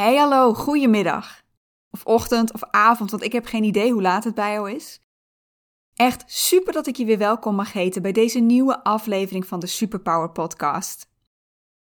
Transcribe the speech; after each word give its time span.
Hey 0.00 0.16
hallo, 0.16 0.54
goedemiddag. 0.54 1.42
Of 1.90 2.04
ochtend 2.04 2.52
of 2.52 2.62
avond, 2.62 3.10
want 3.10 3.22
ik 3.22 3.32
heb 3.32 3.44
geen 3.44 3.64
idee 3.64 3.92
hoe 3.92 4.02
laat 4.02 4.24
het 4.24 4.34
bij 4.34 4.52
jou 4.52 4.70
is. 4.70 5.00
Echt 5.94 6.24
super 6.26 6.72
dat 6.72 6.86
ik 6.86 6.96
je 6.96 7.04
weer 7.04 7.18
welkom 7.18 7.54
mag 7.54 7.72
heten 7.72 8.02
bij 8.02 8.12
deze 8.12 8.38
nieuwe 8.38 8.84
aflevering 8.84 9.46
van 9.46 9.60
de 9.60 9.66
Superpower 9.66 10.30
Podcast. 10.30 11.08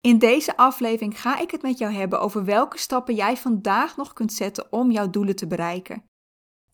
In 0.00 0.18
deze 0.18 0.56
aflevering 0.56 1.20
ga 1.20 1.38
ik 1.38 1.50
het 1.50 1.62
met 1.62 1.78
jou 1.78 1.92
hebben 1.92 2.20
over 2.20 2.44
welke 2.44 2.78
stappen 2.78 3.14
jij 3.14 3.36
vandaag 3.36 3.96
nog 3.96 4.12
kunt 4.12 4.32
zetten 4.32 4.72
om 4.72 4.90
jouw 4.90 5.10
doelen 5.10 5.36
te 5.36 5.46
bereiken. 5.46 6.04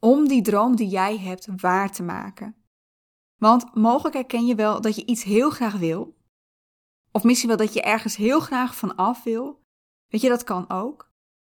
Om 0.00 0.28
die 0.28 0.42
droom 0.42 0.76
die 0.76 0.88
jij 0.88 1.18
hebt 1.18 1.48
waar 1.56 1.92
te 1.92 2.02
maken. 2.02 2.56
Want 3.36 3.74
mogelijk 3.74 4.14
herken 4.14 4.46
je 4.46 4.54
wel 4.54 4.80
dat 4.80 4.96
je 4.96 5.06
iets 5.06 5.22
heel 5.22 5.50
graag 5.50 5.76
wil. 5.76 6.16
Of 7.10 7.24
misschien 7.24 7.48
wel 7.48 7.58
dat 7.58 7.72
je 7.72 7.82
ergens 7.82 8.16
heel 8.16 8.40
graag 8.40 8.76
van 8.76 8.96
af 8.96 9.22
wil. 9.22 9.60
Weet 10.08 10.20
je, 10.20 10.28
dat 10.28 10.44
kan 10.44 10.70
ook. 10.70 11.05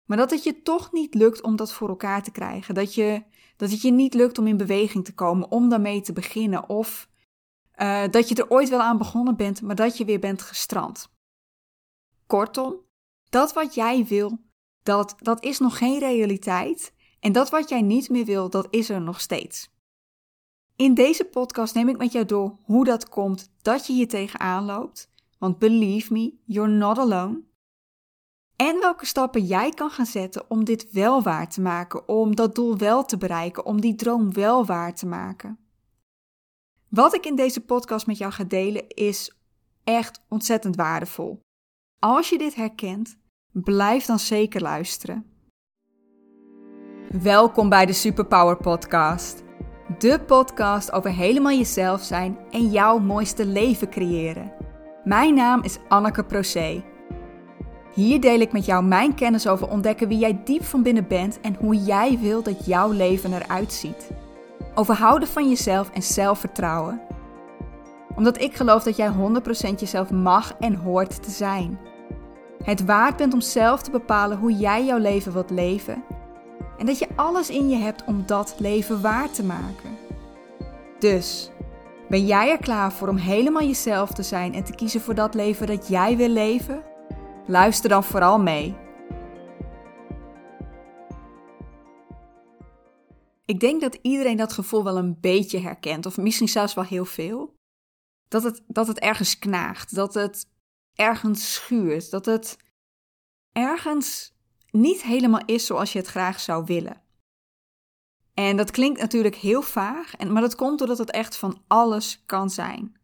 Maar 0.04 0.16
dat 0.16 0.30
het 0.30 0.42
je 0.42 0.62
toch 0.62 0.92
niet 0.92 1.14
lukt 1.14 1.42
om 1.42 1.56
dat 1.56 1.72
voor 1.72 1.88
elkaar 1.88 2.22
te 2.22 2.30
krijgen. 2.30 2.74
Dat, 2.74 2.94
je, 2.94 3.22
dat 3.56 3.70
het 3.70 3.82
je 3.82 3.90
niet 3.90 4.14
lukt 4.14 4.38
om 4.38 4.46
in 4.46 4.56
beweging 4.56 5.04
te 5.04 5.14
komen, 5.14 5.50
om 5.50 5.68
daarmee 5.68 6.00
te 6.00 6.12
beginnen. 6.12 6.68
Of 6.68 7.08
uh, 7.76 8.02
dat 8.10 8.28
je 8.28 8.34
er 8.34 8.50
ooit 8.50 8.68
wel 8.68 8.80
aan 8.80 8.98
begonnen 8.98 9.36
bent, 9.36 9.62
maar 9.62 9.76
dat 9.76 9.96
je 9.96 10.04
weer 10.04 10.20
bent 10.20 10.42
gestrand. 10.42 11.12
Kortom, 12.26 12.80
dat 13.28 13.52
wat 13.52 13.74
jij 13.74 14.04
wil, 14.04 14.38
dat, 14.82 15.14
dat 15.18 15.44
is 15.44 15.58
nog 15.58 15.78
geen 15.78 15.98
realiteit. 15.98 16.94
En 17.20 17.32
dat 17.32 17.50
wat 17.50 17.68
jij 17.68 17.82
niet 17.82 18.08
meer 18.08 18.24
wil, 18.24 18.50
dat 18.50 18.66
is 18.70 18.88
er 18.88 19.00
nog 19.00 19.20
steeds. 19.20 19.72
In 20.76 20.94
deze 20.94 21.24
podcast 21.24 21.74
neem 21.74 21.88
ik 21.88 21.96
met 21.96 22.12
jou 22.12 22.24
door 22.24 22.58
hoe 22.62 22.84
dat 22.84 23.08
komt 23.08 23.50
dat 23.62 23.86
je 23.86 23.92
hier 23.92 24.08
tegenaan 24.08 24.64
loopt. 24.64 25.10
Want 25.38 25.58
believe 25.58 26.12
me, 26.12 26.34
you're 26.44 26.70
not 26.70 26.98
alone. 26.98 27.42
En 28.56 28.80
welke 28.80 29.06
stappen 29.06 29.44
jij 29.44 29.70
kan 29.70 29.90
gaan 29.90 30.06
zetten 30.06 30.44
om 30.48 30.64
dit 30.64 30.92
wel 30.92 31.22
waar 31.22 31.48
te 31.48 31.60
maken, 31.60 32.08
om 32.08 32.34
dat 32.34 32.54
doel 32.54 32.78
wel 32.78 33.04
te 33.04 33.16
bereiken, 33.16 33.64
om 33.64 33.80
die 33.80 33.94
droom 33.94 34.32
wel 34.32 34.64
waar 34.64 34.94
te 34.94 35.06
maken. 35.06 35.58
Wat 36.88 37.14
ik 37.14 37.26
in 37.26 37.36
deze 37.36 37.60
podcast 37.60 38.06
met 38.06 38.18
jou 38.18 38.32
ga 38.32 38.44
delen 38.44 38.88
is 38.88 39.36
echt 39.84 40.24
ontzettend 40.28 40.76
waardevol. 40.76 41.40
Als 41.98 42.28
je 42.28 42.38
dit 42.38 42.54
herkent, 42.54 43.16
blijf 43.52 44.04
dan 44.04 44.18
zeker 44.18 44.60
luisteren. 44.60 45.26
Welkom 47.22 47.68
bij 47.68 47.86
de 47.86 47.92
Superpower 47.92 48.56
Podcast. 48.56 49.42
De 49.98 50.20
podcast 50.26 50.92
over 50.92 51.10
helemaal 51.10 51.52
jezelf 51.52 52.02
zijn 52.02 52.38
en 52.50 52.70
jouw 52.70 52.98
mooiste 52.98 53.46
leven 53.46 53.90
creëren. 53.90 54.52
Mijn 55.04 55.34
naam 55.34 55.62
is 55.62 55.78
Anneke 55.88 56.24
Procé. 56.24 56.93
Hier 57.94 58.20
deel 58.20 58.40
ik 58.40 58.52
met 58.52 58.64
jou 58.64 58.84
mijn 58.84 59.14
kennis 59.14 59.46
over 59.46 59.68
ontdekken 59.68 60.08
wie 60.08 60.18
jij 60.18 60.40
diep 60.44 60.64
van 60.64 60.82
binnen 60.82 61.06
bent 61.08 61.40
en 61.40 61.56
hoe 61.60 61.76
jij 61.76 62.18
wil 62.20 62.42
dat 62.42 62.66
jouw 62.66 62.90
leven 62.90 63.32
eruit 63.32 63.72
ziet. 63.72 64.10
Over 64.74 64.94
houden 64.94 65.28
van 65.28 65.48
jezelf 65.48 65.90
en 65.90 66.02
zelfvertrouwen. 66.02 67.00
Omdat 68.16 68.40
ik 68.40 68.54
geloof 68.54 68.82
dat 68.82 68.96
jij 68.96 69.12
100% 69.12 69.80
jezelf 69.80 70.10
mag 70.10 70.54
en 70.60 70.74
hoort 70.74 71.22
te 71.22 71.30
zijn. 71.30 71.78
Het 72.64 72.84
waard 72.84 73.16
bent 73.16 73.32
om 73.32 73.40
zelf 73.40 73.82
te 73.82 73.90
bepalen 73.90 74.38
hoe 74.38 74.52
jij 74.52 74.84
jouw 74.84 74.98
leven 74.98 75.32
wilt 75.32 75.50
leven. 75.50 76.04
En 76.78 76.86
dat 76.86 76.98
je 76.98 77.08
alles 77.16 77.50
in 77.50 77.68
je 77.68 77.76
hebt 77.76 78.04
om 78.04 78.22
dat 78.26 78.54
leven 78.58 79.00
waar 79.00 79.30
te 79.30 79.44
maken. 79.44 79.96
Dus, 80.98 81.50
ben 82.08 82.26
jij 82.26 82.50
er 82.50 82.58
klaar 82.58 82.92
voor 82.92 83.08
om 83.08 83.16
helemaal 83.16 83.62
jezelf 83.62 84.10
te 84.10 84.22
zijn 84.22 84.54
en 84.54 84.64
te 84.64 84.74
kiezen 84.74 85.00
voor 85.00 85.14
dat 85.14 85.34
leven 85.34 85.66
dat 85.66 85.88
jij 85.88 86.16
wil 86.16 86.28
leven? 86.28 86.82
Luister 87.46 87.88
dan 87.88 88.04
vooral 88.04 88.38
mee. 88.38 88.76
Ik 93.44 93.60
denk 93.60 93.80
dat 93.80 93.98
iedereen 94.02 94.36
dat 94.36 94.52
gevoel 94.52 94.84
wel 94.84 94.96
een 94.96 95.20
beetje 95.20 95.58
herkent, 95.58 96.06
of 96.06 96.16
misschien 96.16 96.48
zelfs 96.48 96.74
wel 96.74 96.84
heel 96.84 97.04
veel. 97.04 97.54
Dat 98.28 98.42
het, 98.42 98.62
dat 98.66 98.86
het 98.86 98.98
ergens 98.98 99.38
knaagt, 99.38 99.94
dat 99.94 100.14
het 100.14 100.50
ergens 100.94 101.54
schuurt, 101.54 102.10
dat 102.10 102.26
het 102.26 102.56
ergens 103.52 104.34
niet 104.70 105.02
helemaal 105.02 105.42
is 105.44 105.66
zoals 105.66 105.92
je 105.92 105.98
het 105.98 106.08
graag 106.08 106.40
zou 106.40 106.64
willen. 106.64 107.02
En 108.34 108.56
dat 108.56 108.70
klinkt 108.70 109.00
natuurlijk 109.00 109.34
heel 109.34 109.62
vaag, 109.62 110.18
maar 110.18 110.42
dat 110.42 110.54
komt 110.54 110.78
doordat 110.78 110.98
het 110.98 111.10
echt 111.10 111.36
van 111.36 111.62
alles 111.66 112.22
kan 112.26 112.50
zijn. 112.50 112.96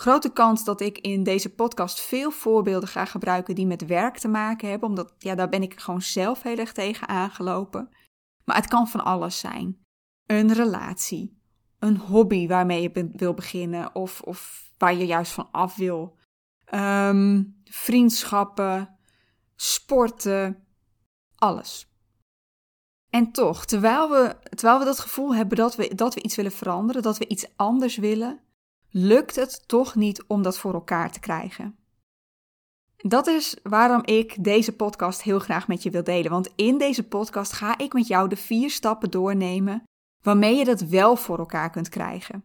Grote 0.00 0.32
kans 0.32 0.64
dat 0.64 0.80
ik 0.80 0.98
in 0.98 1.22
deze 1.22 1.54
podcast 1.54 2.00
veel 2.00 2.30
voorbeelden 2.30 2.88
ga 2.88 3.04
gebruiken 3.04 3.54
die 3.54 3.66
met 3.66 3.86
werk 3.86 4.18
te 4.18 4.28
maken 4.28 4.68
hebben, 4.68 4.88
omdat 4.88 5.14
ja, 5.18 5.34
daar 5.34 5.48
ben 5.48 5.62
ik 5.62 5.80
gewoon 5.80 6.02
zelf 6.02 6.42
heel 6.42 6.56
erg 6.56 6.72
tegen 6.72 7.08
aangelopen. 7.08 7.88
Maar 8.44 8.56
het 8.56 8.68
kan 8.68 8.88
van 8.88 9.04
alles 9.04 9.38
zijn. 9.38 9.84
Een 10.26 10.52
relatie, 10.52 11.40
een 11.78 11.96
hobby 11.96 12.46
waarmee 12.46 12.82
je 12.82 13.10
wil 13.12 13.34
beginnen 13.34 13.94
of, 13.94 14.20
of 14.20 14.70
waar 14.78 14.94
je 14.94 15.06
juist 15.06 15.32
van 15.32 15.48
af 15.50 15.76
wil. 15.76 16.16
Um, 16.74 17.60
vriendschappen, 17.64 18.98
sporten, 19.56 20.66
alles. 21.34 21.94
En 23.10 23.32
toch, 23.32 23.64
terwijl 23.64 24.10
we, 24.10 24.36
terwijl 24.42 24.78
we 24.78 24.84
dat 24.84 24.98
gevoel 24.98 25.34
hebben 25.34 25.56
dat 25.56 25.76
we, 25.76 25.94
dat 25.94 26.14
we 26.14 26.22
iets 26.22 26.36
willen 26.36 26.52
veranderen, 26.52 27.02
dat 27.02 27.18
we 27.18 27.28
iets 27.28 27.46
anders 27.56 27.96
willen, 27.96 28.40
lukt 28.90 29.36
het 29.36 29.68
toch 29.68 29.94
niet 29.94 30.24
om 30.26 30.42
dat 30.42 30.58
voor 30.58 30.74
elkaar 30.74 31.12
te 31.12 31.20
krijgen. 31.20 31.78
Dat 32.96 33.26
is 33.26 33.56
waarom 33.62 34.04
ik 34.04 34.44
deze 34.44 34.76
podcast 34.76 35.22
heel 35.22 35.38
graag 35.38 35.68
met 35.68 35.82
je 35.82 35.90
wil 35.90 36.04
delen. 36.04 36.30
Want 36.30 36.52
in 36.56 36.78
deze 36.78 37.08
podcast 37.08 37.52
ga 37.52 37.78
ik 37.78 37.92
met 37.92 38.06
jou 38.06 38.28
de 38.28 38.36
vier 38.36 38.70
stappen 38.70 39.10
doornemen 39.10 39.82
waarmee 40.22 40.56
je 40.56 40.64
dat 40.64 40.80
wel 40.80 41.16
voor 41.16 41.38
elkaar 41.38 41.70
kunt 41.70 41.88
krijgen. 41.88 42.44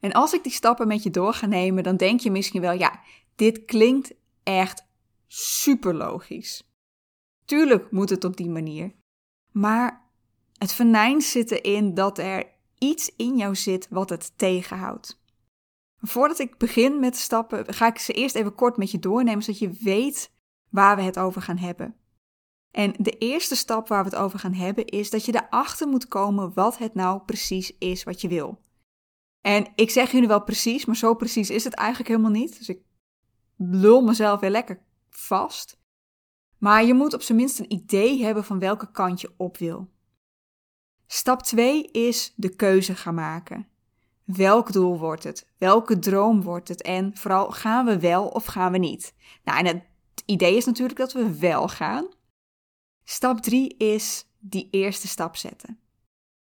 En 0.00 0.12
als 0.12 0.32
ik 0.32 0.42
die 0.42 0.52
stappen 0.52 0.88
met 0.88 1.02
je 1.02 1.10
door 1.10 1.32
ga 1.32 1.46
nemen, 1.46 1.82
dan 1.82 1.96
denk 1.96 2.20
je 2.20 2.30
misschien 2.30 2.60
wel, 2.60 2.72
ja, 2.72 3.00
dit 3.34 3.64
klinkt 3.64 4.14
echt 4.42 4.86
super 5.26 5.94
logisch. 5.94 6.70
Tuurlijk 7.44 7.90
moet 7.90 8.10
het 8.10 8.24
op 8.24 8.36
die 8.36 8.48
manier. 8.48 8.94
Maar 9.52 10.10
het 10.58 10.72
venijn 10.72 11.20
zit 11.20 11.50
erin 11.50 11.94
dat 11.94 12.18
er 12.18 12.55
iets 12.78 13.12
in 13.16 13.36
jou 13.36 13.54
zit 13.54 13.86
wat 13.90 14.10
het 14.10 14.32
tegenhoudt. 14.36 15.20
Voordat 16.00 16.38
ik 16.38 16.58
begin 16.58 17.00
met 17.00 17.12
de 17.12 17.18
stappen, 17.18 17.74
ga 17.74 17.86
ik 17.86 17.98
ze 17.98 18.12
eerst 18.12 18.34
even 18.34 18.54
kort 18.54 18.76
met 18.76 18.90
je 18.90 18.98
doornemen, 18.98 19.42
zodat 19.42 19.60
je 19.60 19.78
weet 19.80 20.32
waar 20.70 20.96
we 20.96 21.02
het 21.02 21.18
over 21.18 21.42
gaan 21.42 21.58
hebben. 21.58 21.96
En 22.70 22.94
de 22.98 23.18
eerste 23.18 23.56
stap 23.56 23.88
waar 23.88 24.04
we 24.04 24.10
het 24.10 24.18
over 24.18 24.38
gaan 24.38 24.54
hebben 24.54 24.86
is 24.86 25.10
dat 25.10 25.24
je 25.24 25.34
erachter 25.34 25.88
moet 25.88 26.08
komen 26.08 26.54
wat 26.54 26.78
het 26.78 26.94
nou 26.94 27.20
precies 27.20 27.78
is 27.78 28.04
wat 28.04 28.20
je 28.20 28.28
wil. 28.28 28.60
En 29.40 29.72
ik 29.74 29.90
zeg 29.90 30.10
jullie 30.10 30.28
wel 30.28 30.42
precies, 30.42 30.84
maar 30.84 30.96
zo 30.96 31.14
precies 31.14 31.50
is 31.50 31.64
het 31.64 31.74
eigenlijk 31.74 32.08
helemaal 32.08 32.30
niet. 32.30 32.58
Dus 32.58 32.68
ik 32.68 32.80
lul 33.56 34.02
mezelf 34.02 34.40
weer 34.40 34.50
lekker 34.50 34.82
vast. 35.10 35.78
Maar 36.58 36.84
je 36.84 36.94
moet 36.94 37.14
op 37.14 37.22
zijn 37.22 37.38
minst 37.38 37.58
een 37.58 37.72
idee 37.72 38.22
hebben 38.22 38.44
van 38.44 38.58
welke 38.58 38.90
kant 38.90 39.20
je 39.20 39.34
op 39.36 39.56
wil. 39.56 39.90
Stap 41.06 41.42
2 41.42 41.82
is 41.82 42.32
de 42.36 42.56
keuze 42.56 42.94
gaan 42.94 43.14
maken. 43.14 43.68
Welk 44.24 44.72
doel 44.72 44.98
wordt 44.98 45.24
het? 45.24 45.48
Welke 45.58 45.98
droom 45.98 46.42
wordt 46.42 46.68
het? 46.68 46.82
En 46.82 47.16
vooral 47.16 47.50
gaan 47.50 47.86
we 47.86 47.98
wel 47.98 48.26
of 48.28 48.44
gaan 48.44 48.72
we 48.72 48.78
niet? 48.78 49.14
Nou, 49.44 49.58
en 49.58 49.66
het 49.66 50.22
idee 50.24 50.56
is 50.56 50.64
natuurlijk 50.64 50.98
dat 50.98 51.12
we 51.12 51.38
wel 51.38 51.68
gaan. 51.68 52.08
Stap 53.04 53.40
3 53.40 53.76
is 53.76 54.26
die 54.38 54.68
eerste 54.70 55.08
stap 55.08 55.36
zetten. 55.36 55.78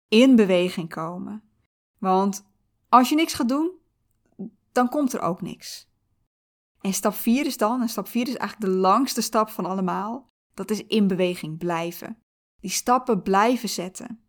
In 0.07 0.35
beweging 0.35 0.89
komen. 0.89 1.43
Want 1.97 2.45
als 2.89 3.09
je 3.09 3.15
niks 3.15 3.33
gaat 3.33 3.49
doen, 3.49 3.71
dan 4.71 4.89
komt 4.89 5.13
er 5.13 5.21
ook 5.21 5.41
niks. 5.41 5.91
En 6.81 6.93
stap 6.93 7.13
4 7.13 7.45
is 7.45 7.57
dan, 7.57 7.81
en 7.81 7.89
stap 7.89 8.07
4 8.07 8.27
is 8.27 8.35
eigenlijk 8.35 8.71
de 8.71 8.77
langste 8.79 9.21
stap 9.21 9.49
van 9.49 9.65
allemaal, 9.65 10.29
dat 10.53 10.69
is 10.69 10.85
in 10.85 11.07
beweging 11.07 11.57
blijven. 11.57 12.17
Die 12.59 12.71
stappen 12.71 13.21
blijven 13.21 13.69
zetten. 13.69 14.22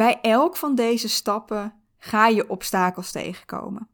Bij 0.00 0.20
elk 0.20 0.56
van 0.56 0.74
deze 0.74 1.08
stappen 1.08 1.74
ga 1.98 2.26
je 2.26 2.48
obstakels 2.48 3.10
tegenkomen. 3.10 3.88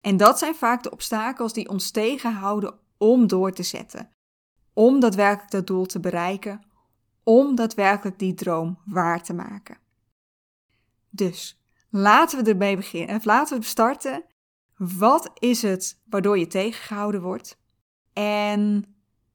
En 0.00 0.16
dat 0.16 0.38
zijn 0.38 0.54
vaak 0.54 0.82
de 0.82 0.90
obstakels 0.90 1.52
die 1.52 1.68
ons 1.68 1.90
tegenhouden 1.90 2.78
om 2.98 3.26
door 3.26 3.52
te 3.52 3.62
zetten, 3.62 4.10
om 4.72 5.00
daadwerkelijk 5.00 5.50
dat 5.50 5.66
doel 5.66 5.86
te 5.86 6.00
bereiken, 6.00 6.62
om 7.22 7.54
daadwerkelijk 7.54 8.18
die 8.18 8.34
droom 8.34 8.78
waar 8.84 9.22
te 9.22 9.32
maken. 9.32 9.78
Dus 11.10 11.60
laten 11.88 12.44
we 12.44 12.50
ermee 12.50 12.76
beginnen. 12.76 13.20
Laten 13.24 13.58
we 13.58 13.64
starten. 13.64 14.24
Wat 14.76 15.30
is 15.34 15.62
het 15.62 16.00
waardoor 16.08 16.38
je 16.38 16.46
tegengehouden 16.46 17.22
wordt? 17.22 17.58
En 18.12 18.84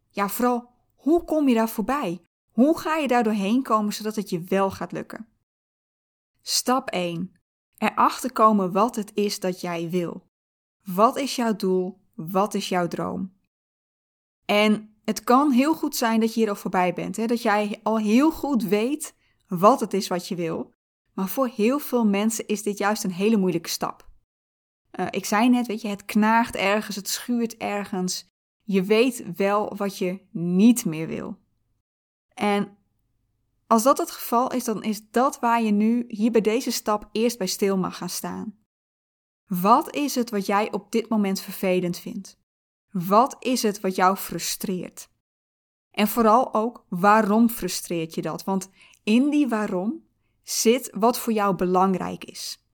ja, 0.09 0.29
vooral, 0.29 0.69
hoe 0.95 1.23
kom 1.23 1.47
je 1.47 1.55
daar 1.55 1.69
voorbij? 1.69 2.21
Hoe 2.51 2.79
ga 2.79 2.95
je 2.95 3.07
daar 3.07 3.23
doorheen 3.23 3.63
komen 3.63 3.93
zodat 3.93 4.15
het 4.15 4.29
je 4.29 4.43
wel 4.43 4.71
gaat 4.71 4.91
lukken? 4.91 5.27
Stap 6.47 6.89
1. 6.89 7.35
Erachter 7.77 8.31
komen 8.31 8.71
wat 8.71 8.95
het 8.95 9.11
is 9.13 9.39
dat 9.39 9.61
jij 9.61 9.89
wil. 9.89 10.27
Wat 10.83 11.17
is 11.17 11.35
jouw 11.35 11.55
doel? 11.55 11.99
Wat 12.13 12.53
is 12.53 12.69
jouw 12.69 12.87
droom? 12.87 13.33
En 14.45 14.95
het 15.03 15.23
kan 15.23 15.51
heel 15.51 15.75
goed 15.75 15.95
zijn 15.95 16.19
dat 16.19 16.33
je 16.33 16.39
hier 16.39 16.49
al 16.49 16.55
voorbij 16.55 16.93
bent. 16.93 17.15
Hè? 17.15 17.25
Dat 17.25 17.41
jij 17.41 17.79
al 17.83 17.99
heel 17.99 18.31
goed 18.31 18.63
weet 18.63 19.15
wat 19.47 19.79
het 19.79 19.93
is 19.93 20.07
wat 20.07 20.27
je 20.27 20.35
wil. 20.35 20.73
Maar 21.13 21.27
voor 21.27 21.47
heel 21.47 21.79
veel 21.79 22.05
mensen 22.05 22.47
is 22.47 22.63
dit 22.63 22.77
juist 22.77 23.03
een 23.03 23.11
hele 23.11 23.37
moeilijke 23.37 23.69
stap. 23.69 24.09
Uh, 24.99 25.07
ik 25.09 25.25
zei 25.25 25.49
net, 25.49 25.67
weet 25.67 25.81
je, 25.81 25.87
het 25.87 26.05
knaagt 26.05 26.55
ergens, 26.55 26.95
het 26.95 27.09
schuurt 27.09 27.57
ergens. 27.57 28.29
Je 28.63 28.83
weet 28.83 29.35
wel 29.35 29.75
wat 29.75 29.97
je 29.97 30.19
niet 30.31 30.85
meer 30.85 31.07
wil. 31.07 31.37
En 32.33 32.77
als 33.67 33.83
dat 33.83 33.97
het 33.97 34.11
geval 34.11 34.51
is, 34.51 34.63
dan 34.63 34.83
is 34.83 35.09
dat 35.11 35.39
waar 35.39 35.61
je 35.61 35.71
nu 35.71 36.03
hier 36.07 36.31
bij 36.31 36.41
deze 36.41 36.71
stap 36.71 37.09
eerst 37.11 37.37
bij 37.37 37.47
stil 37.47 37.77
mag 37.77 37.97
gaan 37.97 38.09
staan. 38.09 38.57
Wat 39.47 39.95
is 39.95 40.15
het 40.15 40.29
wat 40.29 40.45
jij 40.45 40.71
op 40.71 40.91
dit 40.91 41.09
moment 41.09 41.39
vervelend 41.39 41.97
vindt? 41.97 42.37
Wat 42.91 43.35
is 43.39 43.63
het 43.63 43.79
wat 43.79 43.95
jou 43.95 44.15
frustreert? 44.15 45.09
En 45.91 46.07
vooral 46.07 46.53
ook, 46.53 46.85
waarom 46.89 47.49
frustreert 47.49 48.15
je 48.15 48.21
dat? 48.21 48.43
Want 48.43 48.69
in 49.03 49.29
die 49.29 49.47
waarom 49.47 50.03
zit 50.43 50.91
wat 50.93 51.19
voor 51.19 51.33
jou 51.33 51.55
belangrijk 51.55 52.23
is. 52.23 52.65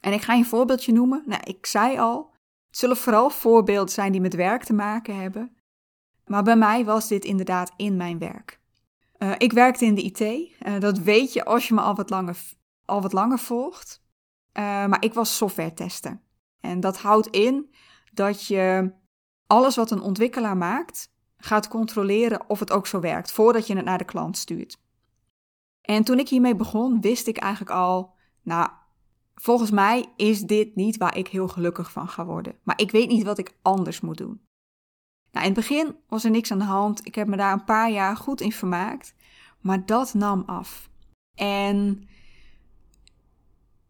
En 0.00 0.12
ik 0.12 0.22
ga 0.22 0.34
een 0.34 0.46
voorbeeldje 0.46 0.92
noemen. 0.92 1.22
Nou, 1.26 1.42
ik 1.44 1.66
zei 1.66 1.98
al, 1.98 2.34
het 2.66 2.78
zullen 2.78 2.96
vooral 2.96 3.30
voorbeelden 3.30 3.94
zijn 3.94 4.12
die 4.12 4.20
met 4.20 4.34
werk 4.34 4.64
te 4.64 4.72
maken 4.72 5.16
hebben. 5.16 5.56
Maar 6.26 6.42
bij 6.42 6.56
mij 6.56 6.84
was 6.84 7.08
dit 7.08 7.24
inderdaad 7.24 7.72
in 7.76 7.96
mijn 7.96 8.18
werk. 8.18 8.57
Uh, 9.18 9.32
ik 9.38 9.52
werkte 9.52 9.84
in 9.84 9.94
de 9.94 10.02
IT. 10.02 10.20
Uh, 10.20 10.80
dat 10.80 10.98
weet 10.98 11.32
je 11.32 11.44
als 11.44 11.68
je 11.68 11.74
me 11.74 11.80
al 11.80 11.94
wat 11.94 12.10
langer, 12.10 12.36
al 12.84 13.02
wat 13.02 13.12
langer 13.12 13.38
volgt. 13.38 14.02
Uh, 14.58 14.62
maar 14.86 15.04
ik 15.04 15.14
was 15.14 15.36
software 15.36 15.74
tester. 15.74 16.20
En 16.60 16.80
dat 16.80 16.98
houdt 16.98 17.26
in 17.26 17.74
dat 18.12 18.46
je 18.46 18.92
alles 19.46 19.76
wat 19.76 19.90
een 19.90 20.00
ontwikkelaar 20.00 20.56
maakt, 20.56 21.12
gaat 21.36 21.68
controleren 21.68 22.48
of 22.48 22.58
het 22.58 22.72
ook 22.72 22.86
zo 22.86 23.00
werkt, 23.00 23.32
voordat 23.32 23.66
je 23.66 23.76
het 23.76 23.84
naar 23.84 23.98
de 23.98 24.04
klant 24.04 24.36
stuurt. 24.36 24.80
En 25.80 26.04
toen 26.04 26.18
ik 26.18 26.28
hiermee 26.28 26.54
begon, 26.54 27.00
wist 27.00 27.26
ik 27.26 27.36
eigenlijk 27.36 27.72
al, 27.76 28.14
nou, 28.42 28.70
volgens 29.34 29.70
mij 29.70 30.12
is 30.16 30.40
dit 30.40 30.74
niet 30.74 30.96
waar 30.96 31.16
ik 31.16 31.28
heel 31.28 31.48
gelukkig 31.48 31.92
van 31.92 32.08
ga 32.08 32.24
worden. 32.24 32.58
Maar 32.62 32.80
ik 32.80 32.90
weet 32.90 33.08
niet 33.08 33.24
wat 33.24 33.38
ik 33.38 33.56
anders 33.62 34.00
moet 34.00 34.18
doen. 34.18 34.47
Nou, 35.32 35.46
in 35.46 35.52
het 35.52 35.60
begin 35.68 35.96
was 36.08 36.24
er 36.24 36.30
niks 36.30 36.50
aan 36.50 36.58
de 36.58 36.64
hand. 36.64 37.06
Ik 37.06 37.14
heb 37.14 37.26
me 37.26 37.36
daar 37.36 37.52
een 37.52 37.64
paar 37.64 37.90
jaar 37.90 38.16
goed 38.16 38.40
in 38.40 38.52
vermaakt. 38.52 39.14
Maar 39.60 39.86
dat 39.86 40.14
nam 40.14 40.42
af. 40.46 40.90
En 41.34 42.08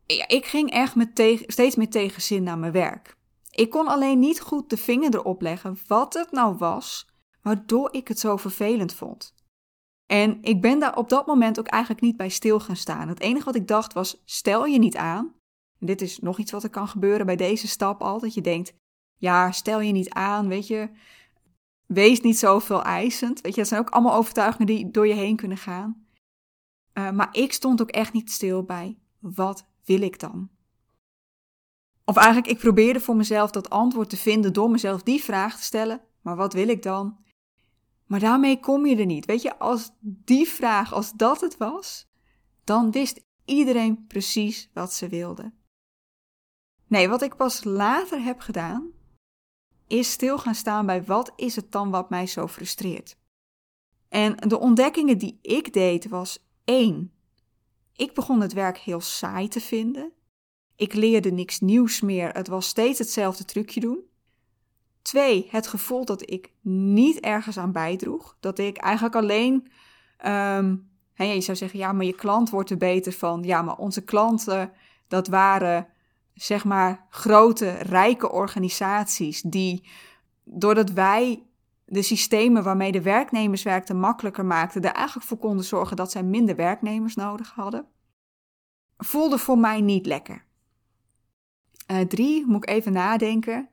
ik 0.06 0.46
ging 0.46 0.70
echt 0.70 0.94
met 0.94 1.40
steeds 1.46 1.76
meer 1.76 1.90
tegenzin 1.90 2.42
naar 2.42 2.58
mijn 2.58 2.72
werk. 2.72 3.16
Ik 3.50 3.70
kon 3.70 3.86
alleen 3.86 4.18
niet 4.18 4.40
goed 4.40 4.70
de 4.70 4.76
vinger 4.76 5.14
erop 5.14 5.42
leggen 5.42 5.78
wat 5.86 6.14
het 6.14 6.30
nou 6.30 6.56
was 6.56 7.08
waardoor 7.42 7.92
ik 7.92 8.08
het 8.08 8.18
zo 8.18 8.36
vervelend 8.36 8.94
vond. 8.94 9.34
En 10.06 10.38
ik 10.42 10.60
ben 10.60 10.78
daar 10.78 10.96
op 10.96 11.08
dat 11.08 11.26
moment 11.26 11.58
ook 11.58 11.66
eigenlijk 11.66 12.02
niet 12.02 12.16
bij 12.16 12.28
stil 12.28 12.60
gaan 12.60 12.76
staan. 12.76 13.08
Het 13.08 13.20
enige 13.20 13.44
wat 13.44 13.54
ik 13.54 13.68
dacht 13.68 13.92
was: 13.92 14.22
stel 14.24 14.66
je 14.66 14.78
niet 14.78 14.96
aan. 14.96 15.34
Dit 15.78 16.00
is 16.00 16.18
nog 16.18 16.38
iets 16.38 16.52
wat 16.52 16.62
er 16.62 16.70
kan 16.70 16.88
gebeuren 16.88 17.26
bij 17.26 17.36
deze 17.36 17.68
stap 17.68 18.02
al. 18.02 18.20
Dat 18.20 18.34
je 18.34 18.40
denkt: 18.40 18.72
ja, 19.16 19.52
stel 19.52 19.80
je 19.80 19.92
niet 19.92 20.10
aan, 20.10 20.48
weet 20.48 20.66
je. 20.66 20.90
Wees 21.88 22.20
niet 22.20 22.38
zoveel 22.38 22.82
eisend. 22.82 23.40
Weet 23.40 23.54
je, 23.54 23.60
dat 23.60 23.68
zijn 23.68 23.80
ook 23.80 23.90
allemaal 23.90 24.14
overtuigingen 24.14 24.66
die 24.66 24.90
door 24.90 25.06
je 25.06 25.14
heen 25.14 25.36
kunnen 25.36 25.56
gaan. 25.56 26.06
Uh, 26.94 27.10
maar 27.10 27.28
ik 27.32 27.52
stond 27.52 27.80
ook 27.82 27.90
echt 27.90 28.12
niet 28.12 28.30
stil 28.30 28.62
bij: 28.62 28.98
wat 29.18 29.66
wil 29.84 30.00
ik 30.00 30.18
dan? 30.18 30.50
Of 32.04 32.16
eigenlijk, 32.16 32.46
ik 32.46 32.58
probeerde 32.58 33.00
voor 33.00 33.16
mezelf 33.16 33.50
dat 33.50 33.70
antwoord 33.70 34.10
te 34.10 34.16
vinden 34.16 34.52
door 34.52 34.70
mezelf 34.70 35.02
die 35.02 35.22
vraag 35.22 35.56
te 35.56 35.62
stellen: 35.62 36.00
maar 36.20 36.36
wat 36.36 36.52
wil 36.52 36.68
ik 36.68 36.82
dan? 36.82 37.18
Maar 38.06 38.20
daarmee 38.20 38.60
kom 38.60 38.86
je 38.86 38.96
er 38.96 39.06
niet. 39.06 39.26
Weet 39.26 39.42
je, 39.42 39.58
als 39.58 39.90
die 40.00 40.48
vraag, 40.48 40.92
als 40.92 41.12
dat 41.12 41.40
het 41.40 41.56
was, 41.56 42.06
dan 42.64 42.90
wist 42.90 43.24
iedereen 43.44 44.06
precies 44.06 44.70
wat 44.74 44.92
ze 44.92 45.08
wilde. 45.08 45.52
Nee, 46.86 47.08
wat 47.08 47.22
ik 47.22 47.36
pas 47.36 47.64
later 47.64 48.22
heb 48.22 48.40
gedaan, 48.40 48.90
is 49.88 50.10
stil 50.10 50.38
gaan 50.38 50.54
staan 50.54 50.86
bij 50.86 51.04
wat 51.04 51.32
is 51.36 51.56
het 51.56 51.72
dan 51.72 51.90
wat 51.90 52.10
mij 52.10 52.26
zo 52.26 52.46
frustreert. 52.46 53.16
En 54.08 54.36
de 54.36 54.58
ontdekkingen 54.58 55.18
die 55.18 55.38
ik 55.42 55.72
deed 55.72 56.08
was 56.08 56.46
één. 56.64 57.12
Ik 57.96 58.14
begon 58.14 58.40
het 58.40 58.52
werk 58.52 58.78
heel 58.78 59.00
saai 59.00 59.48
te 59.48 59.60
vinden. 59.60 60.12
Ik 60.76 60.94
leerde 60.94 61.30
niks 61.30 61.60
nieuws 61.60 62.00
meer. 62.00 62.30
Het 62.32 62.48
was 62.48 62.66
steeds 62.66 62.98
hetzelfde 62.98 63.44
trucje 63.44 63.80
doen. 63.80 63.98
Twee, 65.02 65.46
het 65.50 65.66
gevoel 65.66 66.04
dat 66.04 66.30
ik 66.30 66.52
niet 66.62 67.20
ergens 67.20 67.58
aan 67.58 67.72
bijdroeg. 67.72 68.36
Dat 68.40 68.58
ik 68.58 68.76
eigenlijk 68.76 69.14
alleen. 69.14 69.68
Um, 70.26 70.90
je 71.14 71.40
zou 71.40 71.56
zeggen, 71.56 71.78
ja, 71.78 71.92
maar 71.92 72.04
je 72.04 72.14
klant 72.14 72.50
wordt 72.50 72.70
er 72.70 72.76
beter 72.76 73.12
van. 73.12 73.42
Ja, 73.42 73.62
maar 73.62 73.76
onze 73.76 74.04
klanten, 74.04 74.72
dat 75.08 75.28
waren 75.28 75.88
zeg 76.38 76.64
maar 76.64 77.06
grote, 77.10 77.70
rijke 77.70 78.30
organisaties 78.30 79.42
die, 79.42 79.88
doordat 80.44 80.90
wij 80.90 81.42
de 81.84 82.02
systemen 82.02 82.62
waarmee 82.62 82.92
de 82.92 83.02
werknemers 83.02 83.62
werkten 83.62 84.00
makkelijker 84.00 84.44
maakten, 84.44 84.82
er 84.82 84.92
eigenlijk 84.92 85.26
voor 85.26 85.38
konden 85.38 85.64
zorgen 85.64 85.96
dat 85.96 86.10
zij 86.10 86.22
minder 86.22 86.56
werknemers 86.56 87.14
nodig 87.14 87.50
hadden, 87.50 87.86
voelde 88.96 89.38
voor 89.38 89.58
mij 89.58 89.80
niet 89.80 90.06
lekker. 90.06 90.46
Uh, 91.90 92.00
drie, 92.00 92.46
moet 92.46 92.62
ik 92.62 92.68
even 92.68 92.92
nadenken. 92.92 93.68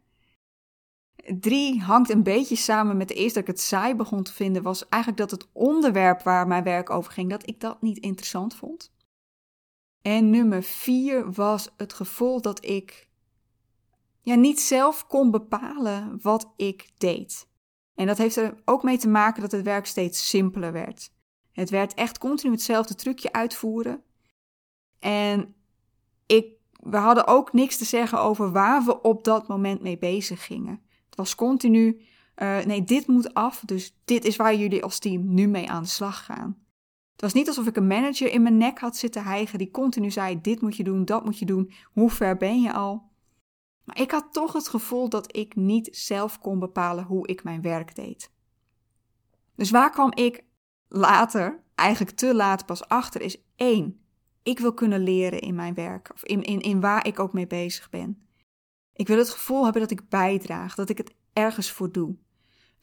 Drie 1.39 1.81
hangt 1.81 2.09
een 2.09 2.23
beetje 2.23 2.55
samen 2.55 2.97
met 2.97 3.07
de 3.07 3.13
eerste 3.13 3.39
dat 3.39 3.47
ik 3.47 3.55
het 3.55 3.61
saai 3.61 3.95
begon 3.95 4.23
te 4.23 4.33
vinden, 4.33 4.63
was 4.63 4.89
eigenlijk 4.89 5.29
dat 5.29 5.39
het 5.39 5.49
onderwerp 5.53 6.21
waar 6.21 6.47
mijn 6.47 6.63
werk 6.63 6.89
over 6.89 7.11
ging, 7.11 7.29
dat 7.29 7.47
ik 7.47 7.59
dat 7.59 7.81
niet 7.81 7.97
interessant 7.97 8.55
vond. 8.55 8.93
En 10.05 10.29
nummer 10.29 10.63
vier 10.63 11.31
was 11.31 11.69
het 11.77 11.93
gevoel 11.93 12.41
dat 12.41 12.65
ik 12.65 13.09
ja, 14.21 14.35
niet 14.35 14.61
zelf 14.61 15.07
kon 15.07 15.31
bepalen 15.31 16.19
wat 16.21 16.53
ik 16.55 16.89
deed. 16.97 17.47
En 17.95 18.07
dat 18.07 18.17
heeft 18.17 18.35
er 18.35 18.61
ook 18.65 18.83
mee 18.83 18.97
te 18.97 19.07
maken 19.07 19.41
dat 19.41 19.51
het 19.51 19.63
werk 19.63 19.85
steeds 19.85 20.29
simpeler 20.29 20.71
werd. 20.71 21.11
Het 21.51 21.69
werd 21.69 21.93
echt 21.93 22.17
continu 22.17 22.51
hetzelfde 22.51 22.95
trucje 22.95 23.31
uitvoeren. 23.31 24.03
En 24.99 25.55
ik, 26.25 26.47
we 26.79 26.97
hadden 26.97 27.27
ook 27.27 27.53
niks 27.53 27.77
te 27.77 27.85
zeggen 27.85 28.19
over 28.19 28.51
waar 28.51 28.83
we 28.83 29.01
op 29.01 29.23
dat 29.23 29.47
moment 29.47 29.81
mee 29.81 29.97
bezig 29.97 30.45
gingen. 30.45 30.81
Het 31.05 31.15
was 31.15 31.35
continu, 31.35 32.01
uh, 32.35 32.59
nee, 32.59 32.83
dit 32.83 33.07
moet 33.07 33.33
af, 33.33 33.61
dus 33.65 33.95
dit 34.03 34.25
is 34.25 34.35
waar 34.35 34.55
jullie 34.55 34.83
als 34.83 34.99
team 34.99 35.33
nu 35.33 35.47
mee 35.47 35.69
aan 35.69 35.83
de 35.83 35.89
slag 35.89 36.25
gaan. 36.25 36.64
Het 37.15 37.23
was 37.23 37.33
niet 37.33 37.47
alsof 37.47 37.67
ik 37.67 37.75
een 37.75 37.87
manager 37.87 38.31
in 38.31 38.41
mijn 38.41 38.57
nek 38.57 38.79
had 38.79 38.97
zitten 38.97 39.23
hijgen 39.23 39.57
die 39.57 39.71
continu 39.71 40.11
zei: 40.11 40.41
dit 40.41 40.61
moet 40.61 40.75
je 40.75 40.83
doen, 40.83 41.05
dat 41.05 41.25
moet 41.25 41.39
je 41.39 41.45
doen, 41.45 41.71
hoe 41.83 42.09
ver 42.09 42.37
ben 42.37 42.61
je 42.61 42.73
al? 42.73 43.09
Maar 43.83 44.01
ik 44.01 44.11
had 44.11 44.33
toch 44.33 44.53
het 44.53 44.67
gevoel 44.67 45.09
dat 45.09 45.37
ik 45.37 45.55
niet 45.55 45.87
zelf 45.91 46.39
kon 46.39 46.59
bepalen 46.59 47.03
hoe 47.03 47.27
ik 47.27 47.43
mijn 47.43 47.61
werk 47.61 47.95
deed. 47.95 48.31
Dus 49.55 49.71
waar 49.71 49.89
kwam 49.89 50.11
ik 50.13 50.43
later, 50.87 51.63
eigenlijk 51.75 52.17
te 52.17 52.35
laat 52.35 52.65
pas 52.65 52.87
achter, 52.87 53.21
is 53.21 53.43
één. 53.55 53.99
Ik 54.43 54.59
wil 54.59 54.73
kunnen 54.73 54.99
leren 54.99 55.39
in 55.39 55.55
mijn 55.55 55.73
werk, 55.73 56.11
of 56.13 56.23
in, 56.23 56.43
in, 56.43 56.59
in 56.59 56.79
waar 56.79 57.07
ik 57.07 57.19
ook 57.19 57.33
mee 57.33 57.47
bezig 57.47 57.89
ben. 57.89 58.27
Ik 58.93 59.07
wil 59.07 59.17
het 59.17 59.29
gevoel 59.29 59.63
hebben 59.63 59.81
dat 59.81 59.91
ik 59.91 60.09
bijdraag, 60.09 60.75
dat 60.75 60.89
ik 60.89 60.97
het 60.97 61.15
ergens 61.33 61.71
voor 61.71 61.91
doe. 61.91 62.15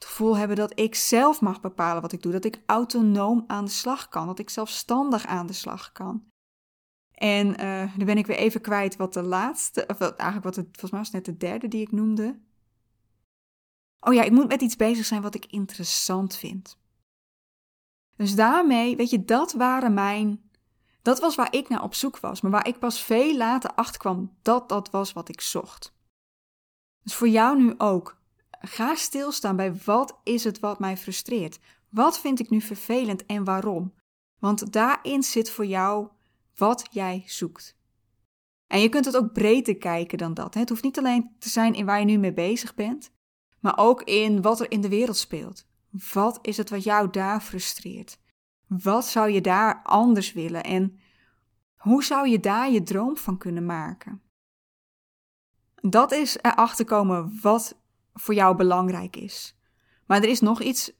Het 0.03 0.11
gevoel 0.11 0.37
hebben 0.37 0.57
dat 0.57 0.79
ik 0.79 0.95
zelf 0.95 1.41
mag 1.41 1.61
bepalen 1.61 2.01
wat 2.01 2.11
ik 2.11 2.21
doe, 2.21 2.31
dat 2.31 2.45
ik 2.45 2.61
autonoom 2.65 3.43
aan 3.47 3.65
de 3.65 3.71
slag 3.71 4.09
kan, 4.09 4.27
dat 4.27 4.39
ik 4.39 4.49
zelfstandig 4.49 5.25
aan 5.25 5.47
de 5.47 5.53
slag 5.53 5.91
kan. 5.91 6.25
En 7.11 7.61
uh, 7.61 7.95
nu 7.95 8.05
ben 8.05 8.17
ik 8.17 8.25
weer 8.25 8.37
even 8.37 8.61
kwijt 8.61 8.95
wat 8.95 9.13
de 9.13 9.21
laatste, 9.21 9.85
of 9.87 9.99
eigenlijk 9.99 10.43
wat 10.43 10.55
het, 10.55 10.65
volgens 10.65 10.91
mij 10.91 10.99
was 10.99 11.11
net 11.11 11.25
de 11.25 11.37
derde 11.37 11.67
die 11.67 11.81
ik 11.81 11.91
noemde. 11.91 12.39
Oh 13.99 14.13
ja, 14.13 14.23
ik 14.23 14.31
moet 14.31 14.47
met 14.47 14.61
iets 14.61 14.75
bezig 14.75 15.05
zijn 15.05 15.21
wat 15.21 15.35
ik 15.35 15.45
interessant 15.45 16.35
vind. 16.35 16.77
Dus 18.15 18.35
daarmee, 18.35 18.95
weet 18.95 19.09
je, 19.09 19.25
dat 19.25 19.53
waren 19.53 19.93
mijn, 19.93 20.49
dat 21.01 21.19
was 21.19 21.35
waar 21.35 21.53
ik 21.53 21.69
naar 21.69 21.83
op 21.83 21.93
zoek 21.93 22.19
was, 22.19 22.41
maar 22.41 22.51
waar 22.51 22.67
ik 22.67 22.79
pas 22.79 23.03
veel 23.03 23.37
later 23.37 23.73
achter 23.73 23.99
kwam 23.99 24.37
dat 24.41 24.69
dat 24.69 24.89
was 24.89 25.13
wat 25.13 25.29
ik 25.29 25.41
zocht. 25.41 25.93
Dus 27.03 27.15
voor 27.15 27.29
jou 27.29 27.57
nu 27.61 27.73
ook. 27.77 28.21
Ga 28.67 28.95
stilstaan 28.95 29.55
bij 29.55 29.75
wat 29.85 30.19
is 30.23 30.43
het 30.43 30.59
wat 30.59 30.79
mij 30.79 30.97
frustreert? 30.97 31.59
Wat 31.89 32.19
vind 32.19 32.39
ik 32.39 32.49
nu 32.49 32.61
vervelend 32.61 33.25
en 33.25 33.43
waarom? 33.43 33.93
Want 34.39 34.73
daarin 34.73 35.23
zit 35.23 35.49
voor 35.49 35.65
jou 35.65 36.07
wat 36.55 36.87
jij 36.91 37.23
zoekt. 37.25 37.77
En 38.67 38.79
je 38.79 38.89
kunt 38.89 39.05
het 39.05 39.17
ook 39.17 39.33
breder 39.33 39.77
kijken 39.77 40.17
dan 40.17 40.33
dat. 40.33 40.53
Het 40.53 40.69
hoeft 40.69 40.83
niet 40.83 40.97
alleen 40.97 41.35
te 41.39 41.49
zijn 41.49 41.73
in 41.73 41.85
waar 41.85 41.99
je 41.99 42.05
nu 42.05 42.17
mee 42.17 42.33
bezig 42.33 42.75
bent, 42.75 43.11
maar 43.59 43.77
ook 43.77 44.03
in 44.03 44.41
wat 44.41 44.59
er 44.59 44.71
in 44.71 44.81
de 44.81 44.89
wereld 44.89 45.17
speelt. 45.17 45.65
Wat 46.13 46.39
is 46.41 46.57
het 46.57 46.69
wat 46.69 46.83
jou 46.83 47.09
daar 47.09 47.41
frustreert? 47.41 48.19
Wat 48.67 49.05
zou 49.05 49.29
je 49.29 49.41
daar 49.41 49.81
anders 49.83 50.33
willen 50.33 50.63
en 50.63 50.99
hoe 51.75 52.03
zou 52.03 52.27
je 52.27 52.39
daar 52.39 52.71
je 52.71 52.83
droom 52.83 53.17
van 53.17 53.37
kunnen 53.37 53.65
maken? 53.65 54.21
Dat 55.81 56.11
is 56.11 56.37
erachter 56.41 56.85
komen 56.85 57.39
wat 57.41 57.81
voor 58.13 58.33
jou 58.33 58.55
belangrijk 58.55 59.15
is. 59.15 59.55
Maar 60.05 60.21
er 60.21 60.29
is 60.29 60.39
nog 60.39 60.61
iets 60.61 60.91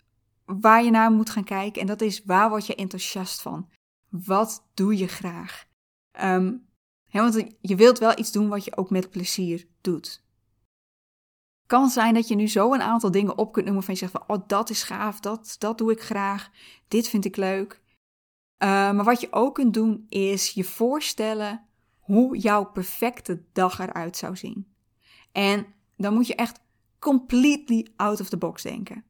waar 0.46 0.84
je 0.84 0.92
naar 0.92 1.12
moet 1.12 1.30
gaan 1.30 1.44
kijken 1.44 1.82
en 1.82 1.88
dat 1.88 2.02
is 2.02 2.24
waar 2.26 2.50
word 2.50 2.66
je 2.66 2.76
enthousiast 2.76 3.42
van? 3.42 3.70
Wat 4.10 4.70
doe 4.74 4.98
je 4.98 5.08
graag? 5.08 5.66
Um, 6.22 6.68
want 7.12 7.44
je 7.62 7.76
wilt 7.76 8.00
wel 8.00 8.20
iets 8.20 8.32
doen 8.32 8.48
wat 8.48 8.66
je 8.66 8.78
ook 8.78 8.90
met 8.90 9.10
plezier 9.10 9.68
doet. 9.82 10.24
Kan 11.66 11.90
zijn 11.90 12.14
dat 12.14 12.28
je 12.28 12.36
nu 12.36 12.48
zo 12.48 12.74
een 12.74 12.82
aantal 12.82 13.12
dingen 13.12 13.38
op 13.38 13.54
kunt 13.54 13.66
noemen 13.66 13.84
van 13.84 13.94
je 13.94 14.00
zegt 14.00 14.12
van, 14.12 14.24
oh 14.28 14.48
dat 14.48 14.70
is 14.70 14.84
gaaf, 14.84 15.20
dat, 15.20 15.56
dat 15.60 15.78
doe 15.78 15.92
ik 15.92 16.02
graag, 16.02 16.50
dit 16.88 17.08
vind 17.08 17.26
ik 17.26 17.36
leuk. 17.36 17.82
Uh, 18.64 18.70
maar 18.70 19.04
wat 19.04 19.22
je 19.22 19.32
ook 19.32 19.56
kunt 19.56 19.74
doen 19.74 20.06
is 20.10 20.50
je 20.50 20.64
voorstellen 20.64 21.68
hoe 22.00 22.38
jouw 22.38 22.64
perfecte 22.66 23.44
dag 23.54 23.80
eruit 23.80 24.18
zou 24.18 24.36
zien. 24.36 24.74
En 25.32 25.66
dan 25.98 26.14
moet 26.14 26.28
je 26.28 26.36
echt 26.36 26.60
completely 27.04 27.88
out 27.96 28.22
of 28.22 28.30
the 28.30 28.38
box 28.38 28.62
denken. 28.62 29.04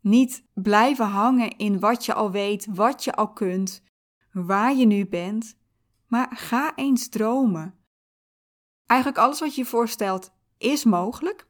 Niet 0.00 0.44
blijven 0.54 1.06
hangen 1.06 1.56
in 1.56 1.80
wat 1.80 2.04
je 2.04 2.14
al 2.14 2.30
weet, 2.30 2.66
wat 2.70 3.04
je 3.04 3.14
al 3.14 3.32
kunt, 3.32 3.82
waar 4.32 4.74
je 4.74 4.86
nu 4.86 5.06
bent, 5.06 5.58
maar 6.06 6.36
ga 6.36 6.76
eens 6.76 7.08
dromen. 7.08 7.74
Eigenlijk 8.86 9.20
alles 9.20 9.40
wat 9.40 9.54
je 9.54 9.60
je 9.60 9.66
voorstelt 9.66 10.32
is 10.58 10.84
mogelijk. 10.84 11.46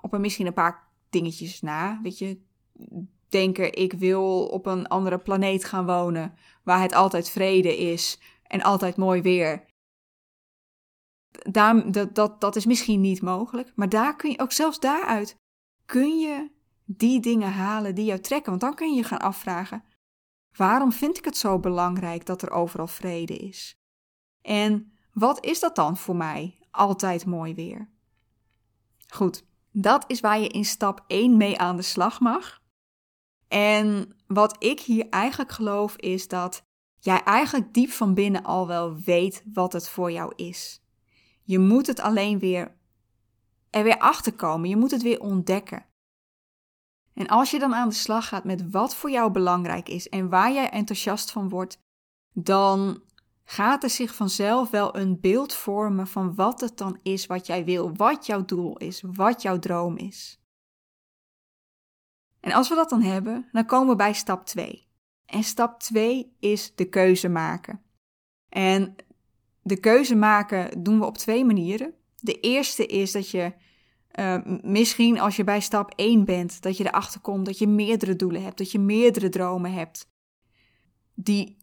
Op 0.00 0.12
een 0.12 0.20
misschien 0.20 0.46
een 0.46 0.52
paar 0.52 0.88
dingetjes 1.10 1.60
na, 1.60 2.00
weet 2.02 2.18
je. 2.18 2.40
Denken, 3.28 3.72
ik 3.72 3.92
wil 3.92 4.46
op 4.46 4.66
een 4.66 4.86
andere 4.86 5.18
planeet 5.18 5.64
gaan 5.64 5.86
wonen, 5.86 6.34
waar 6.62 6.80
het 6.80 6.92
altijd 6.92 7.30
vrede 7.30 7.76
is 7.76 8.20
en 8.42 8.62
altijd 8.62 8.96
mooi 8.96 9.22
weer. 9.22 9.64
Daar, 11.32 11.92
dat, 11.92 12.14
dat, 12.14 12.40
dat 12.40 12.56
is 12.56 12.66
misschien 12.66 13.00
niet 13.00 13.22
mogelijk, 13.22 13.72
maar 13.74 13.88
daar 13.88 14.16
kun 14.16 14.30
je 14.30 14.38
ook 14.38 14.52
zelfs 14.52 14.80
daaruit 14.80 15.40
kun 15.86 16.18
je 16.18 16.50
die 16.84 17.20
dingen 17.20 17.52
halen 17.52 17.94
die 17.94 18.04
jou 18.04 18.20
trekken. 18.20 18.50
Want 18.50 18.60
dan 18.60 18.74
kun 18.74 18.90
je 18.90 18.96
je 18.96 19.04
gaan 19.04 19.18
afvragen: 19.18 19.84
waarom 20.56 20.92
vind 20.92 21.18
ik 21.18 21.24
het 21.24 21.36
zo 21.36 21.58
belangrijk 21.58 22.26
dat 22.26 22.42
er 22.42 22.50
overal 22.50 22.86
vrede 22.86 23.36
is? 23.36 23.76
En 24.40 24.92
wat 25.12 25.44
is 25.44 25.60
dat 25.60 25.76
dan 25.76 25.96
voor 25.96 26.16
mij? 26.16 26.58
Altijd 26.70 27.26
mooi 27.26 27.54
weer. 27.54 27.88
Goed, 29.08 29.44
dat 29.70 30.04
is 30.06 30.20
waar 30.20 30.40
je 30.40 30.48
in 30.48 30.64
stap 30.64 31.04
1 31.06 31.36
mee 31.36 31.58
aan 31.58 31.76
de 31.76 31.82
slag 31.82 32.20
mag. 32.20 32.60
En 33.48 34.16
wat 34.26 34.64
ik 34.64 34.80
hier 34.80 35.08
eigenlijk 35.08 35.52
geloof 35.52 35.96
is 35.96 36.28
dat 36.28 36.62
jij 36.98 37.22
eigenlijk 37.22 37.74
diep 37.74 37.90
van 37.90 38.14
binnen 38.14 38.42
al 38.42 38.66
wel 38.66 38.96
weet 38.96 39.44
wat 39.52 39.72
het 39.72 39.88
voor 39.88 40.12
jou 40.12 40.32
is. 40.36 40.81
Je 41.52 41.58
moet 41.58 41.86
het 41.86 42.00
alleen 42.00 42.38
weer 42.38 42.76
er 43.70 43.82
weer 43.82 43.98
achter 43.98 44.32
komen. 44.32 44.68
Je 44.68 44.76
moet 44.76 44.90
het 44.90 45.02
weer 45.02 45.20
ontdekken. 45.20 45.86
En 47.14 47.26
als 47.26 47.50
je 47.50 47.58
dan 47.58 47.74
aan 47.74 47.88
de 47.88 47.94
slag 47.94 48.28
gaat 48.28 48.44
met 48.44 48.70
wat 48.70 48.94
voor 48.94 49.10
jou 49.10 49.32
belangrijk 49.32 49.88
is 49.88 50.08
en 50.08 50.28
waar 50.28 50.52
jij 50.52 50.70
enthousiast 50.70 51.30
van 51.30 51.48
wordt, 51.48 51.78
dan 52.32 53.02
gaat 53.44 53.82
er 53.82 53.90
zich 53.90 54.14
vanzelf 54.14 54.70
wel 54.70 54.96
een 54.96 55.20
beeld 55.20 55.54
vormen 55.54 56.06
van 56.06 56.34
wat 56.34 56.60
het 56.60 56.78
dan 56.78 56.98
is 57.02 57.26
wat 57.26 57.46
jij 57.46 57.64
wil, 57.64 57.96
wat 57.96 58.26
jouw 58.26 58.44
doel 58.44 58.76
is, 58.76 59.02
wat 59.06 59.42
jouw 59.42 59.58
droom 59.58 59.96
is. 59.96 60.40
En 62.40 62.52
als 62.52 62.68
we 62.68 62.74
dat 62.74 62.88
dan 62.88 63.02
hebben, 63.02 63.48
dan 63.52 63.66
komen 63.66 63.88
we 63.88 63.96
bij 63.96 64.12
stap 64.12 64.46
2. 64.46 64.88
En 65.26 65.42
stap 65.42 65.80
2 65.80 66.36
is 66.38 66.74
de 66.74 66.88
keuze 66.88 67.28
maken. 67.28 67.82
En 68.48 68.96
de 69.62 69.80
keuze 69.80 70.14
maken 70.14 70.82
doen 70.82 70.98
we 70.98 71.04
op 71.04 71.18
twee 71.18 71.44
manieren. 71.44 71.94
De 72.18 72.40
eerste 72.40 72.86
is 72.86 73.12
dat 73.12 73.30
je 73.30 73.52
uh, 74.14 74.38
misschien 74.62 75.20
als 75.20 75.36
je 75.36 75.44
bij 75.44 75.60
stap 75.60 75.92
1 75.96 76.24
bent, 76.24 76.62
dat 76.62 76.76
je 76.76 76.86
erachter 76.86 77.20
komt 77.20 77.46
dat 77.46 77.58
je 77.58 77.66
meerdere 77.66 78.16
doelen 78.16 78.42
hebt, 78.42 78.58
dat 78.58 78.70
je 78.70 78.78
meerdere 78.78 79.28
dromen 79.28 79.72
hebt, 79.72 80.10
die 81.14 81.56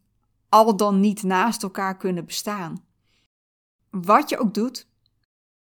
al 0.48 0.76
dan 0.76 1.00
niet 1.00 1.22
naast 1.22 1.62
elkaar 1.62 1.96
kunnen 1.96 2.24
bestaan. 2.24 2.84
Wat 3.90 4.28
je 4.28 4.38
ook 4.38 4.54
doet, 4.54 4.88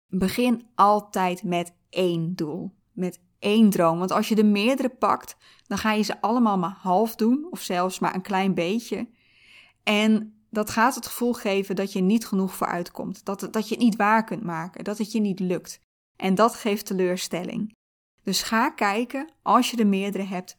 begin 0.07 0.67
altijd 0.75 1.43
met 1.43 1.75
één 1.91 2.35
doel, 2.35 2.75
met 2.93 3.21
één 3.39 3.71
droom. 3.71 3.99
Want 3.99 4.11
als 4.11 4.29
je 4.29 4.35
de 4.35 4.45
meerdere 4.45 4.89
pakt, 4.89 5.37
dan 5.67 5.79
ga 5.79 5.93
je 5.93 6.03
ze 6.03 6.21
allemaal 6.21 6.59
maar 6.59 6.77
half 6.79 7.15
doen, 7.15 7.47
of 7.51 7.61
zelfs 7.61 7.99
maar 7.99 8.15
een 8.15 8.23
klein 8.23 8.55
beetje. 8.55 9.09
En 9.83 10.42
dat 10.53 10.71
gaat 10.71 10.95
het 10.95 11.07
gevoel 11.07 11.33
geven 11.33 11.77
dat 11.77 11.93
je 11.93 12.01
niet 12.01 12.27
genoeg 12.27 12.55
voor 12.55 12.67
uitkomt, 12.67 13.25
dat, 13.25 13.49
dat 13.51 13.69
je 13.69 13.75
het 13.75 13.85
niet 13.85 13.97
waar 13.97 14.25
kunt 14.25 14.43
maken, 14.43 14.85
dat 14.85 14.99
het 14.99 15.13
je 15.13 15.21
niet 15.21 15.41
lukt. 15.41 15.81
En 16.17 16.35
dat 16.35 16.55
geeft 16.55 16.87
teleurstelling. 16.87 17.75
Dus 18.23 18.43
ga 18.43 18.71
kijken, 18.71 19.33
als 19.43 19.71
je 19.71 19.77
er 19.77 19.87
meerdere 19.87 20.25
hebt, 20.25 20.57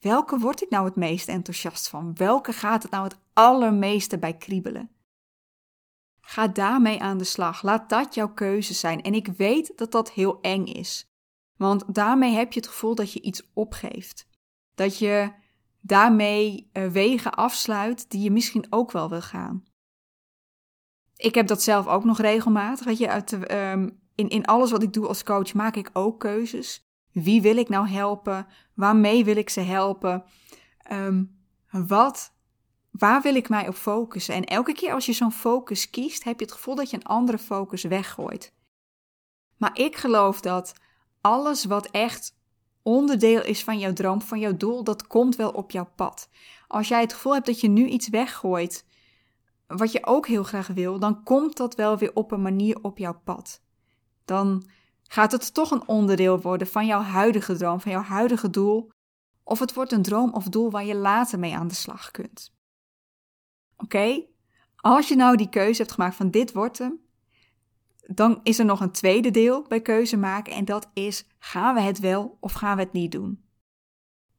welke 0.00 0.38
word 0.38 0.62
ik 0.62 0.70
nou 0.70 0.84
het 0.84 0.96
meest 0.96 1.28
enthousiast 1.28 1.88
van? 1.88 2.14
Welke 2.14 2.52
gaat 2.52 2.82
het 2.82 2.92
nou 2.92 3.04
het 3.04 3.18
allermeeste 3.32 4.18
bij 4.18 4.36
kriebelen? 4.36 4.90
Ga 6.20 6.48
daarmee 6.48 7.00
aan 7.00 7.18
de 7.18 7.24
slag. 7.24 7.62
Laat 7.62 7.88
dat 7.88 8.14
jouw 8.14 8.32
keuze 8.32 8.74
zijn. 8.74 9.02
En 9.02 9.14
ik 9.14 9.26
weet 9.26 9.72
dat 9.76 9.92
dat 9.92 10.10
heel 10.10 10.40
eng 10.40 10.64
is. 10.64 11.06
Want 11.56 11.94
daarmee 11.94 12.34
heb 12.34 12.52
je 12.52 12.60
het 12.60 12.68
gevoel 12.68 12.94
dat 12.94 13.12
je 13.12 13.20
iets 13.20 13.50
opgeeft. 13.52 14.26
Dat 14.74 14.98
je 14.98 15.32
daarmee 15.80 16.68
eh, 16.72 16.86
wegen 16.86 17.34
afsluit 17.34 18.10
die 18.10 18.20
je 18.20 18.30
misschien 18.30 18.66
ook 18.70 18.92
wel 18.92 19.08
wil 19.08 19.22
gaan. 19.22 19.64
Ik 21.16 21.34
heb 21.34 21.46
dat 21.46 21.62
zelf 21.62 21.86
ook 21.86 22.04
nog 22.04 22.20
regelmatig. 22.20 22.86
Weet 22.86 22.98
je, 22.98 23.08
uit 23.08 23.32
ehm, 23.32 23.88
in, 24.14 24.28
in 24.28 24.44
alles 24.44 24.70
wat 24.70 24.82
ik 24.82 24.92
doe 24.92 25.06
als 25.06 25.22
coach 25.22 25.54
maak 25.54 25.76
ik 25.76 25.90
ook 25.92 26.20
keuzes. 26.20 26.86
Wie 27.12 27.42
wil 27.42 27.56
ik 27.56 27.68
nou 27.68 27.88
helpen? 27.88 28.46
Waarmee 28.74 29.24
wil 29.24 29.36
ik 29.36 29.50
ze 29.50 29.60
helpen? 29.60 30.24
Ehm, 30.78 31.24
wat, 31.70 32.34
waar 32.90 33.22
wil 33.22 33.34
ik 33.34 33.48
mij 33.48 33.68
op 33.68 33.74
focussen? 33.74 34.34
En 34.34 34.44
elke 34.44 34.72
keer 34.72 34.92
als 34.92 35.06
je 35.06 35.12
zo'n 35.12 35.32
focus 35.32 35.90
kiest, 35.90 36.24
heb 36.24 36.38
je 36.38 36.44
het 36.44 36.54
gevoel 36.54 36.74
dat 36.74 36.90
je 36.90 36.96
een 36.96 37.04
andere 37.04 37.38
focus 37.38 37.82
weggooit. 37.82 38.54
Maar 39.56 39.78
ik 39.78 39.96
geloof 39.96 40.40
dat 40.40 40.74
alles 41.20 41.64
wat 41.64 41.86
echt 41.90 42.37
onderdeel 42.88 43.44
is 43.44 43.64
van 43.64 43.78
jouw 43.78 43.92
droom, 43.92 44.22
van 44.22 44.38
jouw 44.38 44.56
doel, 44.56 44.84
dat 44.84 45.06
komt 45.06 45.36
wel 45.36 45.50
op 45.50 45.70
jouw 45.70 45.88
pad. 45.96 46.28
Als 46.66 46.88
jij 46.88 47.00
het 47.00 47.12
gevoel 47.12 47.34
hebt 47.34 47.46
dat 47.46 47.60
je 47.60 47.68
nu 47.68 47.86
iets 47.86 48.08
weggooit, 48.08 48.86
wat 49.66 49.92
je 49.92 50.06
ook 50.06 50.26
heel 50.26 50.42
graag 50.42 50.66
wil, 50.66 50.98
dan 50.98 51.22
komt 51.22 51.56
dat 51.56 51.74
wel 51.74 51.98
weer 51.98 52.14
op 52.14 52.32
een 52.32 52.42
manier 52.42 52.78
op 52.82 52.98
jouw 52.98 53.20
pad 53.24 53.60
dan 54.28 54.68
gaat 55.02 55.32
het 55.32 55.54
toch 55.54 55.70
een 55.70 55.88
onderdeel 55.88 56.40
worden 56.40 56.66
van 56.66 56.86
jouw 56.86 57.00
huidige 57.00 57.56
droom, 57.56 57.80
van 57.80 57.92
jouw 57.92 58.02
huidige 58.02 58.50
doel, 58.50 58.90
of 59.42 59.58
het 59.58 59.74
wordt 59.74 59.92
een 59.92 60.02
droom 60.02 60.32
of 60.32 60.44
doel 60.44 60.70
waar 60.70 60.84
je 60.84 60.94
later 60.94 61.38
mee 61.38 61.56
aan 61.56 61.68
de 61.68 61.74
slag 61.74 62.10
kunt. 62.10 62.52
Oké, 63.76 64.24
als 64.76 65.08
je 65.08 65.16
nou 65.16 65.36
die 65.36 65.48
keuze 65.48 65.82
hebt 65.82 65.94
gemaakt 65.94 66.16
van 66.16 66.30
dit 66.30 66.52
wordt 66.52 66.78
hem, 66.78 67.00
dan 68.10 68.40
is 68.42 68.58
er 68.58 68.64
nog 68.64 68.80
een 68.80 68.92
tweede 68.92 69.30
deel 69.30 69.62
bij 69.62 69.80
keuze 69.80 70.16
maken 70.16 70.52
en 70.52 70.64
dat 70.64 70.90
is 70.92 71.26
gaan 71.38 71.74
we 71.74 71.80
het 71.80 71.98
wel 71.98 72.36
of 72.40 72.52
gaan 72.52 72.76
we 72.76 72.82
het 72.82 72.92
niet 72.92 73.12
doen? 73.12 73.44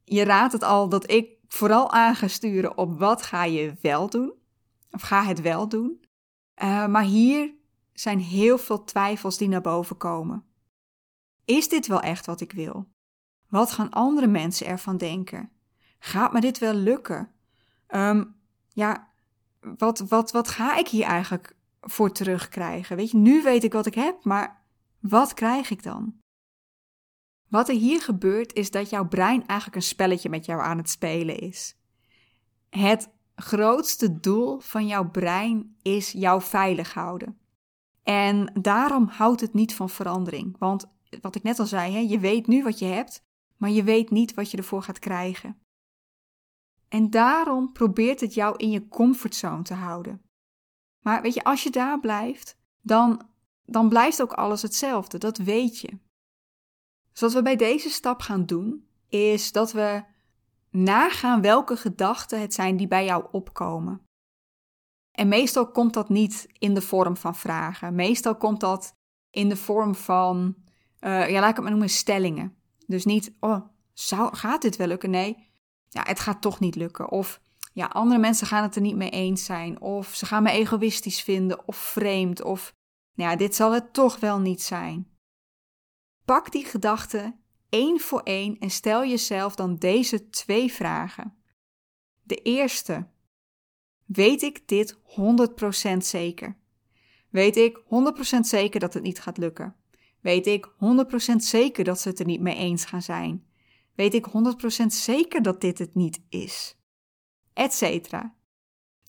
Je 0.04 0.24
raadt 0.24 0.54
het 0.54 0.64
al 0.64 0.90
dat 0.90 1.12
ik 1.12 1.38
vooral 1.48 1.92
aan 1.92 2.16
ga 2.16 2.28
sturen 2.28 2.78
op 2.78 3.00
wat 3.00 3.22
ga 3.22 3.44
je 3.44 3.74
wel 3.82 4.10
doen 4.10 4.34
of 4.92 5.02
ga 5.02 5.24
het 5.24 5.42
wel 5.42 5.70
doen. 5.70 6.06
Uh, 6.64 6.88
maar 6.88 7.04
hier 7.04 7.54
zijn 7.94 8.20
heel 8.20 8.58
veel 8.58 8.84
twijfels 8.84 9.38
die 9.38 9.48
naar 9.48 9.62
boven 9.62 9.98
komen. 9.98 10.44
Is 11.46 11.70
dit 11.70 11.88
wel 11.88 12.02
echt 12.02 12.26
wat 12.26 12.42
ik 12.42 12.52
wil? 12.52 12.88
Wat 13.48 13.72
gaan 13.72 13.90
andere 13.90 14.28
mensen 14.28 14.68
ervan 14.68 14.98
denken? 14.98 15.52
Gaat 16.00 16.34
me 16.34 16.42
dit 16.42 16.58
wel 16.58 16.74
lukken? 16.74 17.32
Um, 17.88 18.36
ja, 18.70 19.12
wat, 19.78 20.00
wat, 20.00 20.32
wat 20.32 20.48
ga 20.48 20.78
ik 20.78 20.88
hier 20.88 21.06
eigenlijk 21.06 21.58
voor 21.82 22.12
terugkrijgen? 22.12 22.96
Weet 22.96 23.12
je, 23.12 23.18
nu 23.18 23.44
weet 23.44 23.64
ik 23.64 23.74
wat 23.74 23.86
ik 23.86 23.96
heb, 23.96 24.24
maar 24.24 24.66
wat 25.00 25.34
krijg 25.34 25.70
ik 25.70 25.84
dan? 25.84 26.18
Wat 27.48 27.70
er 27.70 27.76
hier 27.76 28.02
gebeurt 28.02 28.54
is 28.54 28.72
dat 28.72 28.90
jouw 28.90 29.08
brein 29.08 29.48
eigenlijk 29.48 29.76
een 29.76 29.88
spelletje 29.88 30.30
met 30.30 30.46
jou 30.46 30.62
aan 30.62 30.78
het 30.78 30.90
spelen 30.90 31.38
is. 31.38 31.78
Het 32.70 33.10
grootste 33.36 34.20
doel 34.20 34.60
van 34.60 34.88
jouw 34.88 35.10
brein 35.10 35.76
is 35.82 36.12
jou 36.12 36.42
veilig 36.42 36.94
houden. 36.94 37.40
En 38.04 38.60
daarom 38.62 39.08
houdt 39.08 39.42
het 39.42 39.54
niet 39.54 39.76
van 39.76 39.90
verandering. 39.90 40.56
Want 40.58 40.86
wat 41.22 41.36
ik 41.36 41.44
net 41.44 41.60
al 41.60 41.66
zei, 41.66 41.94
hè, 41.94 42.00
je 42.00 42.20
weet 42.20 42.48
nu 42.48 42.64
wat 42.64 42.80
je 42.80 42.86
hebt, 42.86 43.24
maar 43.58 43.70
je 43.70 43.84
weet 43.84 44.10
niet 44.10 44.34
wat 44.34 44.52
je 44.52 44.58
ervoor 44.58 44.84
gaat 44.84 45.00
krijgen. 45.00 45.58
En 46.88 47.10
daarom 47.10 47.72
probeert 47.72 48.20
het 48.20 48.34
jou 48.34 48.58
in 48.58 48.70
je 48.70 48.88
comfortzone 48.88 49.62
te 49.62 49.74
houden. 49.74 50.22
Maar 51.00 51.22
weet 51.22 51.34
je, 51.34 51.44
als 51.44 51.64
je 51.64 51.70
daar 51.70 52.00
blijft, 52.00 52.58
dan, 52.82 53.30
dan 53.66 53.90
blijft 53.90 54.22
ook 54.22 54.34
alles 54.34 54.62
hetzelfde. 54.62 55.18
Dat 55.18 55.38
weet 55.38 55.80
je. 55.80 55.98
Dus 57.12 57.22
wat 57.22 57.34
we 57.34 57.42
bij 57.42 57.56
deze 57.56 57.90
stap 57.90 58.22
gaan 58.22 58.46
doen, 58.46 58.88
is 59.08 59.52
dat 59.52 59.72
we 59.72 60.04
nagaan 60.70 61.42
welke 61.42 61.78
gedachten 61.78 62.42
het 62.42 62.54
zijn 62.54 62.78
die 62.78 62.88
bij 62.88 63.06
jou 63.06 63.26
opkomen. 63.32 64.02
En 65.12 65.28
meestal 65.28 65.72
komt 65.72 65.94
dat 65.94 66.10
niet 66.10 66.48
in 66.58 66.74
de 66.74 66.82
vorm 66.82 67.18
van 67.18 67.36
vragen. 67.36 67.96
Meestal 67.96 68.36
komt 68.36 68.60
dat 68.60 68.94
in 69.30 69.50
de 69.50 69.56
vorm 69.56 69.96
van, 69.96 70.56
uh, 71.00 71.30
ja, 71.30 71.40
laat 71.40 71.50
ik 71.50 71.56
het 71.56 71.64
maar 71.64 71.72
noemen, 71.72 71.90
stellingen. 71.90 72.58
Dus 72.88 73.06
niet, 73.06 73.36
oh, 73.40 73.62
gaat 74.32 74.62
dit 74.62 74.76
wel 74.76 74.88
lukken? 74.88 75.10
Nee, 75.10 75.52
ja, 75.90 76.04
het 76.04 76.20
gaat 76.20 76.42
toch 76.42 76.60
niet 76.60 76.76
lukken. 76.76 77.10
Of 77.12 77.42
ja, 77.80 77.86
andere 77.86 78.20
mensen 78.20 78.48
gaan 78.48 78.64
het 78.64 78.76
er 78.76 78.82
niet 78.82 78.96
mee 78.96 79.10
eens 79.10 79.46
zijn. 79.46 79.82
Of 79.82 80.16
ze 80.16 80.26
gaan 80.26 80.44
me 80.44 80.52
egoïstisch 80.52 81.22
vinden 81.22 81.68
of 81.68 81.78
vreemd. 81.78 82.44
Of 82.44 82.74
nou 83.14 83.30
ja, 83.30 83.36
dit 83.36 83.56
zal 83.56 83.72
het 83.72 83.94
toch 83.94 84.20
wel 84.20 84.40
niet 84.40 84.62
zijn. 84.62 85.08
Pak 86.26 86.52
die 86.52 86.66
gedachten 86.66 87.40
één 87.70 88.00
voor 88.00 88.22
één 88.24 88.60
en 88.60 88.70
stel 88.70 89.06
jezelf 89.06 89.56
dan 89.56 89.76
deze 89.76 90.30
twee 90.30 90.74
vragen. 90.74 91.38
De 92.24 92.36
eerste. 92.36 93.08
Weet 94.06 94.42
ik 94.42 94.68
dit 94.68 94.98
100% 95.94 95.98
zeker? 95.98 96.58
Weet 97.30 97.56
ik 97.56 97.78
100% 97.78 98.40
zeker 98.40 98.80
dat 98.80 98.94
het 98.94 99.04
niet 99.04 99.22
gaat 99.22 99.38
lukken? 99.38 99.76
Weet 100.22 100.48
ik 100.48 100.72
100% 101.34 101.36
zeker 101.36 101.84
dat 101.84 102.00
ze 102.00 102.10
het 102.10 102.20
er 102.20 102.26
niet 102.26 102.42
mee 102.42 102.56
eens 102.56 102.86
gaan 102.86 103.02
zijn? 103.02 103.48
Weet 103.96 104.14
ik 104.14 104.26
100% 104.84 104.86
zeker 104.86 105.42
dat 105.42 105.62
dit 105.62 105.78
het 105.78 105.96
niet 105.96 106.22
is? 106.30 106.79
Etcetera. 107.54 108.36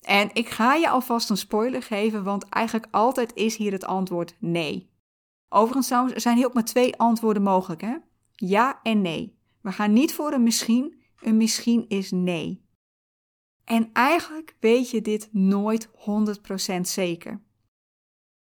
En 0.01 0.29
ik 0.33 0.49
ga 0.49 0.73
je 0.73 0.89
alvast 0.89 1.29
een 1.29 1.37
spoiler 1.37 1.83
geven, 1.83 2.23
want 2.23 2.49
eigenlijk 2.49 2.87
altijd 2.91 3.33
is 3.33 3.55
hier 3.55 3.71
het 3.71 3.85
antwoord 3.85 4.35
nee. 4.39 4.89
Overigens 5.49 6.21
zijn 6.21 6.37
hier 6.37 6.45
ook 6.45 6.53
maar 6.53 6.65
twee 6.65 6.97
antwoorden 6.97 7.43
mogelijk, 7.43 7.81
hè? 7.81 7.95
Ja 8.31 8.79
en 8.83 9.01
nee. 9.01 9.39
We 9.61 9.71
gaan 9.71 9.93
niet 9.93 10.13
voor 10.13 10.33
een 10.33 10.43
misschien, 10.43 11.01
een 11.19 11.37
misschien 11.37 11.85
is 11.87 12.11
nee. 12.11 12.65
En 13.63 13.89
eigenlijk 13.93 14.55
weet 14.59 14.89
je 14.89 15.01
dit 15.01 15.29
nooit 15.31 15.87
100% 15.87 15.91
zeker. 16.81 17.41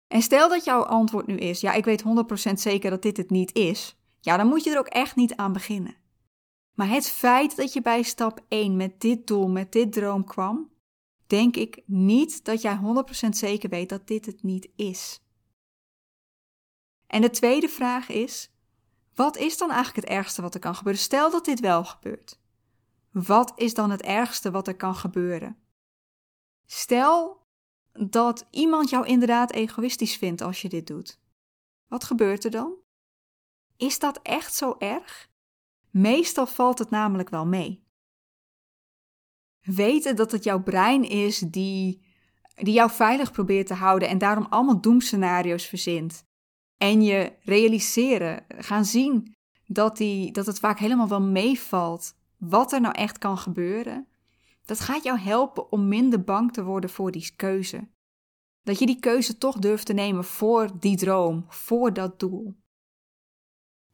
En 0.07 0.21
stel 0.21 0.49
dat 0.49 0.63
jouw 0.63 0.83
antwoord 0.83 1.27
nu 1.27 1.35
is: 1.35 1.61
ja, 1.61 1.73
ik 1.73 1.85
weet 1.85 2.03
100% 2.03 2.53
zeker 2.53 2.89
dat 2.89 3.01
dit 3.01 3.17
het 3.17 3.29
niet 3.29 3.55
is. 3.55 3.97
Ja, 4.19 4.37
dan 4.37 4.47
moet 4.47 4.63
je 4.63 4.71
er 4.71 4.79
ook 4.79 4.87
echt 4.87 5.15
niet 5.15 5.35
aan 5.35 5.53
beginnen. 5.53 5.95
Maar 6.77 6.89
het 6.89 7.09
feit 7.09 7.55
dat 7.55 7.73
je 7.73 7.81
bij 7.81 8.01
stap 8.01 8.45
1 8.47 8.75
met 8.75 9.01
dit 9.01 9.27
doel, 9.27 9.47
met 9.47 9.71
dit 9.71 9.93
droom 9.93 10.23
kwam, 10.23 10.71
denk 11.27 11.55
ik 11.55 11.81
niet 11.85 12.45
dat 12.45 12.61
jij 12.61 12.79
100% 13.25 13.29
zeker 13.29 13.69
weet 13.69 13.89
dat 13.89 14.07
dit 14.07 14.25
het 14.25 14.43
niet 14.43 14.69
is. 14.75 15.21
En 17.07 17.21
de 17.21 17.29
tweede 17.29 17.69
vraag 17.69 18.09
is: 18.09 18.51
wat 19.13 19.37
is 19.37 19.57
dan 19.57 19.71
eigenlijk 19.71 20.07
het 20.07 20.17
ergste 20.17 20.41
wat 20.41 20.53
er 20.53 20.59
kan 20.59 20.75
gebeuren? 20.75 21.01
Stel 21.01 21.31
dat 21.31 21.45
dit 21.45 21.59
wel 21.59 21.85
gebeurt. 21.85 22.39
Wat 23.11 23.51
is 23.55 23.73
dan 23.73 23.89
het 23.89 24.01
ergste 24.01 24.51
wat 24.51 24.67
er 24.67 24.75
kan 24.75 24.95
gebeuren? 24.95 25.57
Stel 26.65 27.45
dat 27.91 28.47
iemand 28.51 28.89
jou 28.89 29.05
inderdaad 29.05 29.51
egoïstisch 29.51 30.15
vindt 30.15 30.41
als 30.41 30.61
je 30.61 30.69
dit 30.69 30.87
doet. 30.87 31.19
Wat 31.87 32.03
gebeurt 32.03 32.43
er 32.43 32.51
dan? 32.51 32.73
Is 33.77 33.99
dat 33.99 34.19
echt 34.21 34.53
zo 34.53 34.75
erg? 34.77 35.29
Meestal 35.97 36.47
valt 36.47 36.79
het 36.79 36.89
namelijk 36.89 37.29
wel 37.29 37.45
mee. 37.45 37.83
Weten 39.61 40.15
dat 40.15 40.31
het 40.31 40.43
jouw 40.43 40.63
brein 40.63 41.03
is 41.03 41.39
die, 41.39 42.01
die 42.55 42.73
jou 42.73 42.91
veilig 42.91 43.31
probeert 43.31 43.67
te 43.67 43.73
houden 43.73 44.09
en 44.09 44.17
daarom 44.17 44.45
allemaal 44.49 44.81
doemscenario's 44.81 45.65
verzint. 45.65 46.23
En 46.77 47.01
je 47.01 47.33
realiseren, 47.41 48.45
gaan 48.47 48.85
zien 48.85 49.35
dat, 49.65 49.97
die, 49.97 50.31
dat 50.31 50.45
het 50.45 50.59
vaak 50.59 50.79
helemaal 50.79 51.07
wel 51.07 51.21
meevalt 51.21 52.15
wat 52.37 52.71
er 52.71 52.81
nou 52.81 52.93
echt 52.93 53.17
kan 53.17 53.37
gebeuren, 53.37 54.07
dat 54.65 54.79
gaat 54.79 55.03
jou 55.03 55.19
helpen 55.19 55.71
om 55.71 55.87
minder 55.87 56.23
bang 56.23 56.53
te 56.53 56.63
worden 56.63 56.89
voor 56.89 57.11
die 57.11 57.33
keuze. 57.35 57.87
Dat 58.63 58.79
je 58.79 58.85
die 58.85 58.99
keuze 58.99 59.37
toch 59.37 59.57
durft 59.57 59.85
te 59.85 59.93
nemen 59.93 60.23
voor 60.23 60.79
die 60.79 60.97
droom, 60.97 61.45
voor 61.47 61.93
dat 61.93 62.19
doel. 62.19 62.55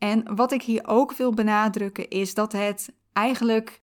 En 0.03 0.35
wat 0.35 0.51
ik 0.51 0.61
hier 0.61 0.87
ook 0.87 1.13
wil 1.13 1.33
benadrukken 1.33 2.09
is 2.09 2.33
dat 2.33 2.51
het 2.51 2.93
eigenlijk, 3.13 3.83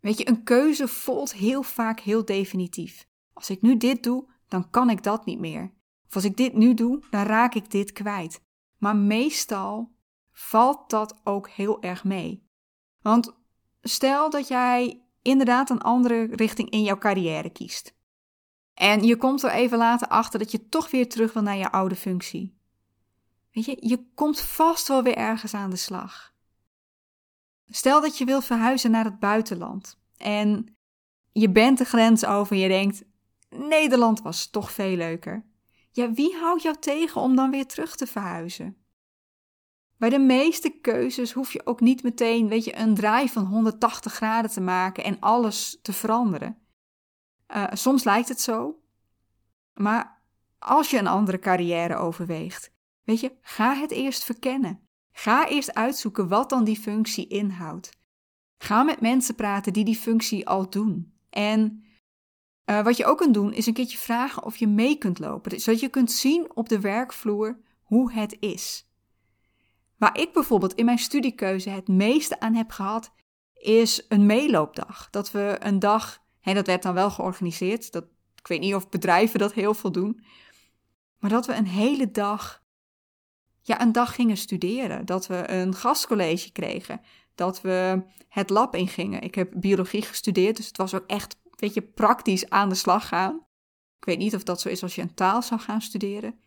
weet 0.00 0.18
je, 0.18 0.28
een 0.28 0.42
keuze 0.42 0.88
voelt 0.88 1.34
heel 1.34 1.62
vaak 1.62 2.00
heel 2.00 2.24
definitief. 2.24 3.06
Als 3.32 3.50
ik 3.50 3.62
nu 3.62 3.76
dit 3.76 4.02
doe, 4.02 4.30
dan 4.48 4.70
kan 4.70 4.90
ik 4.90 5.02
dat 5.02 5.24
niet 5.24 5.38
meer. 5.38 5.72
Of 6.06 6.14
als 6.14 6.24
ik 6.24 6.36
dit 6.36 6.54
nu 6.54 6.74
doe, 6.74 7.02
dan 7.10 7.22
raak 7.22 7.54
ik 7.54 7.70
dit 7.70 7.92
kwijt. 7.92 8.40
Maar 8.78 8.96
meestal 8.96 9.92
valt 10.32 10.90
dat 10.90 11.20
ook 11.22 11.48
heel 11.48 11.82
erg 11.82 12.04
mee. 12.04 12.48
Want 13.00 13.36
stel 13.82 14.30
dat 14.30 14.48
jij 14.48 15.02
inderdaad 15.22 15.70
een 15.70 15.82
andere 15.82 16.28
richting 16.30 16.70
in 16.70 16.82
jouw 16.82 16.98
carrière 16.98 17.50
kiest. 17.50 17.94
En 18.74 19.02
je 19.02 19.16
komt 19.16 19.42
er 19.42 19.50
even 19.50 19.78
later 19.78 20.08
achter 20.08 20.38
dat 20.38 20.50
je 20.50 20.68
toch 20.68 20.90
weer 20.90 21.08
terug 21.08 21.32
wil 21.32 21.42
naar 21.42 21.56
je 21.56 21.70
oude 21.70 21.96
functie. 21.96 22.62
Weet 23.54 23.64
je, 23.64 23.76
je 23.80 24.04
komt 24.14 24.40
vast 24.40 24.88
wel 24.88 25.02
weer 25.02 25.16
ergens 25.16 25.54
aan 25.54 25.70
de 25.70 25.76
slag. 25.76 26.34
Stel 27.66 28.00
dat 28.00 28.18
je 28.18 28.24
wil 28.24 28.40
verhuizen 28.40 28.90
naar 28.90 29.04
het 29.04 29.18
buitenland 29.18 29.98
en 30.16 30.76
je 31.32 31.50
bent 31.50 31.78
de 31.78 31.84
grens 31.84 32.24
over 32.24 32.52
en 32.52 32.62
je 32.62 32.68
denkt: 32.68 33.04
Nederland 33.48 34.22
was 34.22 34.50
toch 34.50 34.72
veel 34.72 34.96
leuker. 34.96 35.44
Ja, 35.90 36.12
wie 36.12 36.36
houdt 36.36 36.62
jou 36.62 36.76
tegen 36.78 37.20
om 37.20 37.36
dan 37.36 37.50
weer 37.50 37.66
terug 37.66 37.96
te 37.96 38.06
verhuizen? 38.06 38.76
Bij 39.96 40.08
de 40.08 40.18
meeste 40.18 40.70
keuzes 40.70 41.32
hoef 41.32 41.52
je 41.52 41.66
ook 41.66 41.80
niet 41.80 42.02
meteen, 42.02 42.48
weet 42.48 42.64
je, 42.64 42.76
een 42.76 42.94
draai 42.94 43.28
van 43.28 43.44
180 43.44 44.12
graden 44.12 44.50
te 44.50 44.60
maken 44.60 45.04
en 45.04 45.20
alles 45.20 45.78
te 45.82 45.92
veranderen. 45.92 46.58
Uh, 47.54 47.66
soms 47.72 48.04
lijkt 48.04 48.28
het 48.28 48.40
zo, 48.40 48.82
maar 49.74 50.22
als 50.58 50.90
je 50.90 50.98
een 50.98 51.06
andere 51.06 51.38
carrière 51.38 51.96
overweegt, 51.96 52.73
weet 53.04 53.20
je, 53.20 53.32
ga 53.40 53.74
het 53.74 53.90
eerst 53.90 54.24
verkennen. 54.24 54.80
Ga 55.12 55.48
eerst 55.48 55.74
uitzoeken 55.74 56.28
wat 56.28 56.50
dan 56.50 56.64
die 56.64 56.80
functie 56.80 57.26
inhoudt. 57.26 57.90
Ga 58.58 58.82
met 58.82 59.00
mensen 59.00 59.34
praten 59.34 59.72
die 59.72 59.84
die 59.84 59.96
functie 59.96 60.48
al 60.48 60.70
doen. 60.70 61.14
En 61.30 61.84
uh, 62.66 62.82
wat 62.82 62.96
je 62.96 63.04
ook 63.04 63.18
kunt 63.18 63.34
doen, 63.34 63.52
is 63.52 63.66
een 63.66 63.72
keertje 63.72 63.98
vragen 63.98 64.44
of 64.44 64.56
je 64.56 64.66
mee 64.66 64.98
kunt 64.98 65.18
lopen, 65.18 65.60
zodat 65.60 65.80
je 65.80 65.88
kunt 65.88 66.12
zien 66.12 66.56
op 66.56 66.68
de 66.68 66.80
werkvloer 66.80 67.58
hoe 67.82 68.12
het 68.12 68.36
is. 68.40 68.88
Waar 69.96 70.18
ik 70.18 70.32
bijvoorbeeld 70.32 70.74
in 70.74 70.84
mijn 70.84 70.98
studiekeuze 70.98 71.70
het 71.70 71.88
meeste 71.88 72.40
aan 72.40 72.54
heb 72.54 72.70
gehad, 72.70 73.12
is 73.54 74.04
een 74.08 74.26
meeloopdag. 74.26 75.10
Dat 75.10 75.30
we 75.30 75.56
een 75.58 75.78
dag, 75.78 76.22
en 76.40 76.54
dat 76.54 76.66
werd 76.66 76.82
dan 76.82 76.94
wel 76.94 77.10
georganiseerd, 77.10 77.92
dat, 77.92 78.04
ik 78.34 78.46
weet 78.46 78.60
niet 78.60 78.74
of 78.74 78.88
bedrijven 78.88 79.38
dat 79.38 79.52
heel 79.52 79.74
veel 79.74 79.92
doen, 79.92 80.24
maar 81.18 81.30
dat 81.30 81.46
we 81.46 81.54
een 81.54 81.66
hele 81.66 82.10
dag, 82.10 82.63
ja, 83.66 83.80
een 83.80 83.92
dag 83.92 84.14
gingen 84.14 84.36
studeren. 84.36 85.06
Dat 85.06 85.26
we 85.26 85.50
een 85.50 85.74
gastcollege 85.74 86.52
kregen, 86.52 87.00
dat 87.34 87.60
we 87.60 88.02
het 88.28 88.50
lab 88.50 88.74
ingingen. 88.74 89.22
Ik 89.22 89.34
heb 89.34 89.52
biologie 89.56 90.02
gestudeerd, 90.02 90.56
dus 90.56 90.66
het 90.66 90.76
was 90.76 90.94
ook 90.94 91.06
echt, 91.06 91.36
weet 91.56 91.74
je, 91.74 91.82
praktisch 91.82 92.50
aan 92.50 92.68
de 92.68 92.74
slag 92.74 93.08
gaan. 93.08 93.46
Ik 93.98 94.04
weet 94.04 94.18
niet 94.18 94.34
of 94.34 94.42
dat 94.42 94.60
zo 94.60 94.68
is 94.68 94.82
als 94.82 94.94
je 94.94 95.02
een 95.02 95.14
taal 95.14 95.42
zou 95.42 95.60
gaan 95.60 95.80
studeren. 95.80 96.38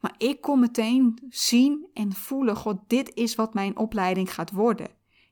Maar 0.00 0.14
ik 0.18 0.40
kon 0.40 0.60
meteen 0.60 1.18
zien 1.28 1.88
en 1.94 2.12
voelen: 2.12 2.56
God, 2.56 2.78
dit 2.86 3.14
is 3.14 3.34
wat 3.34 3.54
mijn 3.54 3.76
opleiding 3.76 4.34
gaat 4.34 4.50
worden. 4.50 4.88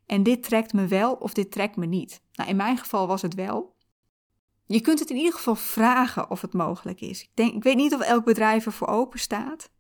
En 0.06 0.22
dit 0.22 0.42
trekt 0.42 0.72
me 0.72 0.86
wel 0.86 1.12
of 1.12 1.32
dit 1.32 1.50
trekt 1.52 1.76
me 1.76 1.86
niet. 1.86 2.22
Nou, 2.32 2.50
in 2.50 2.56
mijn 2.56 2.78
geval 2.78 3.06
was 3.06 3.22
het 3.22 3.34
wel. 3.34 3.76
Je 4.66 4.80
kunt 4.80 4.98
het 4.98 5.10
in 5.10 5.16
ieder 5.16 5.32
geval 5.32 5.54
vragen 5.54 6.30
of 6.30 6.40
het 6.40 6.52
mogelijk 6.52 7.00
is. 7.00 7.22
Ik, 7.22 7.30
denk, 7.34 7.54
ik 7.54 7.62
weet 7.62 7.76
niet 7.76 7.94
of 7.94 8.00
elk 8.00 8.24
bedrijf 8.24 8.66
ervoor 8.66 8.88
open 8.88 9.18
staat. 9.18 9.70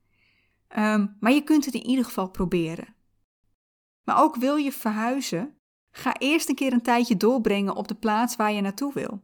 Ehm, 0.70 1.06
maar 1.20 1.32
je 1.32 1.44
kunt 1.44 1.64
het 1.64 1.74
in 1.74 1.86
ieder 1.86 2.04
geval 2.04 2.28
proberen. 2.28 2.94
Maar 4.04 4.22
ook 4.22 4.36
wil 4.36 4.56
je 4.56 4.72
verhuizen, 4.72 5.58
ga 5.90 6.18
eerst 6.18 6.48
een 6.48 6.54
keer 6.54 6.72
een 6.72 6.82
tijdje 6.82 7.16
doorbrengen 7.16 7.76
op 7.76 7.88
de 7.88 7.94
plaats 7.94 8.36
waar 8.36 8.52
je 8.52 8.60
naartoe 8.60 8.92
wil. 8.92 9.22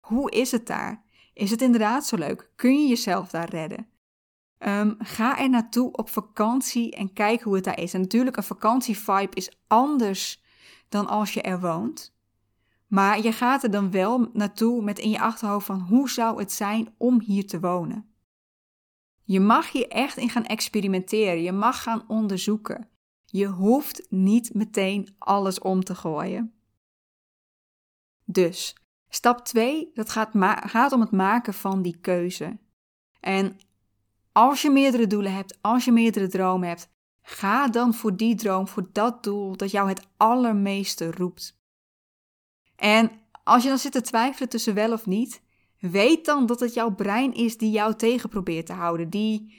Hoe 0.00 0.30
is 0.30 0.50
het 0.50 0.66
daar? 0.66 1.04
Is 1.32 1.50
het 1.50 1.62
inderdaad 1.62 2.06
zo 2.06 2.16
leuk? 2.16 2.50
Kun 2.56 2.82
je 2.82 2.88
jezelf 2.88 3.30
daar 3.30 3.48
redden? 3.48 3.88
Um, 4.58 4.94
ga 4.98 5.38
er 5.38 5.50
naartoe 5.50 5.92
op 5.92 6.08
vakantie 6.08 6.94
en 6.94 7.12
kijk 7.12 7.42
hoe 7.42 7.54
het 7.54 7.64
daar 7.64 7.80
is. 7.80 7.92
Natuurlijk, 7.92 8.36
een 8.36 8.42
vakantievibe 8.42 9.36
is 9.36 9.58
anders 9.66 10.42
dan 10.88 11.06
als 11.06 11.34
je 11.34 11.42
er 11.42 11.60
woont. 11.60 12.14
Maar 12.86 13.22
je 13.22 13.32
gaat 13.32 13.62
er 13.62 13.70
dan 13.70 13.90
wel 13.90 14.30
naartoe 14.32 14.82
met 14.82 14.98
in 14.98 15.10
je 15.10 15.20
achterhoofd 15.20 15.66
van 15.66 15.80
hoe 15.80 16.10
zou 16.10 16.38
het 16.38 16.52
zijn 16.52 16.94
om 16.98 17.20
hier 17.20 17.46
te 17.46 17.60
wonen. 17.60 18.15
Je 19.26 19.40
mag 19.40 19.72
hier 19.72 19.88
echt 19.88 20.16
in 20.16 20.30
gaan 20.30 20.44
experimenteren. 20.44 21.42
Je 21.42 21.52
mag 21.52 21.82
gaan 21.82 22.08
onderzoeken. 22.08 22.88
Je 23.24 23.46
hoeft 23.46 24.06
niet 24.08 24.54
meteen 24.54 25.14
alles 25.18 25.58
om 25.58 25.84
te 25.84 25.94
gooien. 25.94 26.54
Dus, 28.24 28.76
stap 29.08 29.44
2, 29.44 29.90
dat 29.94 30.10
gaat, 30.10 30.30
gaat 30.70 30.92
om 30.92 31.00
het 31.00 31.10
maken 31.10 31.54
van 31.54 31.82
die 31.82 31.98
keuze. 32.00 32.58
En 33.20 33.58
als 34.32 34.62
je 34.62 34.70
meerdere 34.70 35.06
doelen 35.06 35.34
hebt, 35.34 35.58
als 35.60 35.84
je 35.84 35.92
meerdere 35.92 36.28
dromen 36.28 36.68
hebt, 36.68 36.88
ga 37.22 37.68
dan 37.68 37.94
voor 37.94 38.16
die 38.16 38.34
droom, 38.34 38.68
voor 38.68 38.88
dat 38.92 39.22
doel 39.22 39.56
dat 39.56 39.70
jou 39.70 39.88
het 39.88 40.06
allermeeste 40.16 41.10
roept. 41.10 41.58
En 42.76 43.10
als 43.44 43.62
je 43.62 43.68
dan 43.68 43.78
zit 43.78 43.92
te 43.92 44.00
twijfelen 44.00 44.48
tussen 44.48 44.74
wel 44.74 44.92
of 44.92 45.06
niet, 45.06 45.42
weet 45.78 46.24
dan 46.24 46.46
dat 46.46 46.60
het 46.60 46.74
jouw 46.74 46.94
brein 46.94 47.34
is 47.34 47.56
die 47.56 47.70
jou 47.70 47.94
tegen 47.94 48.28
probeert 48.28 48.66
te 48.66 48.72
houden, 48.72 49.10
die 49.10 49.54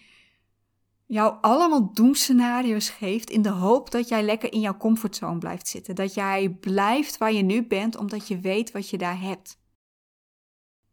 jou 1.06 1.38
allemaal 1.42 1.94
doemscenario's 1.94 2.90
geeft 2.90 3.30
in 3.30 3.42
de 3.42 3.50
hoop 3.50 3.92
dat 3.92 4.08
jij 4.08 4.24
lekker 4.24 4.54
in 4.54 4.60
jouw 4.60 4.78
comfortzone 4.78 5.38
blijft 5.38 5.68
zitten. 5.68 5.96
Dat 5.96 6.14
jij 6.14 6.50
blijft 6.50 7.18
waar 7.18 7.34
je 7.34 7.44
nu 7.44 7.68
bent 7.68 7.96
omdat 7.96 8.28
je 8.28 8.40
weet 8.40 8.72
wat 8.72 8.90
je 8.90 8.98
daar 8.98 9.20
hebt. 9.20 9.60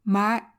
Maar, 0.00 0.54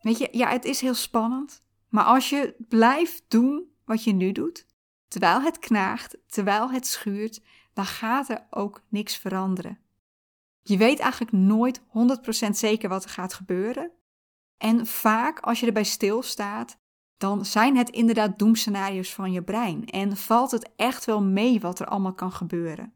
weet 0.00 0.18
je, 0.18 0.28
ja, 0.32 0.48
het 0.48 0.64
is 0.64 0.80
heel 0.80 0.94
spannend. 0.94 1.62
Maar 1.88 2.04
als 2.04 2.30
je 2.30 2.54
blijft 2.68 3.24
doen 3.28 3.72
wat 3.84 4.04
je 4.04 4.12
nu 4.12 4.32
doet, 4.32 4.66
terwijl 5.08 5.40
het 5.40 5.58
knaagt, 5.58 6.16
terwijl 6.26 6.70
het 6.70 6.86
schuurt, 6.86 7.42
dan 7.72 7.84
gaat 7.84 8.28
er 8.28 8.46
ook 8.50 8.82
niks 8.88 9.16
veranderen. 9.16 9.78
Je 10.62 10.76
weet 10.76 10.98
eigenlijk 10.98 11.32
nooit 11.32 11.80
100% 11.80 11.82
zeker 12.50 12.88
wat 12.88 13.04
er 13.04 13.10
gaat 13.10 13.34
gebeuren. 13.34 13.92
En 14.56 14.86
vaak 14.86 15.40
als 15.40 15.60
je 15.60 15.66
erbij 15.66 15.84
stilstaat, 15.84 16.78
dan 17.16 17.44
zijn 17.44 17.76
het 17.76 17.90
inderdaad 17.90 18.38
doemscenario's 18.38 19.14
van 19.14 19.32
je 19.32 19.42
brein 19.42 19.84
en 19.84 20.16
valt 20.16 20.50
het 20.50 20.70
echt 20.76 21.04
wel 21.04 21.22
mee 21.22 21.60
wat 21.60 21.80
er 21.80 21.86
allemaal 21.86 22.14
kan 22.14 22.32
gebeuren. 22.32 22.92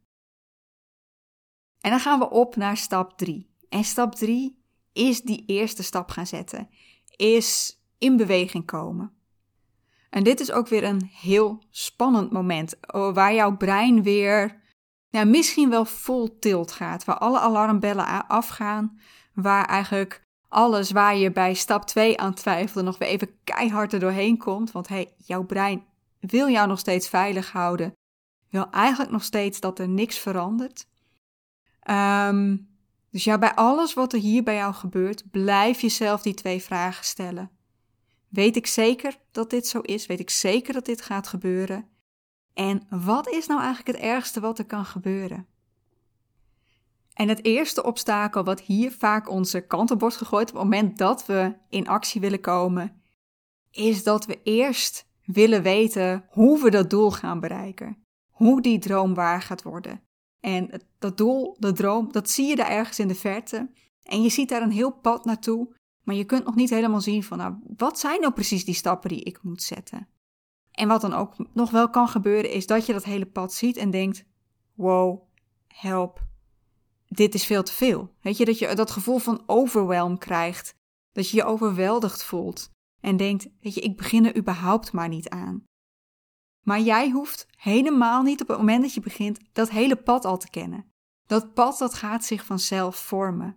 En 1.81 1.91
dan 1.91 2.01
gaan 2.01 2.19
we 2.19 2.31
op 2.31 2.57
naar 2.57 2.77
stap 2.77 3.19
3. 3.19 3.51
En 3.69 3.85
stap 3.85 4.15
3 4.15 4.63
is 4.93 5.23
die 5.23 5.45
eerste 5.47 5.83
stap 5.83 6.11
gaan 6.11 6.27
zetten, 6.27 6.69
is 7.17 7.81
in 7.99 8.17
beweging 8.17 8.67
komen. 8.67 9.13
En 10.11 10.25
dit 10.25 10.41
is 10.41 10.53
ook 10.53 10.69
weer 10.69 10.85
een 10.85 11.11
heel 11.13 11.63
spannend 11.71 12.33
moment, 12.33 12.93
oh, 12.93 13.15
waar 13.15 13.35
jouw 13.35 13.57
brein 13.57 14.03
weer 14.03 14.61
ja, 15.09 15.25
misschien 15.25 15.71
wel 15.71 15.85
vol 15.85 16.39
tilt 16.39 16.73
gaat, 16.73 17.05
waar 17.05 17.19
alle 17.19 17.39
alarmbellen 17.39 18.27
afgaan, 18.29 19.01
waar 19.35 19.65
eigenlijk 19.65 20.28
alles 20.49 20.91
waar 20.91 21.17
je 21.17 21.33
bij 21.33 21.55
stap 21.55 21.85
2 21.85 22.19
aan 22.19 22.35
twijfelde 22.35 22.83
nog 22.83 22.99
weer 22.99 23.09
even 23.09 23.31
keihard 23.45 23.93
er 23.93 24.01
doorheen 24.01 24.39
komt. 24.39 24.73
Want 24.73 24.89
hey, 24.89 25.15
jouw 25.17 25.45
brein 25.45 25.85
wil 26.21 26.49
jou 26.49 26.69
nog 26.69 26.79
steeds 26.79 27.09
veilig 27.09 27.53
houden. 27.53 27.93
Wil 28.51 28.71
eigenlijk 28.71 29.11
nog 29.11 29.25
steeds 29.25 29.61
dat 29.61 29.79
er 29.79 29.89
niks 29.89 30.19
verandert. 30.19 30.87
Ehm, 31.81 32.57
dus 33.11 33.25
ja, 33.25 33.39
bij 33.39 33.55
alles 33.55 33.95
wat 33.95 34.13
er 34.13 34.19
hier 34.19 34.43
bij 34.43 34.55
jou 34.55 34.75
gebeurt, 34.75 35.31
blijf 35.31 35.81
jezelf 35.81 36.23
die 36.23 36.35
twee 36.35 36.63
vragen 36.63 37.05
stellen. 37.05 37.51
Weet 38.29 38.57
ik 38.57 38.67
zeker 38.67 39.19
dat 39.31 39.51
dit 39.51 39.67
zo 39.67 39.81
is? 39.81 40.07
Weet 40.07 40.21
ik 40.21 40.31
zeker 40.31 40.73
dat 40.73 40.85
dit 40.85 41.03
gaat 41.03 41.29
gebeuren? 41.29 41.89
En 42.55 42.87
wat 42.91 43.29
is 43.29 43.47
nou 43.47 43.61
eigenlijk 43.61 43.99
het 43.99 44.07
ergste 44.07 44.41
wat 44.41 44.59
er 44.59 44.67
kan 44.67 44.85
gebeuren? 44.85 45.47
En 47.19 47.29
het 47.29 47.45
eerste 47.45 47.85
obstakel 47.85 48.45
wat 48.45 48.61
hier 48.61 48.93
vaak 48.93 49.31
onze 49.31 49.61
kant 49.61 49.91
op 49.91 50.01
wordt 50.01 50.17
gegooid 50.17 50.49
op 50.49 50.55
het 50.55 50.63
moment 50.65 50.99
dat 50.99 51.27
we 51.27 51.55
in 51.69 51.89
actie 51.89 52.21
willen 52.21 52.41
komen, 52.41 53.03
is 53.71 54.03
dat 54.03 54.27
we 54.27 54.43
eerst 54.43 55.07
willen 55.25 55.63
weten 55.63 56.25
hoe 56.29 56.63
we 56.63 56.71
dat 56.71 56.91
doel 56.91 57.11
gaan 57.11 57.41
bereiken. 57.41 57.97
Hoe 58.31 58.63
die 58.63 58.79
droom 58.79 59.15
waar 59.15 59.43
gaat 59.43 59.63
worden. 59.63 60.01
En 60.41 60.83
dat 60.99 61.17
doel, 61.17 61.57
de 61.59 61.73
droom, 61.73 62.13
dat 62.13 62.31
zie 62.31 62.47
je 62.47 62.57
daar 62.57 62.71
ergens 62.71 62.99
in 62.99 63.09
de 63.09 63.15
verte. 63.15 63.71
En 64.03 64.23
je 64.23 64.29
ziet 64.29 64.49
daar 64.49 64.63
een 64.63 64.71
heel 64.71 64.93
pad 64.93 65.25
naartoe, 65.25 65.75
maar 66.03 66.15
je 66.15 66.25
kunt 66.25 66.45
nog 66.45 66.55
niet 66.55 66.71
helemaal 66.71 67.01
zien 67.01 67.23
van, 67.23 67.39
nou, 67.39 67.55
wat 67.77 67.99
zijn 67.99 68.21
nou 68.21 68.33
precies 68.33 68.65
die 68.65 68.75
stappen 68.75 69.09
die 69.09 69.23
ik 69.23 69.43
moet 69.43 69.63
zetten? 69.63 70.09
En 70.71 70.89
wat 70.89 71.01
dan 71.01 71.15
ook 71.15 71.35
nog 71.53 71.71
wel 71.71 71.91
kan 71.91 72.09
gebeuren, 72.09 72.51
is 72.51 72.67
dat 72.67 72.87
je 72.87 72.93
dat 72.93 73.05
hele 73.05 73.27
pad 73.27 73.53
ziet 73.53 73.77
en 73.77 73.91
denkt: 73.91 74.25
wow, 74.75 75.23
help, 75.67 76.28
dit 77.09 77.35
is 77.35 77.47
veel 77.47 77.63
te 77.63 77.73
veel. 77.73 78.15
Weet 78.21 78.37
je, 78.37 78.45
dat 78.45 78.59
je 78.59 78.75
dat 78.75 78.91
gevoel 78.91 79.19
van 79.19 79.43
overwhelm 79.47 80.19
krijgt. 80.19 80.75
Dat 81.13 81.31
je 81.31 81.37
je 81.37 81.45
overweldigd 81.45 82.25
voelt 82.25 82.71
en 83.01 83.17
denkt: 83.17 83.49
weet 83.61 83.75
je, 83.75 83.81
ik 83.81 83.97
begin 83.97 84.25
er 84.25 84.37
überhaupt 84.37 84.93
maar 84.93 85.09
niet 85.09 85.29
aan. 85.29 85.65
Maar 86.65 86.81
jij 86.81 87.11
hoeft 87.11 87.47
helemaal 87.57 88.23
niet 88.23 88.41
op 88.41 88.49
het 88.49 88.59
moment 88.59 88.83
dat 88.83 88.95
je 88.95 89.01
begint 89.01 89.39
dat 89.53 89.71
hele 89.71 89.97
pad 89.97 90.25
al 90.25 90.39
te 90.39 90.51
kennen. 90.51 90.93
Dat 91.27 91.55
pad 91.55 91.79
dat 91.79 91.95
gaat 91.95 92.25
zich 92.25 92.45
vanzelf 92.45 92.97
vormen. 92.97 93.57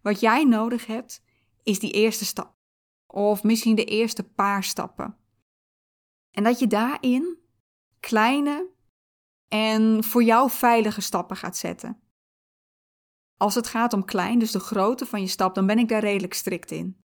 Wat 0.00 0.20
jij 0.20 0.44
nodig 0.44 0.86
hebt 0.86 1.22
is 1.62 1.78
die 1.78 1.92
eerste 1.92 2.24
stap. 2.24 2.54
Of 3.06 3.42
misschien 3.42 3.74
de 3.74 3.84
eerste 3.84 4.22
paar 4.22 4.64
stappen. 4.64 5.16
En 6.30 6.44
dat 6.44 6.58
je 6.58 6.66
daarin 6.66 7.38
kleine 8.00 8.70
en 9.48 10.04
voor 10.04 10.22
jou 10.22 10.50
veilige 10.50 11.00
stappen 11.00 11.36
gaat 11.36 11.56
zetten. 11.56 12.02
Als 13.42 13.54
het 13.54 13.66
gaat 13.66 13.92
om 13.92 14.04
klein, 14.04 14.38
dus 14.38 14.50
de 14.50 14.58
grootte 14.58 15.06
van 15.06 15.20
je 15.20 15.26
stap, 15.26 15.54
dan 15.54 15.66
ben 15.66 15.78
ik 15.78 15.88
daar 15.88 16.00
redelijk 16.00 16.34
strikt 16.34 16.70
in. 16.70 17.00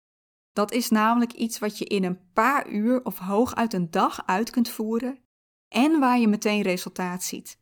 Dat 0.54 0.72
is 0.72 0.90
namelijk 0.90 1.34
iets 1.34 1.60
wat 1.60 1.78
je 1.78 1.86
in 1.86 2.04
een 2.04 2.32
paar 2.34 2.70
uur 2.70 3.04
of 3.04 3.18
hooguit 3.18 3.74
een 3.74 3.92
dag 3.92 4.26
uit 4.26 4.50
kunt 4.50 4.70
voeren 4.70 5.20
en 5.68 6.00
waar 6.00 6.20
je 6.20 6.28
meteen 6.28 6.62
resultaat 6.62 7.24
ziet. 7.24 7.60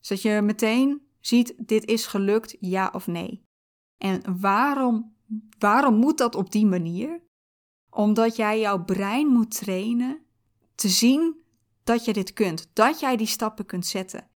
Zodat 0.00 0.22
je 0.22 0.40
meteen 0.42 1.06
ziet, 1.20 1.54
dit 1.56 1.84
is 1.84 2.06
gelukt, 2.06 2.56
ja 2.60 2.90
of 2.92 3.06
nee. 3.06 3.42
En 3.96 4.40
waarom, 4.40 5.16
waarom 5.58 5.94
moet 5.94 6.18
dat 6.18 6.34
op 6.34 6.50
die 6.50 6.66
manier? 6.66 7.22
Omdat 7.90 8.36
jij 8.36 8.60
jouw 8.60 8.84
brein 8.84 9.26
moet 9.26 9.56
trainen 9.56 10.26
te 10.74 10.88
zien 10.88 11.40
dat 11.84 12.04
je 12.04 12.12
dit 12.12 12.32
kunt, 12.32 12.70
dat 12.72 13.00
jij 13.00 13.16
die 13.16 13.26
stappen 13.26 13.66
kunt 13.66 13.86
zetten. 13.86 14.30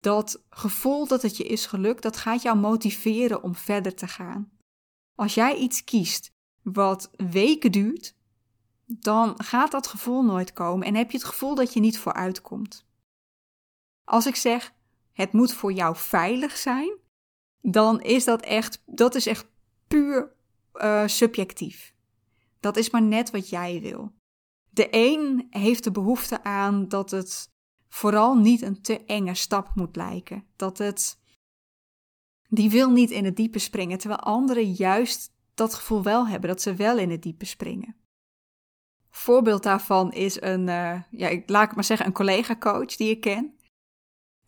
Dat 0.00 0.44
gevoel 0.50 1.06
dat 1.06 1.22
het 1.22 1.36
je 1.36 1.44
is 1.44 1.66
gelukt, 1.66 2.02
dat 2.02 2.16
gaat 2.16 2.42
jou 2.42 2.58
motiveren 2.58 3.42
om 3.42 3.54
verder 3.54 3.94
te 3.94 4.06
gaan. 4.06 4.50
Als 5.14 5.34
jij 5.34 5.56
iets 5.56 5.84
kiest 5.84 6.32
wat 6.62 7.10
weken 7.16 7.72
duurt, 7.72 8.16
dan 8.84 9.34
gaat 9.42 9.70
dat 9.70 9.86
gevoel 9.86 10.22
nooit 10.22 10.52
komen 10.52 10.86
en 10.86 10.94
heb 10.94 11.10
je 11.10 11.16
het 11.16 11.26
gevoel 11.26 11.54
dat 11.54 11.72
je 11.72 11.80
niet 11.80 11.98
vooruit 11.98 12.40
komt. 12.40 12.86
Als 14.04 14.26
ik 14.26 14.36
zeg, 14.36 14.74
het 15.12 15.32
moet 15.32 15.52
voor 15.52 15.72
jou 15.72 15.96
veilig 15.96 16.56
zijn, 16.56 16.98
dan 17.60 18.00
is 18.00 18.24
dat 18.24 18.42
echt, 18.42 18.82
dat 18.86 19.14
is 19.14 19.26
echt 19.26 19.46
puur 19.88 20.32
uh, 20.74 21.06
subjectief. 21.06 21.94
Dat 22.60 22.76
is 22.76 22.90
maar 22.90 23.02
net 23.02 23.30
wat 23.30 23.48
jij 23.48 23.80
wil. 23.80 24.12
De 24.70 24.88
een 24.90 25.46
heeft 25.50 25.84
de 25.84 25.90
behoefte 25.90 26.42
aan 26.42 26.88
dat 26.88 27.10
het 27.10 27.50
vooral 27.88 28.34
niet 28.34 28.62
een 28.62 28.82
te 28.82 29.04
enge 29.04 29.34
stap 29.34 29.74
moet 29.74 29.96
lijken. 29.96 30.44
Dat 30.56 30.78
het. 30.78 31.18
Die 32.48 32.70
wil 32.70 32.90
niet 32.90 33.10
in 33.10 33.24
het 33.24 33.36
diepe 33.36 33.58
springen, 33.58 33.98
terwijl 33.98 34.20
anderen 34.20 34.72
juist 34.72 35.34
dat 35.54 35.74
gevoel 35.74 36.02
wel 36.02 36.28
hebben, 36.28 36.48
dat 36.48 36.62
ze 36.62 36.74
wel 36.74 36.98
in 36.98 37.10
het 37.10 37.22
diepe 37.22 37.44
springen. 37.44 37.96
Voorbeeld 39.10 39.62
daarvan 39.62 40.12
is 40.12 40.40
een, 40.40 40.68
uh, 40.68 41.02
ja, 41.10 41.40
laat 41.46 41.68
ik 41.68 41.74
maar 41.74 41.84
zeggen, 41.84 42.06
een 42.06 42.12
collega-coach 42.12 42.96
die 42.96 43.10
ik 43.10 43.20
ken. 43.20 43.54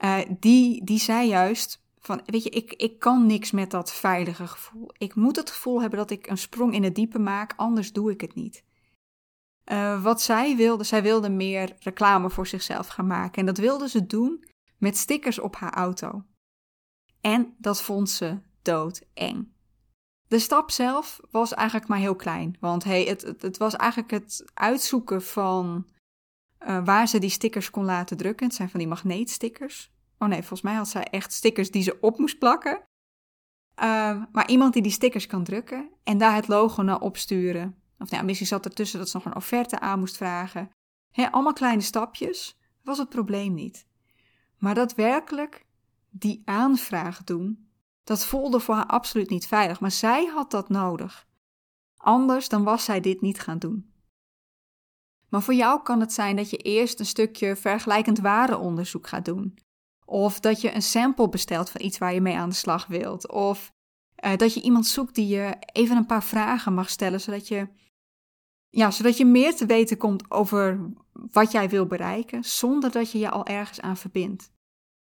Uh, 0.05 0.19
die, 0.39 0.85
die 0.85 0.99
zei 0.99 1.29
juist 1.29 1.83
van, 1.99 2.21
weet 2.25 2.43
je, 2.43 2.51
ik, 2.51 2.73
ik 2.73 2.99
kan 2.99 3.27
niks 3.27 3.51
met 3.51 3.71
dat 3.71 3.93
veilige 3.93 4.47
gevoel. 4.47 4.91
Ik 4.99 5.15
moet 5.15 5.37
het 5.37 5.51
gevoel 5.51 5.81
hebben 5.81 5.99
dat 5.99 6.11
ik 6.11 6.27
een 6.27 6.39
sprong 6.39 6.75
in 6.75 6.83
het 6.83 6.95
diepe 6.95 7.19
maak, 7.19 7.53
anders 7.57 7.93
doe 7.93 8.11
ik 8.11 8.21
het 8.21 8.35
niet. 8.35 8.65
Uh, 9.73 10.03
wat 10.03 10.23
zij 10.23 10.57
wilde, 10.57 10.85
zij 10.85 11.03
wilde 11.03 11.29
meer 11.29 11.77
reclame 11.79 12.31
voor 12.31 12.47
zichzelf 12.47 12.87
gaan 12.87 13.07
maken. 13.07 13.41
En 13.41 13.47
dat 13.47 13.59
wilde 13.59 13.89
ze 13.89 14.07
doen 14.07 14.45
met 14.79 14.97
stickers 14.97 15.39
op 15.39 15.57
haar 15.57 15.75
auto. 15.75 16.25
En 17.21 17.55
dat 17.59 17.83
vond 17.83 18.11
ze 18.11 18.39
doodeng. 18.63 19.57
De 20.29 20.39
stap 20.39 20.71
zelf 20.71 21.21
was 21.31 21.55
eigenlijk 21.55 21.89
maar 21.89 21.99
heel 21.99 22.17
klein. 22.17 22.57
Want 22.61 22.85
hey, 22.85 23.05
het, 23.05 23.23
het, 23.41 23.57
was 23.57 23.77
eigenlijk 23.77 24.11
het 24.11 24.45
uitzoeken 24.55 25.23
van 25.23 25.87
uh, 26.67 26.85
waar 26.85 27.09
ze 27.09 27.19
die 27.19 27.31
stickers 27.31 27.71
kon 27.71 27.85
laten 27.85 28.17
drukken. 28.17 28.47
Het 28.47 28.55
zijn 28.55 28.71
van 28.71 28.79
die 28.79 28.89
magneetstickers. 28.89 29.93
Oh 30.19 30.29
nee, 30.29 30.39
volgens 30.39 30.63
mij 30.63 30.75
had 30.75 30.89
zij 30.89 31.05
echt 31.05 31.33
stickers 31.33 31.71
die 31.71 31.83
ze 31.83 31.99
op 32.01 32.19
moest 32.19 32.39
plakken. 32.39 32.77
Uh, 33.83 34.23
maar 34.33 34.49
iemand 34.49 34.73
die 34.73 34.83
die 34.83 34.93
stickers 34.93 35.27
kan 35.27 35.45
drukken 35.45 35.91
en 36.05 36.19
daar 36.19 36.35
het 36.35 36.49
logo 36.49 36.83
naar 36.83 37.01
opsturen. 37.01 37.83
Of 37.99 38.11
nou, 38.11 38.25
misschien 38.25 38.47
zat 38.47 38.65
ertussen 38.65 38.99
dat 38.99 39.09
ze 39.09 39.17
nog 39.17 39.27
een 39.27 39.37
offerte 39.37 39.81
aan 39.81 39.99
moest 39.99 40.17
vragen. 40.17 40.71
allemaal 41.13 41.53
kleine 41.53 41.83
stapjes, 41.83 42.59
was 42.83 42.99
het 42.99 43.09
probleem 43.09 43.55
niet. 43.55 43.87
Maar 44.59 44.75
daadwerkelijk 44.75 45.67
die 46.11 46.43
aanvraag 46.45 47.25
doen, 47.25 47.69
dat 48.05 48.25
voelde 48.25 48.61
voor 48.61 48.75
haar 48.75 48.87
absoluut 48.87 49.31
niet 49.31 49.47
veilig. 49.47 49.81
Maar 49.81 49.91
zij 49.91 50.27
had 50.27 50.51
dat 50.51 50.69
nodig. 50.69 51.27
Anders 51.97 52.49
dan 52.49 52.65
was 52.65 52.85
zij 52.85 53.01
dit 53.01 53.21
niet 53.21 53.41
gaan 53.41 53.59
doen. 53.59 53.93
Maar 55.29 55.43
voor 55.43 55.55
jou 55.55 55.83
kan 55.83 56.01
het 56.01 56.13
zijn 56.13 56.37
dat 56.37 56.51
je 56.51 56.57
eerst 56.57 57.01
een 57.01 57.07
stukje 57.07 57.57
vergelijkend 57.57 58.19
warenonderzoek 58.19 59.07
gaat 59.07 59.25
doen. 59.25 59.59
Of 60.05 60.41
dat 60.41 60.61
je 60.61 60.75
een 60.75 60.83
sample 60.83 61.29
bestelt 61.29 61.71
van 61.71 61.81
iets 61.81 61.99
waar 61.99 62.15
je 62.15 62.21
mee 62.21 62.37
aan 62.37 62.49
de 62.49 62.55
slag 62.55 62.87
wilt. 62.87 63.31
Of 63.31 63.73
uh, 64.25 64.37
dat 64.37 64.55
je 64.55 64.63
iemand 64.63 64.87
zoekt 64.87 65.15
die 65.15 65.27
je 65.27 65.57
even 65.73 65.97
een 65.97 66.07
paar 66.07 66.25
vragen 66.25 66.75
mag 66.75 66.91
stellen, 66.91 67.21
zodat 67.21 67.49
je 67.49 67.69
ja, 68.71 68.91
zodat 68.91 69.17
je 69.17 69.25
meer 69.25 69.57
te 69.57 69.67
weten 69.67 69.97
komt 69.97 70.31
over 70.31 70.91
wat 71.13 71.53
jij 71.53 71.69
wil 71.69 71.87
bereiken, 71.87 72.45
zonder 72.45 72.91
dat 72.91 73.13
je 73.13 73.19
je 73.19 73.31
al 73.31 73.47
ergens 73.47 73.81
aan 73.81 73.97
verbindt. 73.97 74.53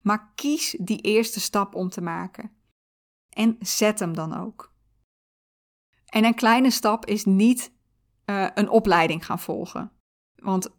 Maar 0.01 0.33
kies 0.35 0.77
die 0.81 1.01
eerste 1.01 1.41
stap 1.41 1.75
om 1.75 1.89
te 1.89 2.01
maken. 2.01 2.51
En 3.29 3.57
zet 3.61 3.99
hem 3.99 4.15
dan 4.15 4.35
ook. 4.35 4.73
En 6.07 6.25
een 6.25 6.35
kleine 6.35 6.71
stap 6.71 7.07
is 7.07 7.25
niet 7.25 7.73
uh, 8.27 8.49
een 8.55 8.69
opleiding 8.69 9.27
gaan 9.27 9.41
volgen. 9.41 9.93
Want 10.35 10.71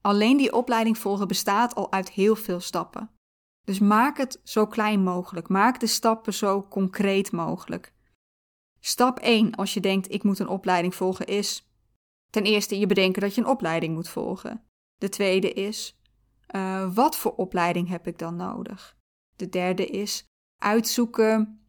Alleen 0.00 0.36
die 0.36 0.52
opleiding 0.52 0.98
volgen 0.98 1.28
bestaat 1.28 1.74
al 1.74 1.92
uit 1.92 2.10
heel 2.10 2.36
veel 2.36 2.60
stappen. 2.60 3.10
Dus 3.64 3.78
maak 3.78 4.16
het 4.16 4.40
zo 4.44 4.66
klein 4.66 5.02
mogelijk. 5.02 5.48
Maak 5.48 5.80
de 5.80 5.86
stappen 5.86 6.34
zo 6.34 6.62
concreet 6.62 7.32
mogelijk. 7.32 7.92
Stap 8.80 9.18
1 9.18 9.54
als 9.54 9.74
je 9.74 9.80
denkt 9.80 10.12
ik 10.12 10.22
moet 10.22 10.38
een 10.38 10.48
opleiding 10.48 10.94
volgen 10.94 11.26
is 11.26 11.67
ten 12.30 12.44
eerste 12.44 12.78
je 12.78 12.86
bedenken 12.86 13.22
dat 13.22 13.34
je 13.34 13.40
een 13.40 13.46
opleiding 13.46 13.94
moet 13.94 14.08
volgen. 14.08 14.62
De 14.96 15.08
tweede 15.08 15.52
is 15.52 16.00
uh, 16.54 16.94
wat 16.94 17.16
voor 17.16 17.34
opleiding 17.34 17.88
heb 17.88 18.06
ik 18.06 18.18
dan 18.18 18.36
nodig? 18.36 18.96
De 19.36 19.48
derde 19.48 19.86
is 19.86 20.24
uitzoeken 20.62 21.62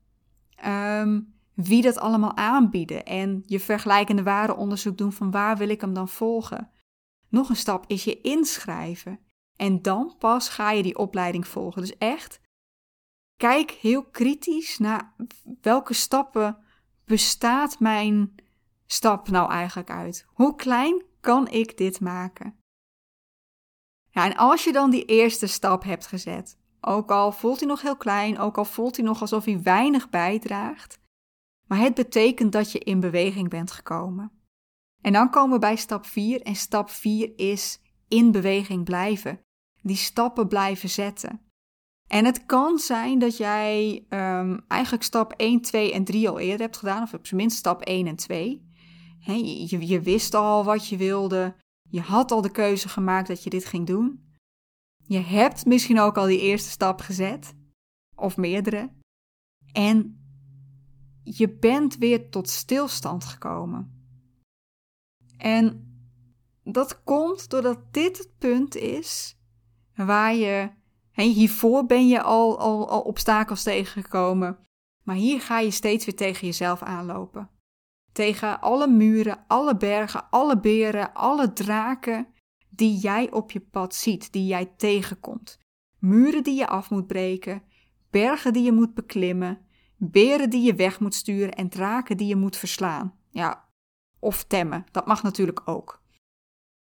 um, 0.66 1.34
wie 1.54 1.82
dat 1.82 1.98
allemaal 1.98 2.36
aanbieden 2.36 3.06
en 3.06 3.44
je 3.46 3.60
vergelijkende 3.60 4.24
waardeonderzoek 4.24 4.98
doen 4.98 5.14
van 5.14 5.32
waar 5.32 5.58
wil 5.58 5.70
ik 5.70 5.82
hem 5.82 5.94
dan 5.94 6.10
volgen. 6.10 6.72
Nog 7.30 7.50
een 7.50 7.56
stap 7.56 7.86
is 7.88 8.04
je 8.04 8.22
inschrijven 8.22 9.20
en 9.56 9.82
dan 9.82 10.16
pas 10.20 10.50
ga 10.50 10.72
je 10.72 10.84
die 10.84 10.98
opleiding 10.98 11.48
volgen. 11.48 11.82
Dus 11.82 11.98
echt, 11.98 12.42
kijk 13.38 13.72
heel 13.72 14.06
kritisch 14.06 14.78
naar 14.78 15.16
welke 15.62 15.94
stappen 15.94 16.58
bestaat 17.06 17.80
mijn 17.80 18.36
stap 18.92 19.30
nou 19.30 19.52
eigenlijk 19.52 19.90
uit? 19.90 20.26
Hoe 20.28 20.56
klein 20.56 21.04
kan 21.20 21.48
ik 21.48 21.78
dit 21.78 22.00
maken? 22.00 22.58
Ja, 24.10 24.26
en 24.26 24.36
als 24.36 24.64
je 24.64 24.72
dan 24.72 24.90
die 24.90 25.06
eerste 25.06 25.48
stap 25.48 25.84
hebt 25.84 26.08
gezet, 26.08 26.58
ook 26.82 27.12
al 27.12 27.32
voelt 27.32 27.60
hij 27.60 27.68
nog 27.68 27.82
heel 27.82 27.98
klein, 27.98 28.40
ook 28.40 28.58
al 28.58 28.66
voelt 28.66 28.96
hij 28.96 29.06
nog 29.06 29.22
alsof 29.22 29.46
hij 29.46 29.62
weinig 29.62 30.10
bijdraagt, 30.10 31.00
maar 31.68 31.80
het 31.80 31.94
betekent 31.94 32.52
dat 32.52 32.72
je 32.72 32.80
in 32.80 33.00
beweging 33.00 33.50
bent 33.50 33.72
gekomen. 33.72 34.32
En 35.02 35.14
dan 35.14 35.30
komen 35.30 35.54
we 35.54 35.60
bij 35.60 35.76
stap 35.76 36.06
4 36.06 36.42
en 36.42 36.56
stap 36.56 36.90
4 36.90 37.32
is 37.36 37.82
in 38.08 38.32
beweging 38.32 38.84
blijven. 38.84 39.42
Die 39.82 39.96
stappen 39.96 40.48
blijven 40.48 40.90
zetten. 40.90 41.42
En 42.08 42.26
het 42.26 42.46
kan 42.46 42.78
zijn 42.78 43.20
dat 43.20 43.38
jij 43.38 44.06
um, 44.10 44.66
eigenlijk 44.68 45.04
stap 45.04 45.34
1, 45.34 45.62
2 45.62 45.94
en 45.94 46.04
3 46.04 46.30
al 46.30 46.40
eerder 46.40 46.62
hebt 46.62 46.78
gedaan, 46.78 47.04
of 47.04 47.14
op 47.14 47.28
zijn 47.28 47.42
minst 47.42 47.58
stap 47.58 47.82
1 47.82 48.08
en 48.08 48.16
2. 48.16 48.69
Je, 49.20 49.88
je 49.88 50.02
wist 50.02 50.34
al 50.34 50.64
wat 50.64 50.88
je 50.88 50.98
wilde, 50.98 51.56
je 51.90 52.02
had 52.02 52.32
al 52.32 52.42
de 52.42 52.52
keuze 52.52 52.90
gemaakt 52.90 53.28
dat 53.28 53.44
je 53.44 53.50
dit 53.50 53.66
ging 53.66 53.88
doen. 53.88 54.28
Je 54.98 55.20
hebt 55.20 55.66
misschien 55.66 56.00
ook 56.00 56.18
al 56.18 56.26
die 56.26 56.40
eerste 56.40 56.70
stap 56.70 57.00
gezet, 57.02 57.54
of 58.16 58.38
meerdere. 58.38 58.90
En 59.72 60.24
je 61.24 61.50
bent 61.50 61.98
weer 61.98 62.30
tot 62.30 62.50
stilstand 62.50 63.24
gekomen. 63.24 64.08
En 65.38 65.90
dat 66.64 67.04
komt 67.04 67.50
doordat 67.50 67.94
dit 67.94 68.18
het 68.18 68.38
punt 68.38 68.76
is 68.76 69.38
waar 69.96 70.36
je. 70.36 70.70
hiervoor 71.12 71.86
ben 71.86 72.08
je 72.08 72.22
al, 72.22 72.60
al, 72.60 72.90
al 72.90 73.02
obstakels 73.02 73.64
tegengekomen, 73.64 74.58
maar 75.04 75.16
hier 75.16 75.42
ga 75.42 75.60
je 75.60 75.72
steeds 75.72 76.06
weer 76.06 76.16
tegen 76.16 76.48
jezelf 76.48 76.82
aanlopen. 76.82 77.50
Tegen 78.20 78.62
alle 78.62 78.88
muren, 78.88 79.44
alle 79.48 79.78
bergen, 79.78 80.30
alle 80.30 80.60
beren, 80.60 81.14
alle 81.14 81.54
draken 81.54 82.28
die 82.70 82.98
jij 82.98 83.32
op 83.32 83.52
je 83.52 83.60
pad 83.60 83.96
ziet, 83.96 84.32
die 84.32 84.46
jij 84.46 84.74
tegenkomt. 84.78 85.60
Muren 86.00 86.44
die 86.44 86.56
je 86.56 86.68
af 86.68 86.90
moet 86.90 87.08
breken, 87.08 87.64
bergen 88.10 88.54
die 88.54 88.64
je 88.64 88.72
moet 88.72 88.94
beklimmen, 88.94 89.66
beren 89.98 90.50
die 90.50 90.62
je 90.62 90.76
weg 90.76 91.00
moet 91.00 91.14
sturen 91.14 91.54
en 91.54 91.70
draken 91.70 92.18
die 92.18 92.28
je 92.28 92.36
moet 92.36 92.58
verslaan. 92.58 93.14
Ja, 93.30 93.70
of 94.20 94.44
temmen, 94.44 94.86
dat 94.92 95.06
mag 95.08 95.24
natuurlijk 95.24 95.62
ook. 95.66 96.02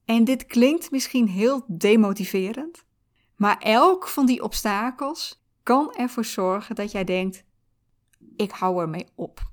En 0.04 0.24
dit 0.24 0.46
klinkt 0.46 0.90
misschien 0.90 1.28
heel 1.28 1.64
demotiverend, 1.66 2.84
maar 3.36 3.58
elk 3.58 4.08
van 4.08 4.26
die 4.26 4.42
obstakels 4.42 5.44
kan 5.62 5.94
ervoor 5.94 6.24
zorgen 6.24 6.74
dat 6.74 6.92
jij 6.92 7.04
denkt: 7.04 7.44
ik 8.36 8.50
hou 8.50 8.80
ermee 8.80 9.06
op. 9.14 9.51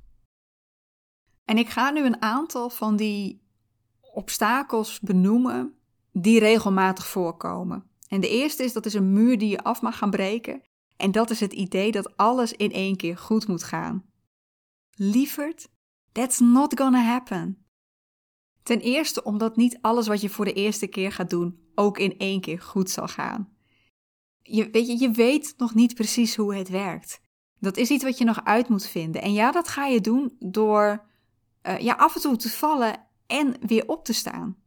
En 1.49 1.57
ik 1.57 1.69
ga 1.69 1.89
nu 1.89 2.05
een 2.05 2.21
aantal 2.21 2.69
van 2.69 2.95
die 2.95 3.41
obstakels 4.13 4.99
benoemen 4.99 5.73
die 6.11 6.39
regelmatig 6.39 7.07
voorkomen. 7.07 7.89
En 8.07 8.21
de 8.21 8.29
eerste 8.29 8.63
is 8.63 8.73
dat 8.73 8.85
is 8.85 8.93
een 8.93 9.13
muur 9.13 9.37
die 9.37 9.49
je 9.49 9.63
af 9.63 9.81
mag 9.81 9.97
gaan 9.97 10.09
breken. 10.09 10.61
En 10.97 11.11
dat 11.11 11.29
is 11.29 11.39
het 11.39 11.53
idee 11.53 11.91
dat 11.91 12.17
alles 12.17 12.53
in 12.53 12.71
één 12.71 12.95
keer 12.95 13.17
goed 13.17 13.47
moet 13.47 13.63
gaan. 13.63 14.05
Lieverd, 14.95 15.69
that's 16.11 16.39
not 16.39 16.79
gonna 16.79 17.01
happen. 17.01 17.65
Ten 18.63 18.79
eerste 18.79 19.23
omdat 19.23 19.55
niet 19.55 19.77
alles 19.81 20.07
wat 20.07 20.21
je 20.21 20.29
voor 20.29 20.45
de 20.45 20.53
eerste 20.53 20.87
keer 20.87 21.11
gaat 21.11 21.29
doen 21.29 21.59
ook 21.75 21.97
in 21.97 22.17
één 22.17 22.41
keer 22.41 22.61
goed 22.61 22.89
zal 22.89 23.07
gaan. 23.07 23.49
Je 24.41 24.69
weet, 24.69 24.87
je, 24.87 24.99
je 24.99 25.11
weet 25.11 25.53
nog 25.57 25.73
niet 25.73 25.95
precies 25.95 26.35
hoe 26.35 26.55
het 26.55 26.69
werkt. 26.69 27.21
Dat 27.59 27.77
is 27.77 27.89
iets 27.89 28.03
wat 28.03 28.17
je 28.17 28.25
nog 28.25 28.43
uit 28.43 28.69
moet 28.69 28.87
vinden. 28.87 29.21
En 29.21 29.33
ja, 29.33 29.51
dat 29.51 29.67
ga 29.67 29.85
je 29.85 30.01
doen 30.01 30.35
door 30.39 31.07
uh, 31.63 31.79
ja, 31.79 31.93
af 31.93 32.15
en 32.15 32.21
toe 32.21 32.35
te 32.35 32.49
vallen 32.49 33.07
en 33.27 33.55
weer 33.59 33.87
op 33.87 34.05
te 34.05 34.13
staan. 34.13 34.57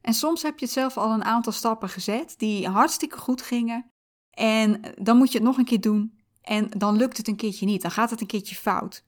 En 0.00 0.14
soms 0.14 0.42
heb 0.42 0.58
je 0.58 0.64
het 0.64 0.74
zelf 0.74 0.96
al 0.96 1.12
een 1.12 1.24
aantal 1.24 1.52
stappen 1.52 1.88
gezet 1.88 2.34
die 2.38 2.68
hartstikke 2.68 3.18
goed 3.18 3.42
gingen. 3.42 3.90
En 4.30 4.94
dan 5.02 5.16
moet 5.16 5.32
je 5.32 5.38
het 5.38 5.46
nog 5.46 5.58
een 5.58 5.64
keer 5.64 5.80
doen. 5.80 6.18
En 6.40 6.68
dan 6.68 6.96
lukt 6.96 7.16
het 7.16 7.28
een 7.28 7.36
keertje 7.36 7.66
niet. 7.66 7.82
Dan 7.82 7.90
gaat 7.90 8.10
het 8.10 8.20
een 8.20 8.26
keertje 8.26 8.54
fout. 8.54 9.04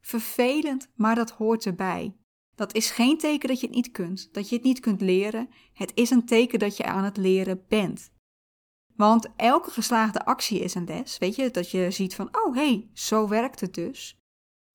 Vervelend, 0.00 0.88
maar 0.94 1.14
dat 1.14 1.30
hoort 1.30 1.66
erbij. 1.66 2.16
Dat 2.54 2.74
is 2.74 2.90
geen 2.90 3.18
teken 3.18 3.48
dat 3.48 3.60
je 3.60 3.66
het 3.66 3.74
niet 3.74 3.90
kunt, 3.90 4.28
dat 4.32 4.48
je 4.48 4.54
het 4.54 4.64
niet 4.64 4.80
kunt 4.80 5.00
leren. 5.00 5.48
Het 5.72 5.92
is 5.94 6.10
een 6.10 6.26
teken 6.26 6.58
dat 6.58 6.76
je 6.76 6.84
aan 6.84 7.04
het 7.04 7.16
leren 7.16 7.64
bent. 7.68 8.12
Want 8.96 9.28
elke 9.36 9.70
geslaagde 9.70 10.24
actie 10.24 10.60
is 10.60 10.74
een 10.74 10.84
les. 10.84 11.18
Weet 11.18 11.34
je, 11.34 11.50
dat 11.50 11.70
je 11.70 11.90
ziet 11.90 12.14
van, 12.14 12.28
oh 12.32 12.54
hé, 12.54 12.66
hey, 12.66 12.88
zo 12.92 13.28
werkt 13.28 13.60
het 13.60 13.74
dus. 13.74 14.18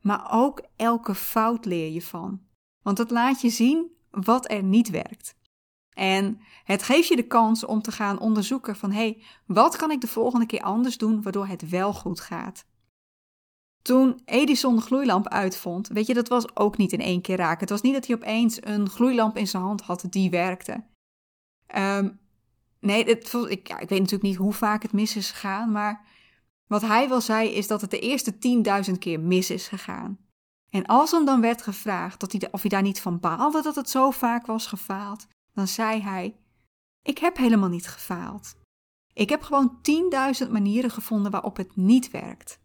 Maar 0.02 0.28
ook 0.32 0.62
elke 0.76 1.16
fout 1.16 1.66
leer 1.66 1.92
je 1.92 2.02
van. 2.02 2.42
Want 2.82 2.98
het 2.98 3.12
laat 3.12 3.42
je 3.42 3.50
zien 3.50 3.92
wat 4.10 4.52
er 4.52 4.64
niet 4.64 4.90
werkt. 4.90 5.38
En 5.90 6.40
het 6.64 6.84
geeft 6.84 7.08
je 7.08 7.16
de 7.16 7.28
kans 7.28 7.66
om 7.66 7.82
te 7.82 7.92
gaan 7.92 8.20
onderzoeken 8.20 8.76
van 8.76 8.92
hé, 8.92 8.98
hey, 8.98 9.24
wat 9.46 9.76
kan 9.76 9.92
ik 9.92 10.02
de 10.02 10.08
volgende 10.08 10.46
keer 10.46 10.62
anders 10.62 10.98
doen 10.98 11.22
waardoor 11.22 11.48
het 11.48 11.70
wel 11.70 11.94
goed 11.94 12.20
gaat? 12.20 12.66
Toen 13.82 14.22
Edison 14.26 14.76
de 14.76 14.82
gloeilamp 14.82 15.28
uitvond, 15.28 15.88
weet 15.88 16.08
je, 16.08 16.14
dat 16.14 16.28
was 16.28 16.56
ook 16.56 16.78
niet 16.78 16.92
in 16.92 17.00
één 17.00 17.22
keer 17.22 17.38
raken. 17.38 17.60
Het 17.60 17.70
was 17.70 17.82
niet 17.82 17.94
dat 17.94 18.08
hij 18.08 18.16
opeens 18.16 18.66
een 18.66 18.90
gloeilamp 18.90 19.38
in 19.38 19.48
zijn 19.48 19.64
hand 19.64 19.82
had 19.82 20.06
die 20.10 20.30
werkte. 20.30 20.84
Um, 21.76 22.20
nee, 22.80 23.04
het, 23.04 23.34
ik, 23.34 23.50
ik 23.50 23.90
weet 23.90 23.90
natuurlijk 23.90 24.22
niet 24.22 24.36
hoe 24.36 24.54
vaak 24.54 24.82
het 24.82 24.94
mis 24.94 25.16
is 25.16 25.32
gegaan, 25.32 25.72
maar 25.72 26.06
wat 26.70 26.82
hij 26.82 27.10
wel 27.10 27.22
zei 27.22 27.50
is 27.50 27.68
dat 27.68 27.82
het 27.82 27.92
de 27.92 28.00
eerste 28.00 28.34
10.000 28.92 28.98
keer 29.00 29.20
mis 29.20 29.50
is 29.50 29.68
gegaan. 29.68 30.20
En 30.70 30.86
als 30.86 31.12
hem 31.12 31.26
dan 31.26 31.42
werd 31.42 31.62
gevraagd 31.62 32.52
of 32.52 32.62
hij 32.62 32.70
daar 32.70 32.82
niet 32.82 33.02
van 33.02 33.20
baalde 33.20 33.62
dat 33.62 33.76
het 33.76 33.90
zo 33.90 34.12
vaak 34.12 34.46
was 34.46 34.68
gefaald, 34.68 35.28
dan 35.54 35.68
zei 35.68 36.02
hij: 36.02 36.36
Ik 37.02 37.18
heb 37.18 37.38
helemaal 37.38 37.70
niet 37.70 37.88
gefaald. 37.88 38.56
Ik 39.14 39.30
heb 39.30 39.42
gewoon 39.42 39.78
10.000 40.44 40.52
manieren 40.52 40.92
gevonden 40.92 41.32
waarop 41.32 41.58
het 41.58 41.76
niet 41.76 42.12
werkt. 42.12 42.60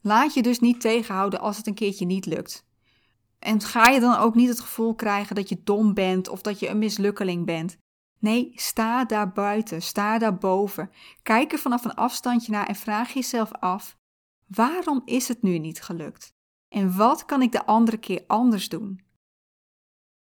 Laat 0.00 0.34
je 0.34 0.42
dus 0.42 0.60
niet 0.60 0.80
tegenhouden 0.80 1.40
als 1.40 1.56
het 1.56 1.66
een 1.66 1.74
keertje 1.74 2.06
niet 2.06 2.26
lukt. 2.26 2.66
En 3.38 3.60
ga 3.60 3.88
je 3.88 4.00
dan 4.00 4.16
ook 4.16 4.34
niet 4.34 4.48
het 4.48 4.60
gevoel 4.60 4.94
krijgen 4.94 5.34
dat 5.34 5.48
je 5.48 5.62
dom 5.64 5.94
bent 5.94 6.28
of 6.28 6.42
dat 6.42 6.58
je 6.58 6.68
een 6.68 6.78
mislukkeling 6.78 7.46
bent. 7.46 7.76
Nee, 8.18 8.52
sta 8.54 9.04
daar 9.04 9.32
buiten, 9.32 9.82
sta 9.82 10.18
daar 10.18 10.38
boven. 10.38 10.90
Kijk 11.22 11.52
er 11.52 11.58
vanaf 11.58 11.84
een 11.84 11.94
afstandje 11.94 12.52
naar 12.52 12.66
en 12.66 12.76
vraag 12.76 13.12
jezelf 13.12 13.52
af: 13.52 13.96
waarom 14.46 15.02
is 15.04 15.28
het 15.28 15.42
nu 15.42 15.58
niet 15.58 15.82
gelukt? 15.82 16.36
En 16.68 16.96
wat 16.96 17.24
kan 17.24 17.42
ik 17.42 17.52
de 17.52 17.66
andere 17.66 17.96
keer 17.96 18.24
anders 18.26 18.68
doen? 18.68 19.00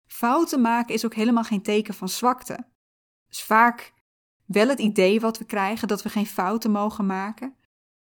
Fouten 0.06 0.62
maken 0.62 0.94
is 0.94 1.06
ook 1.06 1.14
helemaal 1.14 1.44
geen 1.44 1.62
teken 1.62 1.94
van 1.94 2.10
zwakte. 2.10 2.68
is 3.30 3.44
vaak 3.44 3.94
wel 4.46 4.68
het 4.68 4.80
idee 4.80 5.20
wat 5.20 5.38
we 5.38 5.46
krijgen 5.46 5.88
dat 5.88 6.02
we 6.02 6.10
geen 6.10 6.26
fouten 6.26 6.72
mogen 6.72 7.06
maken. 7.06 7.56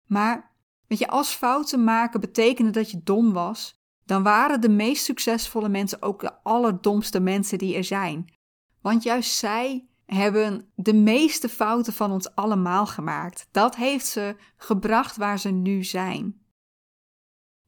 Maar 0.07 0.53
weet 0.87 0.99
je, 0.99 1.09
als 1.09 1.35
fouten 1.35 1.85
maken 1.85 2.21
betekende 2.21 2.71
dat 2.71 2.91
je 2.91 3.03
dom 3.03 3.33
was, 3.33 3.75
dan 4.05 4.23
waren 4.23 4.61
de 4.61 4.69
meest 4.69 5.05
succesvolle 5.05 5.69
mensen 5.69 6.03
ook 6.03 6.21
de 6.21 6.43
allerdomste 6.43 7.21
mensen 7.21 7.59
die 7.59 7.77
er 7.77 7.85
zijn. 7.85 8.40
Want 8.81 9.03
juist 9.03 9.35
zij 9.35 9.89
hebben 10.07 10.71
de 10.75 10.95
meeste 10.95 11.49
fouten 11.49 11.93
van 11.93 12.11
ons 12.11 12.35
allemaal 12.35 12.87
gemaakt. 12.87 13.49
Dat 13.51 13.77
heeft 13.77 14.07
ze 14.07 14.37
gebracht 14.57 15.17
waar 15.17 15.39
ze 15.39 15.51
nu 15.51 15.85
zijn. 15.85 16.41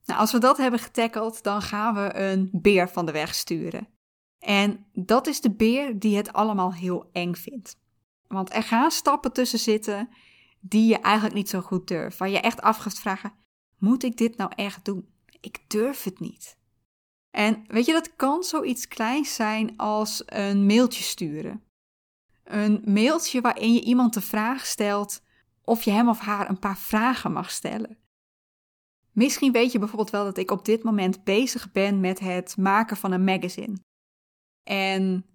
Nou, 0.05 0.21
als 0.21 0.33
we 0.33 0.39
dat 0.39 0.57
hebben 0.57 0.81
getackeld, 0.81 1.43
dan 1.43 1.63
gaan 1.63 1.95
we 1.95 2.15
een 2.15 2.49
beer 2.53 2.89
van 2.89 3.07
de 3.07 3.13
weg 3.13 3.35
sturen. 3.35 3.89
En 4.39 4.87
dat 4.93 5.27
is 5.27 5.41
de 5.41 5.55
beer 5.55 5.99
die 5.99 6.17
het 6.17 6.33
allemaal 6.33 6.75
heel 6.75 7.11
eng 7.13 7.35
vindt. 7.35 7.81
Want 8.27 8.55
er 8.55 8.63
gaan 8.63 8.91
stappen 8.91 9.33
tussen 9.33 9.59
zitten 9.59 10.09
die 10.61 10.89
je 10.89 10.99
eigenlijk 10.99 11.35
niet 11.35 11.49
zo 11.49 11.61
goed 11.61 11.89
durft. 11.89 12.19
Waar 12.19 12.29
je 12.29 12.41
echt 12.41 12.61
af 12.61 12.77
gaat 12.77 12.99
vragen: 12.99 13.33
moet 13.79 14.03
ik 14.03 14.17
dit 14.17 14.37
nou 14.37 14.53
echt 14.55 14.85
doen? 14.85 15.09
Ik 15.41 15.65
durf 15.67 16.03
het 16.03 16.21
niet. 16.21 16.57
En 17.33 17.65
weet 17.67 17.87
je, 17.87 17.93
dat 17.93 18.17
kan 18.17 18.43
zoiets 18.43 18.89
kleins 18.89 19.35
zijn 19.35 19.77
als 19.77 20.23
een 20.27 20.67
mailtje 20.67 21.03
sturen. 21.03 21.63
Een 22.45 22.83
mailtje 22.85 23.41
waarin 23.41 23.75
je 23.75 23.83
iemand 23.83 24.15
de 24.15 24.21
vraag 24.21 24.67
stelt 24.67 25.23
of 25.65 25.83
je 25.83 25.91
hem 25.91 26.09
of 26.09 26.19
haar 26.19 26.49
een 26.49 26.59
paar 26.59 26.79
vragen 26.79 27.33
mag 27.33 27.51
stellen. 27.51 27.99
Misschien 29.13 29.53
weet 29.53 29.73
je 29.73 29.79
bijvoorbeeld 29.79 30.11
wel 30.11 30.25
dat 30.25 30.39
ik 30.39 30.51
op 30.51 30.65
dit 30.65 30.83
moment 30.83 31.25
bezig 31.25 31.73
ben 31.73 32.01
met 32.01 32.19
het 32.19 32.57
maken 32.57 32.97
van 32.97 33.13
een 33.13 33.25
magazine. 33.25 33.77
En 34.63 35.27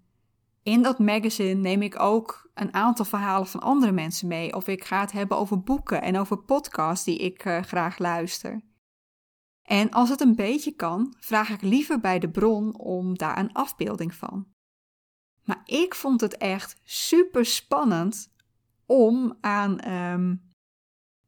in 0.62 0.82
dat 0.82 0.98
magazine 0.98 1.60
neem 1.60 1.82
ik 1.82 2.00
ook 2.00 2.50
een 2.54 2.74
aantal 2.74 3.04
verhalen 3.04 3.46
van 3.46 3.60
andere 3.60 3.92
mensen 3.92 4.28
mee. 4.28 4.54
Of 4.54 4.68
ik 4.68 4.84
ga 4.84 5.00
het 5.00 5.12
hebben 5.12 5.38
over 5.38 5.62
boeken 5.62 6.02
en 6.02 6.18
over 6.18 6.38
podcasts 6.38 7.04
die 7.04 7.18
ik 7.18 7.44
uh, 7.44 7.62
graag 7.62 7.98
luister. 7.98 8.60
En 9.68 9.90
als 9.90 10.08
het 10.08 10.20
een 10.20 10.34
beetje 10.34 10.72
kan, 10.72 11.14
vraag 11.18 11.50
ik 11.50 11.62
liever 11.62 12.00
bij 12.00 12.18
de 12.18 12.30
bron 12.30 12.78
om 12.78 13.18
daar 13.18 13.38
een 13.38 13.52
afbeelding 13.52 14.14
van. 14.14 14.46
Maar 15.44 15.62
ik 15.64 15.94
vond 15.94 16.20
het 16.20 16.36
echt 16.36 16.80
super 16.84 17.46
spannend 17.46 18.30
om 18.86 19.36
aan 19.40 19.92
um, 19.92 20.52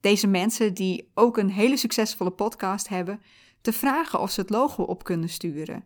deze 0.00 0.26
mensen, 0.26 0.74
die 0.74 1.10
ook 1.14 1.36
een 1.36 1.50
hele 1.50 1.76
succesvolle 1.76 2.30
podcast 2.30 2.88
hebben, 2.88 3.20
te 3.60 3.72
vragen 3.72 4.20
of 4.20 4.30
ze 4.30 4.40
het 4.40 4.50
logo 4.50 4.82
op 4.82 5.04
kunnen 5.04 5.28
sturen. 5.28 5.84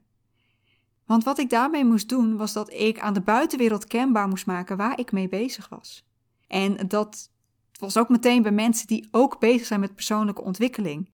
Want 1.07 1.25
wat 1.25 1.39
ik 1.39 1.51
daarmee 1.51 1.85
moest 1.85 2.09
doen, 2.09 2.37
was 2.37 2.53
dat 2.53 2.73
ik 2.73 3.01
aan 3.01 3.15
de 3.15 3.23
buitenwereld 3.23 3.87
kenbaar 3.87 4.29
moest 4.29 4.47
maken 4.47 4.77
waar 4.77 4.99
ik 4.99 5.13
mee 5.13 5.29
bezig 5.29 5.69
was. 5.69 6.05
En 6.47 6.89
dat 6.89 7.31
was 7.79 7.97
ook 7.97 8.09
meteen 8.09 8.43
bij 8.43 8.53
mensen 8.53 8.87
die 8.87 9.09
ook 9.11 9.41
bezig 9.41 9.67
zijn 9.67 9.81
met 9.81 9.95
persoonlijke 9.95 10.43
ontwikkeling. 10.43 11.13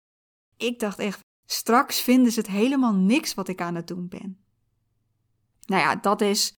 Ik 0.57 0.79
dacht 0.79 0.99
echt, 0.99 1.29
straks 1.53 2.01
vinden 2.01 2.33
ze 2.33 2.39
het 2.39 2.49
helemaal 2.49 2.95
niks 2.95 3.35
wat 3.35 3.49
ik 3.49 3.61
aan 3.61 3.75
het 3.75 3.87
doen 3.87 4.09
ben. 4.09 4.39
Nou 5.67 5.83
ja, 5.83 5.97
dat 5.97 6.21
is 6.21 6.55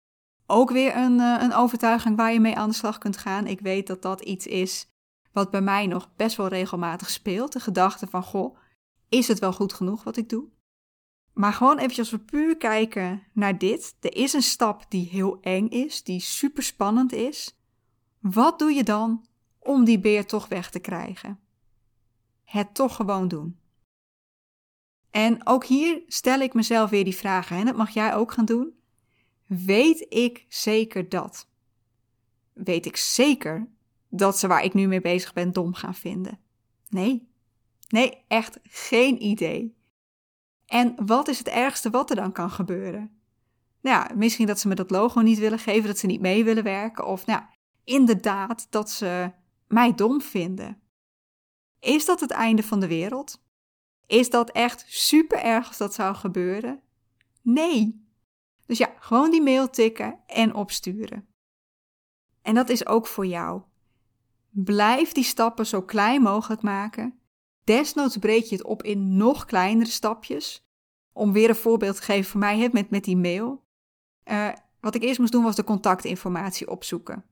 ook 0.47 0.71
weer 0.71 0.97
een, 0.97 1.21
eh, 1.21 1.37
een 1.41 1.55
overtuiging 1.55 2.17
waar 2.17 2.33
je 2.33 2.41
mee 2.41 2.57
aan 2.57 2.69
de 2.69 2.75
slag 2.75 2.99
kunt 2.99 3.17
gaan. 3.17 3.47
Ik 3.47 3.61
weet 3.61 3.87
dat 3.87 4.03
dat 4.03 4.21
iets 4.21 4.47
is 4.47 4.87
wat 5.33 5.51
bij 5.51 5.61
mij 5.61 5.87
nog 5.87 6.11
best 6.17 6.37
wel 6.37 6.49
regelmatig 6.49 7.11
speelt. 7.11 7.53
De 7.53 7.61
gedachte 7.61 8.07
van, 8.07 8.23
goh, 8.23 8.57
is 9.09 9.29
het 9.29 9.39
wel 9.39 9.53
goed 9.53 9.73
genoeg 9.73 10.05
wat 10.05 10.17
ik 10.17 10.29
doe? 10.29 10.49
Maar 11.33 11.53
gewoon 11.53 11.79
eventjes 11.79 12.13
als 12.13 12.21
we 12.21 12.27
puur 12.27 12.57
kijken 12.57 13.23
naar 13.33 13.59
dit. 13.59 13.97
Er 14.01 14.17
is 14.17 14.33
een 14.33 14.43
stap 14.43 14.85
die 14.89 15.09
heel 15.09 15.41
eng 15.41 15.69
is, 15.69 16.03
die 16.03 16.21
super 16.21 16.63
spannend 16.63 17.13
is. 17.13 17.59
Wat 18.21 18.59
doe 18.59 18.73
je 18.73 18.83
dan 18.83 19.27
om 19.59 19.85
die 19.85 20.01
beer 20.01 20.27
toch 20.27 20.49
weg 20.49 20.71
te 20.71 20.79
krijgen? 20.79 21.41
Het 22.45 22.75
toch 22.75 22.97
gewoon 22.97 23.29
doen. 23.29 23.62
En 25.13 25.47
ook 25.47 25.65
hier 25.65 26.03
stel 26.07 26.41
ik 26.41 26.55
mezelf 26.55 26.91
weer 26.91 27.05
die 27.05 27.17
vragen 27.17 27.57
en 27.57 27.65
dat 27.65 27.77
mag 27.77 27.91
jij 27.91 28.15
ook 28.15 28.33
gaan 28.33 28.45
doen. 28.45 28.75
Weet 29.47 30.07
ik 30.09 30.47
zeker 30.49 31.09
dat? 31.09 31.49
Weet 32.53 32.87
ik 32.87 32.97
zeker 32.97 33.69
dat 34.09 34.39
ze 34.39 34.47
waar 34.47 34.65
ik 34.65 34.75
nu 34.75 34.87
mee 34.87 35.01
bezig 35.01 35.33
ben 35.33 35.53
dom 35.53 35.75
gaan 35.75 35.95
vinden? 35.95 36.39
Nee. 36.89 37.29
Nee, 37.89 38.25
echt 38.29 38.59
geen 38.63 39.23
idee. 39.23 39.77
En 40.67 41.07
wat 41.07 41.29
is 41.29 41.39
het 41.39 41.49
ergste 41.49 41.91
wat 41.91 42.11
er 42.11 42.17
dan 42.17 42.33
kan 42.33 42.51
gebeuren? 42.51 43.21
Nou 43.81 43.97
ja, 43.97 44.15
misschien 44.15 44.47
dat 44.47 44.61
ze 44.61 44.69
me 44.69 44.75
dat 44.75 44.91
logo 44.91 45.21
niet 45.21 45.39
willen 45.39 45.59
geven, 45.59 45.87
dat 45.87 45.99
ze 45.99 46.07
niet 46.07 46.21
mee 46.21 46.45
willen 46.45 46.65
werken, 46.65 47.07
of 47.07 47.27
nou, 47.27 47.43
inderdaad 47.85 48.67
dat 48.71 48.91
ze 48.91 49.33
mij 49.69 49.95
dom 49.95 50.21
vinden. 50.21 50.81
Is 51.81 52.05
dat 52.05 52.21
het 52.21 52.31
einde 52.31 52.63
van 52.63 52.81
de 52.81 52.87
wereld? 52.87 53.42
Is 54.13 54.31
dat 54.31 54.51
echt 54.51 54.85
super 54.89 55.39
erg 55.39 55.69
als 55.69 55.77
dat 55.77 55.95
zou 55.95 56.15
gebeuren? 56.15 56.81
Nee. 57.43 58.07
Dus 58.67 58.79
ja, 58.79 58.95
gewoon 58.99 59.31
die 59.31 59.43
mail 59.43 59.71
tikken 59.71 60.21
en 60.27 60.55
opsturen. 60.55 61.27
En 62.43 62.55
dat 62.55 62.69
is 62.69 62.87
ook 62.87 63.07
voor 63.07 63.27
jou. 63.27 63.63
Blijf 64.51 65.13
die 65.13 65.25
stappen 65.25 65.67
zo 65.67 65.83
klein 65.83 66.23
mogelijk 66.23 66.63
maken. 66.63 67.19
Desnoods 67.65 68.17
breek 68.17 68.45
je 68.45 68.57
het 68.57 68.65
op 68.65 68.83
in 68.83 69.17
nog 69.17 69.45
kleinere 69.45 69.91
stapjes. 69.91 70.67
Om 71.13 71.33
weer 71.33 71.49
een 71.49 71.55
voorbeeld 71.55 71.97
te 71.97 72.03
geven 72.03 72.31
voor 72.31 72.41
mij 72.41 72.69
met, 72.73 72.91
met 72.91 73.05
die 73.05 73.17
mail. 73.17 73.65
Uh, 74.25 74.49
wat 74.81 74.95
ik 74.95 75.03
eerst 75.03 75.19
moest 75.19 75.33
doen 75.33 75.45
was 75.45 75.57
de 75.57 75.65
contactinformatie 75.65 76.71
opzoeken. 76.71 77.25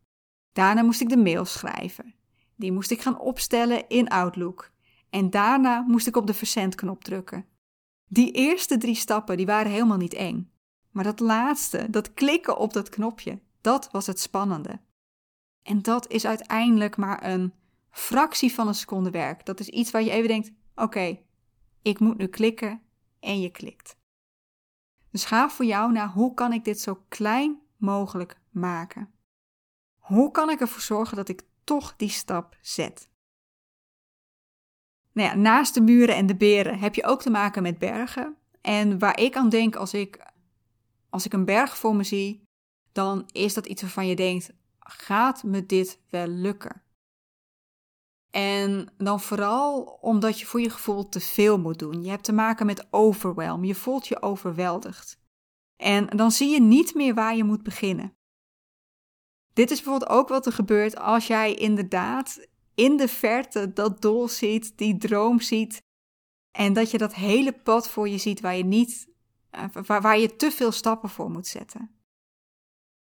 Daarna 0.52 0.82
moest 0.82 1.00
ik 1.00 1.08
de 1.08 1.16
mail 1.16 1.44
schrijven. 1.44 2.14
Die 2.56 2.72
moest 2.72 2.90
ik 2.90 3.00
gaan 3.00 3.18
opstellen 3.18 3.88
in 3.88 4.08
Outlook. 4.08 4.70
En 5.10 5.30
daarna 5.30 5.80
moest 5.80 6.06
ik 6.06 6.16
op 6.16 6.26
de 6.26 6.34
verzendknop 6.34 7.04
drukken. 7.04 7.46
Die 8.06 8.32
eerste 8.32 8.78
drie 8.78 8.94
stappen 8.94 9.36
die 9.36 9.46
waren 9.46 9.72
helemaal 9.72 9.96
niet 9.96 10.14
eng. 10.14 10.52
Maar 10.90 11.04
dat 11.04 11.20
laatste, 11.20 11.90
dat 11.90 12.14
klikken 12.14 12.58
op 12.58 12.72
dat 12.72 12.88
knopje, 12.88 13.40
dat 13.60 13.88
was 13.90 14.06
het 14.06 14.20
spannende. 14.20 14.80
En 15.62 15.82
dat 15.82 16.10
is 16.10 16.26
uiteindelijk 16.26 16.96
maar 16.96 17.24
een 17.24 17.52
fractie 17.90 18.54
van 18.54 18.68
een 18.68 18.74
seconde 18.74 19.10
werk. 19.10 19.46
Dat 19.46 19.60
is 19.60 19.68
iets 19.68 19.90
waar 19.90 20.02
je 20.02 20.10
even 20.10 20.28
denkt: 20.28 20.52
oké, 20.74 21.18
ik 21.82 21.98
moet 21.98 22.18
nu 22.18 22.26
klikken 22.26 22.82
en 23.20 23.40
je 23.40 23.50
klikt. 23.50 23.96
Dus 25.10 25.24
ga 25.24 25.50
voor 25.50 25.64
jou 25.64 25.92
naar 25.92 26.08
hoe 26.08 26.34
kan 26.34 26.52
ik 26.52 26.64
dit 26.64 26.80
zo 26.80 27.04
klein 27.08 27.60
mogelijk 27.76 28.40
maken? 28.50 29.12
Hoe 29.96 30.30
kan 30.30 30.50
ik 30.50 30.60
ervoor 30.60 30.80
zorgen 30.80 31.16
dat 31.16 31.28
ik 31.28 31.42
toch 31.64 31.96
die 31.96 32.08
stap 32.08 32.56
zet? 32.60 33.09
Nou 35.20 35.36
naast 35.36 35.74
de 35.74 35.80
muren 35.80 36.14
en 36.16 36.26
de 36.26 36.36
beren 36.36 36.78
heb 36.78 36.94
je 36.94 37.04
ook 37.04 37.22
te 37.22 37.30
maken 37.30 37.62
met 37.62 37.78
bergen. 37.78 38.36
En 38.60 38.98
waar 38.98 39.18
ik 39.20 39.36
aan 39.36 39.48
denk 39.48 39.76
als 39.76 39.94
ik, 39.94 40.26
als 41.10 41.26
ik 41.26 41.32
een 41.32 41.44
berg 41.44 41.76
voor 41.76 41.96
me 41.96 42.04
zie, 42.04 42.42
dan 42.92 43.28
is 43.32 43.54
dat 43.54 43.66
iets 43.66 43.82
waarvan 43.82 44.06
je 44.06 44.16
denkt: 44.16 44.52
gaat 44.78 45.42
me 45.42 45.66
dit 45.66 45.98
wel 46.08 46.26
lukken? 46.26 46.82
En 48.30 48.92
dan 48.96 49.20
vooral 49.20 49.82
omdat 50.00 50.40
je 50.40 50.46
voor 50.46 50.60
je 50.60 50.70
gevoel 50.70 51.08
te 51.08 51.20
veel 51.20 51.58
moet 51.58 51.78
doen. 51.78 52.02
Je 52.02 52.10
hebt 52.10 52.24
te 52.24 52.32
maken 52.32 52.66
met 52.66 52.86
overwhelm. 52.90 53.64
Je 53.64 53.74
voelt 53.74 54.06
je 54.06 54.22
overweldigd. 54.22 55.18
En 55.76 56.06
dan 56.06 56.30
zie 56.30 56.50
je 56.50 56.60
niet 56.60 56.94
meer 56.94 57.14
waar 57.14 57.36
je 57.36 57.44
moet 57.44 57.62
beginnen. 57.62 58.12
Dit 59.52 59.70
is 59.70 59.82
bijvoorbeeld 59.82 60.10
ook 60.10 60.28
wat 60.28 60.46
er 60.46 60.52
gebeurt 60.52 60.96
als 60.96 61.26
jij 61.26 61.54
inderdaad 61.54 62.48
in 62.80 62.96
de 62.96 63.08
verte 63.08 63.72
dat 63.72 64.02
doel 64.02 64.28
ziet, 64.28 64.78
die 64.78 64.96
droom 64.96 65.40
ziet. 65.40 65.82
En 66.50 66.72
dat 66.72 66.90
je 66.90 66.98
dat 66.98 67.14
hele 67.14 67.52
pad 67.52 67.88
voor 67.88 68.08
je 68.08 68.18
ziet 68.18 68.40
waar 68.40 68.56
je 68.56 68.64
niet, 68.64 69.08
eh, 69.50 69.64
waar, 69.86 70.00
waar 70.00 70.18
je 70.18 70.36
te 70.36 70.50
veel 70.50 70.72
stappen 70.72 71.08
voor 71.08 71.30
moet 71.30 71.46
zetten. 71.46 71.90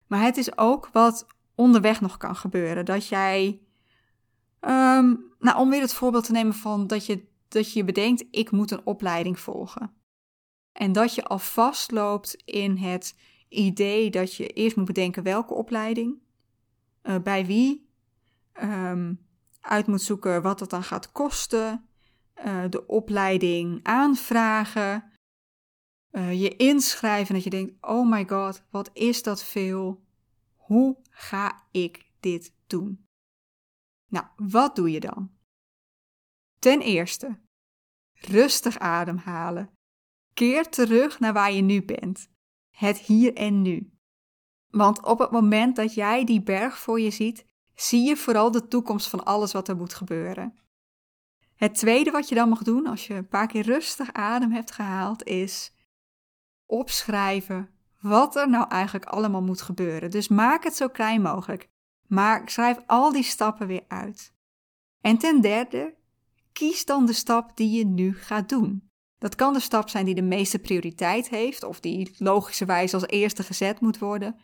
Maar 0.08 0.22
het 0.22 0.38
is 0.38 0.58
ook 0.58 0.90
wat 0.92 1.26
onderweg 1.56 2.02
nog 2.02 2.18
kan 2.18 2.36
gebeuren. 2.36 2.86
Dat 2.86 3.08
jij, 3.08 3.62
um, 4.60 5.34
nou 5.40 5.58
om 5.58 5.70
weer 5.70 5.82
het 5.82 5.94
voorbeeld 5.94 6.26
te 6.26 6.32
nemen 6.32 6.54
van 6.54 6.88
dat 6.88 7.06
je, 7.06 7.28
dat 7.48 7.74
je 7.74 7.84
bedenkt, 7.84 8.26
ik 8.32 8.52
moet 8.52 8.72
een 8.72 8.86
opleiding 8.86 9.40
volgen. 9.40 9.94
En 10.72 10.92
dat 10.92 11.16
je 11.16 11.24
al 11.24 11.40
vastloopt 11.40 12.36
in 12.46 12.78
het 12.78 13.16
idee 13.50 14.10
dat 14.10 14.36
je 14.36 14.48
eerst 14.48 14.76
moet 14.76 14.86
bedenken 14.86 15.24
welke 15.24 15.54
opleiding, 15.54 16.22
uh, 17.04 17.16
bij 17.20 17.46
wie, 17.46 17.90
um, 18.64 19.30
uit 19.62 19.88
moet 19.88 20.02
zoeken 20.02 20.42
wat 20.42 20.60
dat 20.60 20.70
dan 20.70 20.84
gaat 20.84 21.12
kosten, 21.12 21.90
uh, 22.46 22.64
de 22.70 22.88
opleiding 22.88 23.80
aanvragen, 23.84 25.12
uh, 26.12 26.42
je 26.42 26.56
inschrijven 26.56 27.34
dat 27.34 27.44
je 27.44 27.50
denkt, 27.50 27.74
oh 27.82 28.10
my 28.10 28.28
god, 28.28 28.64
wat 28.70 28.90
is 28.94 29.24
dat 29.24 29.44
veel? 29.44 30.06
Hoe 30.56 30.98
ga 31.10 31.68
ik 31.72 32.12
dit 32.20 32.54
doen? 32.68 33.06
Nou, 34.08 34.26
wat 34.36 34.76
doe 34.76 34.92
je 34.92 35.00
dan? 35.00 35.32
Ten 36.60 36.82
eerste, 36.82 37.40
rustig 38.14 38.80
ademhalen. 38.80 39.70
Keer 40.34 40.70
terug 40.70 41.20
naar 41.20 41.34
waar 41.34 41.52
je 41.52 41.62
nu 41.62 41.84
bent. 41.84 42.30
Het 42.70 42.98
hier 42.98 43.34
en 43.36 43.62
nu. 43.62 43.94
Want 44.68 45.06
op 45.06 45.20
het 45.20 45.32
moment 45.32 45.76
dat 45.76 45.94
jij 45.94 46.26
die 46.26 46.44
berg 46.44 46.78
voor 46.78 47.00
je 47.00 47.12
ziet, 47.12 47.46
zie 47.82 48.08
je 48.08 48.18
vooral 48.18 48.52
de 48.52 48.68
toekomst 48.68 49.08
van 49.08 49.24
alles 49.24 49.52
wat 49.52 49.68
er 49.68 49.76
moet 49.76 49.94
gebeuren. 49.94 50.56
Het 51.56 51.76
tweede 51.76 52.12
wat 52.12 52.30
je 52.30 52.36
dan 52.36 52.50
mag 52.50 52.64
doen 52.64 52.88
als 52.88 53.08
je 53.08 53.14
een 53.14 53.28
paar 53.28 53.48
keer 53.48 53.64
rustig 53.64 54.14
adem 54.14 54.52
hebt 54.52 54.72
gehaald, 54.72 55.24
is 55.24 55.74
opschrijven 56.66 57.70
wat 58.00 58.36
er 58.36 58.50
nou 58.50 58.70
eigenlijk 58.70 59.06
allemaal 59.06 59.42
moet 59.42 59.62
gebeuren. 59.62 60.12
Dus 60.12 60.28
maak 60.28 60.64
het 60.64 60.76
zo 60.76 60.88
klein 60.88 61.22
mogelijk. 61.22 61.70
Maar 62.08 62.50
schrijf 62.50 62.78
al 62.86 63.12
die 63.12 63.24
stappen 63.24 63.68
weer 63.68 63.84
uit. 63.88 64.34
En 65.02 65.18
ten 65.18 65.42
derde, 65.42 65.96
kies 66.52 66.86
dan 66.86 67.06
de 67.06 67.14
stap 67.14 67.58
die 67.58 67.78
je 67.78 67.86
nu 67.86 68.16
gaat 68.16 68.50
doen. 68.50 68.90
Dat 69.18 69.36
kan 69.36 69.54
de 69.54 69.60
stap 69.60 69.90
zijn 69.90 70.06
die 70.06 70.16
de 70.16 70.22
meeste 70.22 70.60
prioriteit 70.60 71.30
heeft, 71.30 71.64
of 71.64 71.80
die 71.80 72.16
logischerwijs 72.18 72.94
als 72.94 73.08
eerste 73.08 73.44
gezet 73.44 73.80
moet 73.80 73.98
worden. 73.98 74.40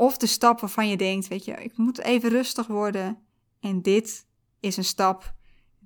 Of 0.00 0.16
de 0.16 0.26
stap 0.26 0.60
waarvan 0.60 0.88
je 0.88 0.96
denkt, 0.96 1.28
weet 1.28 1.44
je, 1.44 1.52
ik 1.52 1.76
moet 1.76 1.98
even 1.98 2.30
rustig 2.30 2.66
worden. 2.66 3.18
En 3.60 3.82
dit 3.82 4.26
is 4.60 4.76
een 4.76 4.84
stap 4.84 5.34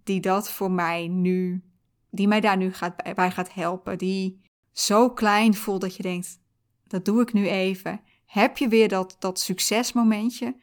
die 0.05 0.21
dat 0.21 0.51
voor 0.51 0.71
mij 0.71 1.09
nu, 1.09 1.65
die 2.11 2.29
mij 2.29 2.41
daar 2.41 2.57
nu 2.57 2.73
gaat, 2.73 3.15
bij 3.15 3.31
gaat 3.31 3.55
helpen. 3.55 3.99
Die 3.99 4.41
zo 4.73 5.11
klein 5.11 5.55
voelt 5.55 5.81
dat 5.81 5.97
je 5.97 6.03
denkt: 6.03 6.39
dat 6.87 7.05
doe 7.05 7.21
ik 7.23 7.33
nu 7.33 7.49
even. 7.49 8.01
Heb 8.27 8.57
je 8.57 8.69
weer 8.69 8.89
dat, 8.89 9.17
dat 9.19 9.41
succesmomentje? 9.41 10.57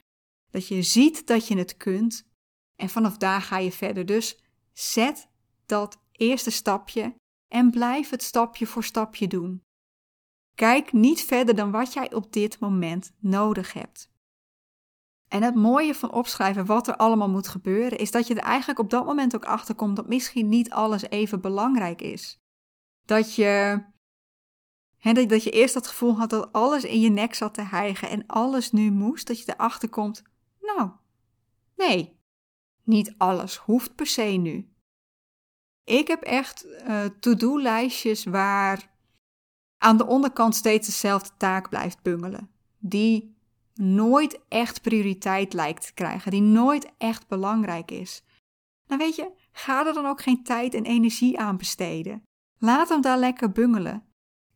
Dat 0.50 0.68
je 0.68 0.82
ziet 0.82 1.28
dat 1.28 1.48
je 1.48 1.58
het 1.58 1.78
kunt. 1.78 2.28
En 2.76 2.90
vanaf 2.90 3.18
daar 3.18 3.42
ga 3.42 3.58
je 3.58 3.72
verder. 3.72 4.06
Dus 4.06 4.44
zet 4.74 5.30
dat 5.66 6.02
eerste 6.12 6.52
stapje 6.52 7.16
en 7.48 7.72
blijf 7.72 8.10
het 8.10 8.24
stapje 8.24 8.68
voor 8.68 8.84
stapje 8.84 9.28
doen. 9.28 9.64
Kijk 10.56 10.94
niet 10.94 11.22
verder 11.22 11.56
dan 11.56 11.72
wat 11.72 11.94
jij 11.94 12.14
op 12.14 12.34
dit 12.34 12.60
moment 12.60 13.12
nodig 13.20 13.74
hebt. 13.74 14.12
En 15.28 15.44
het 15.44 15.56
mooie 15.56 15.96
van 15.96 16.12
opschrijven 16.12 16.66
wat 16.66 16.88
er 16.88 16.96
allemaal 16.96 17.30
moet 17.30 17.48
gebeuren, 17.48 17.98
is 17.98 18.12
dat 18.12 18.28
je 18.28 18.36
er 18.36 18.42
eigenlijk 18.42 18.80
op 18.80 18.90
dat 18.90 19.06
moment 19.06 19.36
ook 19.36 19.46
achter 19.46 19.76
komt 19.76 19.96
dat 19.96 20.08
misschien 20.08 20.50
niet 20.50 20.72
alles 20.72 21.02
even 21.10 21.42
belangrijk 21.42 22.02
is. 22.02 22.42
Dat 23.06 23.36
je, 23.36 23.84
hè, 24.98 25.26
dat 25.26 25.44
je 25.44 25.52
eerst 25.52 25.74
dat 25.74 25.88
gevoel 25.88 26.18
had 26.18 26.30
dat 26.30 26.54
alles 26.54 26.84
in 26.84 27.00
je 27.00 27.10
nek 27.10 27.34
zat 27.34 27.54
te 27.54 27.62
hijgen 27.62 28.10
en 28.10 28.26
alles 28.28 28.72
nu 28.72 28.92
moest, 28.92 29.28
dat 29.28 29.40
je 29.40 29.54
erachter 29.54 29.90
komt, 29.90 30.24
nou, 30.60 30.90
nee, 31.76 32.20
niet 32.84 33.14
alles 33.18 33.58
hoeft 33.58 33.96
per 33.96 34.08
se 34.08 34.22
nu. 34.22 34.74
Ik 35.84 36.08
heb 36.08 36.22
echt 36.22 36.66
uh, 36.66 37.06
to-do-lijstjes 37.06 38.24
waar 38.24 38.91
aan 39.82 39.98
de 39.98 40.08
onderkant 40.08 40.56
steeds 40.56 40.88
dezelfde 40.88 41.30
taak 41.38 41.70
blijft 41.70 42.02
bungelen. 42.02 42.50
Die 42.80 43.36
nooit 43.74 44.40
echt 44.48 44.82
prioriteit 44.82 45.54
lijkt 45.54 45.86
te 45.86 45.94
krijgen, 45.94 46.32
die 46.32 46.42
nooit 46.42 46.92
echt 46.98 47.28
belangrijk 47.28 47.92
is. 47.92 48.24
Nou 48.88 49.02
weet 49.02 49.16
je, 49.16 49.32
ga 49.52 49.86
er 49.88 49.94
dan 49.94 50.06
ook 50.06 50.22
geen 50.22 50.44
tijd 50.44 50.74
en 50.74 50.86
energie 50.86 51.40
aan 51.40 51.58
besteden. 51.58 52.24
Laat 52.58 52.90
hem 52.90 53.02
daar 53.02 53.18
lekker 53.18 53.52
bungelen. 53.52 54.04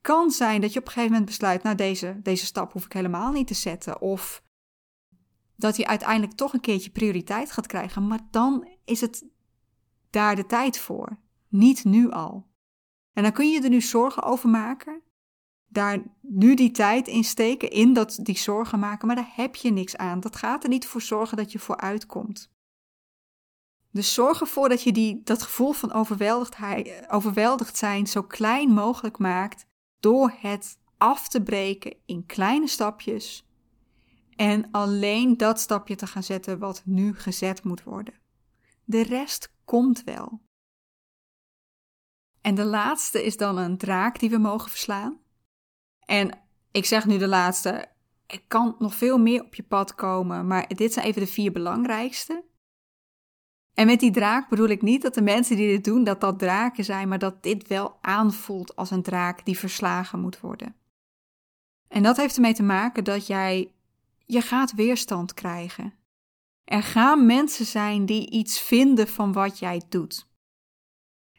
Kan 0.01 0.31
zijn 0.31 0.61
dat 0.61 0.73
je 0.73 0.79
op 0.79 0.85
een 0.85 0.91
gegeven 0.91 1.11
moment 1.11 1.29
besluit, 1.29 1.63
nou 1.63 1.75
deze, 1.75 2.19
deze 2.23 2.45
stap 2.45 2.71
hoef 2.71 2.85
ik 2.85 2.93
helemaal 2.93 3.31
niet 3.31 3.47
te 3.47 3.53
zetten. 3.53 4.01
Of 4.01 4.43
dat 5.55 5.77
hij 5.77 5.85
uiteindelijk 5.85 6.33
toch 6.33 6.53
een 6.53 6.61
keertje 6.61 6.89
prioriteit 6.89 7.51
gaat 7.51 7.67
krijgen, 7.67 8.07
maar 8.07 8.21
dan 8.31 8.67
is 8.83 9.01
het 9.01 9.25
daar 10.09 10.35
de 10.35 10.45
tijd 10.45 10.79
voor. 10.79 11.17
Niet 11.47 11.83
nu 11.83 12.11
al. 12.11 12.47
En 13.13 13.23
dan 13.23 13.31
kun 13.31 13.49
je 13.49 13.61
er 13.61 13.69
nu 13.69 13.81
zorgen 13.81 14.23
over 14.23 14.49
maken 14.49 15.03
daar 15.75 16.03
nu 16.21 16.55
die 16.55 16.71
tijd 16.71 17.07
in 17.07 17.23
steken, 17.23 17.69
in 17.69 17.93
dat, 17.93 18.19
die 18.21 18.37
zorgen 18.37 18.79
maken, 18.79 19.07
maar 19.07 19.15
daar 19.15 19.31
heb 19.35 19.55
je 19.55 19.71
niks 19.71 19.97
aan. 19.97 20.19
Dat 20.19 20.35
gaat 20.35 20.63
er 20.63 20.69
niet 20.69 20.87
voor 20.87 21.01
zorgen 21.01 21.37
dat 21.37 21.51
je 21.51 21.59
vooruit 21.59 22.05
komt. 22.05 22.53
Dus 23.91 24.13
zorg 24.13 24.39
ervoor 24.39 24.69
dat 24.69 24.81
je 24.81 24.91
die, 24.91 25.21
dat 25.23 25.41
gevoel 25.41 25.71
van 25.71 25.93
overweldigd 27.07 27.77
zijn 27.77 28.07
zo 28.07 28.23
klein 28.23 28.69
mogelijk 28.69 29.17
maakt 29.17 29.65
door 29.99 30.33
het 30.37 30.77
af 30.97 31.27
te 31.27 31.43
breken 31.43 31.95
in 32.05 32.25
kleine 32.25 32.67
stapjes 32.67 33.47
en 34.35 34.71
alleen 34.71 35.37
dat 35.37 35.59
stapje 35.59 35.95
te 35.95 36.07
gaan 36.07 36.23
zetten 36.23 36.59
wat 36.59 36.81
nu 36.85 37.15
gezet 37.15 37.63
moet 37.63 37.83
worden. 37.83 38.13
De 38.83 39.03
rest 39.03 39.53
komt 39.65 40.03
wel. 40.03 40.41
En 42.41 42.55
de 42.55 42.65
laatste 42.65 43.23
is 43.23 43.37
dan 43.37 43.57
een 43.57 43.77
draak 43.77 44.19
die 44.19 44.29
we 44.29 44.37
mogen 44.37 44.69
verslaan. 44.69 45.19
En 46.05 46.39
ik 46.71 46.85
zeg 46.85 47.05
nu 47.05 47.17
de 47.17 47.27
laatste. 47.27 47.87
Er 48.25 48.41
kan 48.47 48.75
nog 48.79 48.95
veel 48.95 49.17
meer 49.17 49.43
op 49.43 49.55
je 49.55 49.63
pad 49.63 49.95
komen, 49.95 50.47
maar 50.47 50.67
dit 50.67 50.93
zijn 50.93 51.05
even 51.05 51.21
de 51.21 51.27
vier 51.27 51.51
belangrijkste. 51.51 52.43
En 53.73 53.85
met 53.85 53.99
die 53.99 54.11
draak 54.11 54.49
bedoel 54.49 54.67
ik 54.67 54.81
niet 54.81 55.01
dat 55.01 55.13
de 55.13 55.21
mensen 55.21 55.55
die 55.55 55.67
dit 55.67 55.83
doen, 55.83 56.03
dat 56.03 56.21
dat 56.21 56.39
draken 56.39 56.83
zijn, 56.83 57.07
maar 57.07 57.19
dat 57.19 57.43
dit 57.43 57.67
wel 57.67 57.97
aanvoelt 58.01 58.75
als 58.75 58.91
een 58.91 59.01
draak 59.01 59.45
die 59.45 59.57
verslagen 59.57 60.19
moet 60.19 60.39
worden. 60.39 60.75
En 61.87 62.03
dat 62.03 62.17
heeft 62.17 62.35
ermee 62.35 62.53
te 62.53 62.63
maken 62.63 63.03
dat 63.03 63.27
jij, 63.27 63.71
je 64.25 64.41
gaat 64.41 64.73
weerstand 64.73 65.33
krijgen. 65.33 65.93
Er 66.63 66.83
gaan 66.83 67.25
mensen 67.25 67.65
zijn 67.65 68.05
die 68.05 68.29
iets 68.29 68.59
vinden 68.59 69.07
van 69.07 69.33
wat 69.33 69.59
jij 69.59 69.81
doet. 69.89 70.27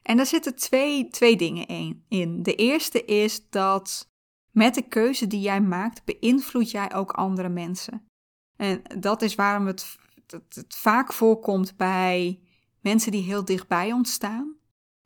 En 0.03 0.17
daar 0.17 0.27
zitten 0.27 0.57
twee, 0.57 1.09
twee 1.09 1.37
dingen 1.37 1.67
in. 2.09 2.43
De 2.43 2.55
eerste 2.55 3.05
is 3.05 3.51
dat 3.51 4.11
met 4.57 4.75
de 4.75 4.89
keuze 4.89 5.27
die 5.27 5.41
jij 5.41 5.61
maakt, 5.61 6.05
beïnvloed 6.05 6.71
jij 6.71 6.95
ook 6.95 7.13
andere 7.13 7.49
mensen. 7.49 8.09
En 8.57 8.83
dat 8.99 9.23
is 9.23 9.35
waarom 9.35 9.67
het, 9.67 9.97
het, 10.27 10.65
vaak 10.69 11.13
voorkomt 11.13 11.77
bij 11.77 12.41
mensen 12.81 13.13
die 13.13 13.23
heel 13.23 13.45
dichtbij 13.45 13.93
ons 13.93 14.13
staan. 14.13 14.57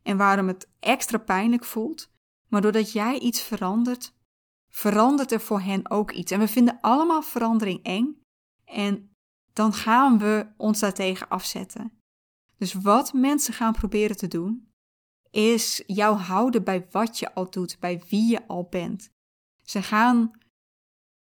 En 0.03 0.17
waarom 0.17 0.47
het 0.47 0.69
extra 0.79 1.17
pijnlijk 1.17 1.65
voelt. 1.65 2.11
Maar 2.47 2.61
doordat 2.61 2.91
jij 2.91 3.19
iets 3.19 3.41
verandert, 3.41 4.13
verandert 4.69 5.31
er 5.31 5.41
voor 5.41 5.61
hen 5.61 5.89
ook 5.89 6.11
iets. 6.11 6.31
En 6.31 6.39
we 6.39 6.47
vinden 6.47 6.77
allemaal 6.81 7.21
verandering 7.21 7.83
eng. 7.83 8.23
En 8.65 9.15
dan 9.53 9.73
gaan 9.73 10.17
we 10.17 10.47
ons 10.57 10.79
daartegen 10.79 11.29
afzetten. 11.29 11.91
Dus 12.57 12.73
wat 12.73 13.13
mensen 13.13 13.53
gaan 13.53 13.73
proberen 13.73 14.17
te 14.17 14.27
doen, 14.27 14.71
is 15.29 15.83
jou 15.85 16.17
houden 16.17 16.63
bij 16.63 16.87
wat 16.91 17.19
je 17.19 17.33
al 17.33 17.49
doet, 17.49 17.79
bij 17.79 18.03
wie 18.09 18.31
je 18.31 18.47
al 18.47 18.67
bent. 18.69 19.11
Ze 19.71 19.81
gaan 19.81 20.31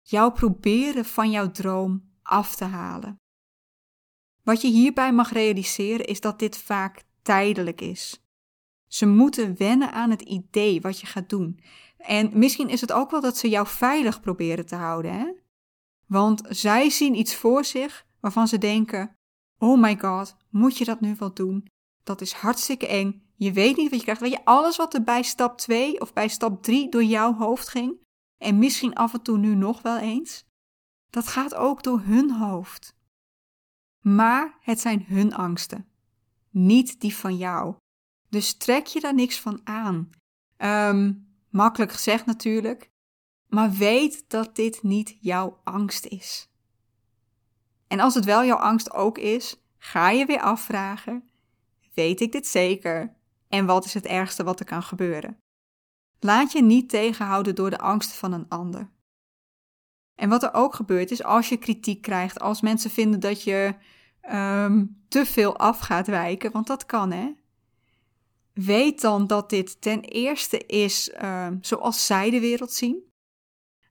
jou 0.00 0.32
proberen 0.32 1.04
van 1.04 1.30
jouw 1.30 1.50
droom 1.50 2.12
af 2.22 2.54
te 2.54 2.64
halen. 2.64 3.16
Wat 4.42 4.60
je 4.60 4.68
hierbij 4.68 5.12
mag 5.12 5.32
realiseren 5.32 6.06
is 6.06 6.20
dat 6.20 6.38
dit 6.38 6.56
vaak 6.56 7.04
tijdelijk 7.22 7.80
is. 7.80 8.22
Ze 8.86 9.06
moeten 9.06 9.56
wennen 9.56 9.92
aan 9.92 10.10
het 10.10 10.22
idee 10.22 10.80
wat 10.80 11.00
je 11.00 11.06
gaat 11.06 11.28
doen. 11.28 11.60
En 11.96 12.38
misschien 12.38 12.68
is 12.68 12.80
het 12.80 12.92
ook 12.92 13.10
wel 13.10 13.20
dat 13.20 13.36
ze 13.36 13.48
jou 13.48 13.66
veilig 13.66 14.20
proberen 14.20 14.66
te 14.66 14.76
houden, 14.76 15.12
hè? 15.12 15.32
Want 16.06 16.42
zij 16.48 16.90
zien 16.90 17.14
iets 17.14 17.34
voor 17.34 17.64
zich 17.64 18.06
waarvan 18.20 18.48
ze 18.48 18.58
denken: 18.58 19.16
Oh 19.58 19.80
my 19.80 19.98
god, 19.98 20.36
moet 20.48 20.78
je 20.78 20.84
dat 20.84 21.00
nu 21.00 21.16
wel 21.18 21.34
doen? 21.34 21.66
Dat 22.02 22.20
is 22.20 22.32
hartstikke 22.32 22.86
eng. 22.86 23.22
Je 23.36 23.52
weet 23.52 23.76
niet 23.76 23.90
wat 23.90 23.98
je 23.98 24.04
krijgt. 24.04 24.20
Weet 24.20 24.32
je, 24.32 24.44
alles 24.44 24.76
wat 24.76 24.94
er 24.94 25.02
bij 25.02 25.22
stap 25.22 25.58
2 25.58 26.00
of 26.00 26.12
bij 26.12 26.28
stap 26.28 26.62
3 26.62 26.88
door 26.88 27.04
jouw 27.04 27.34
hoofd 27.34 27.68
ging, 27.68 28.08
en 28.40 28.58
misschien 28.58 28.94
af 28.94 29.12
en 29.12 29.22
toe 29.22 29.38
nu 29.38 29.54
nog 29.54 29.82
wel 29.82 29.98
eens, 29.98 30.44
dat 31.10 31.26
gaat 31.26 31.54
ook 31.54 31.82
door 31.82 32.00
hun 32.00 32.30
hoofd. 32.30 32.94
Maar 34.00 34.58
het 34.60 34.80
zijn 34.80 35.04
hun 35.06 35.34
angsten, 35.34 35.88
niet 36.50 37.00
die 37.00 37.16
van 37.16 37.36
jou. 37.36 37.74
Dus 38.28 38.56
trek 38.56 38.86
je 38.86 39.00
daar 39.00 39.14
niks 39.14 39.40
van 39.40 39.60
aan. 39.64 40.10
Um, 40.56 41.28
makkelijk 41.48 41.92
gezegd 41.92 42.26
natuurlijk, 42.26 42.90
maar 43.46 43.72
weet 43.72 44.24
dat 44.28 44.56
dit 44.56 44.82
niet 44.82 45.16
jouw 45.20 45.60
angst 45.64 46.06
is. 46.06 46.48
En 47.86 48.00
als 48.00 48.14
het 48.14 48.24
wel 48.24 48.44
jouw 48.44 48.58
angst 48.58 48.92
ook 48.92 49.18
is, 49.18 49.56
ga 49.78 50.10
je 50.10 50.26
weer 50.26 50.40
afvragen: 50.40 51.30
weet 51.94 52.20
ik 52.20 52.32
dit 52.32 52.46
zeker? 52.46 53.16
En 53.48 53.66
wat 53.66 53.84
is 53.84 53.94
het 53.94 54.06
ergste 54.06 54.44
wat 54.44 54.60
er 54.60 54.66
kan 54.66 54.82
gebeuren? 54.82 55.39
Laat 56.20 56.52
je 56.52 56.62
niet 56.62 56.88
tegenhouden 56.88 57.54
door 57.54 57.70
de 57.70 57.78
angst 57.78 58.12
van 58.12 58.32
een 58.32 58.48
ander. 58.48 58.90
En 60.14 60.28
wat 60.28 60.42
er 60.42 60.54
ook 60.54 60.74
gebeurt 60.74 61.10
is 61.10 61.22
als 61.22 61.48
je 61.48 61.56
kritiek 61.56 62.02
krijgt, 62.02 62.40
als 62.40 62.60
mensen 62.60 62.90
vinden 62.90 63.20
dat 63.20 63.42
je 63.42 63.74
um, 64.32 65.04
te 65.08 65.26
veel 65.26 65.56
af 65.56 65.78
gaat 65.78 66.06
wijken, 66.06 66.52
want 66.52 66.66
dat 66.66 66.86
kan 66.86 67.12
hè. 67.12 67.32
Weet 68.52 69.00
dan 69.00 69.26
dat 69.26 69.50
dit 69.50 69.80
ten 69.80 70.00
eerste 70.00 70.58
is 70.66 71.14
um, 71.22 71.58
zoals 71.60 72.06
zij 72.06 72.30
de 72.30 72.40
wereld 72.40 72.72
zien. 72.72 73.08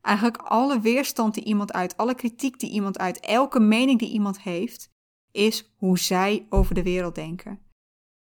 Eigenlijk 0.02 0.38
alle 0.38 0.80
weerstand 0.80 1.34
die 1.34 1.44
iemand 1.44 1.74
uit, 1.74 1.98
alle 1.98 2.16
kritiek 2.16 2.60
die 2.60 2.70
iemand 2.70 2.98
uit, 3.00 3.20
elke 3.20 3.60
mening 3.60 4.00
die 4.00 4.12
iemand 4.12 4.42
heeft, 4.42 4.90
is 5.32 5.74
hoe 5.78 6.00
zij 6.00 6.46
over 6.50 6.76
de 6.76 6.84
wereld 6.84 7.16
denken. 7.16 7.60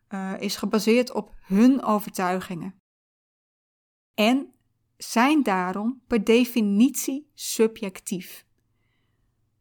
Uh, 0.08 0.32
is 0.38 0.56
gebaseerd 0.56 1.12
op 1.12 1.34
hun 1.40 1.82
overtuigingen 1.82 2.81
en 4.14 4.52
zijn 4.96 5.42
daarom 5.42 6.02
per 6.06 6.24
definitie 6.24 7.30
subjectief. 7.34 8.46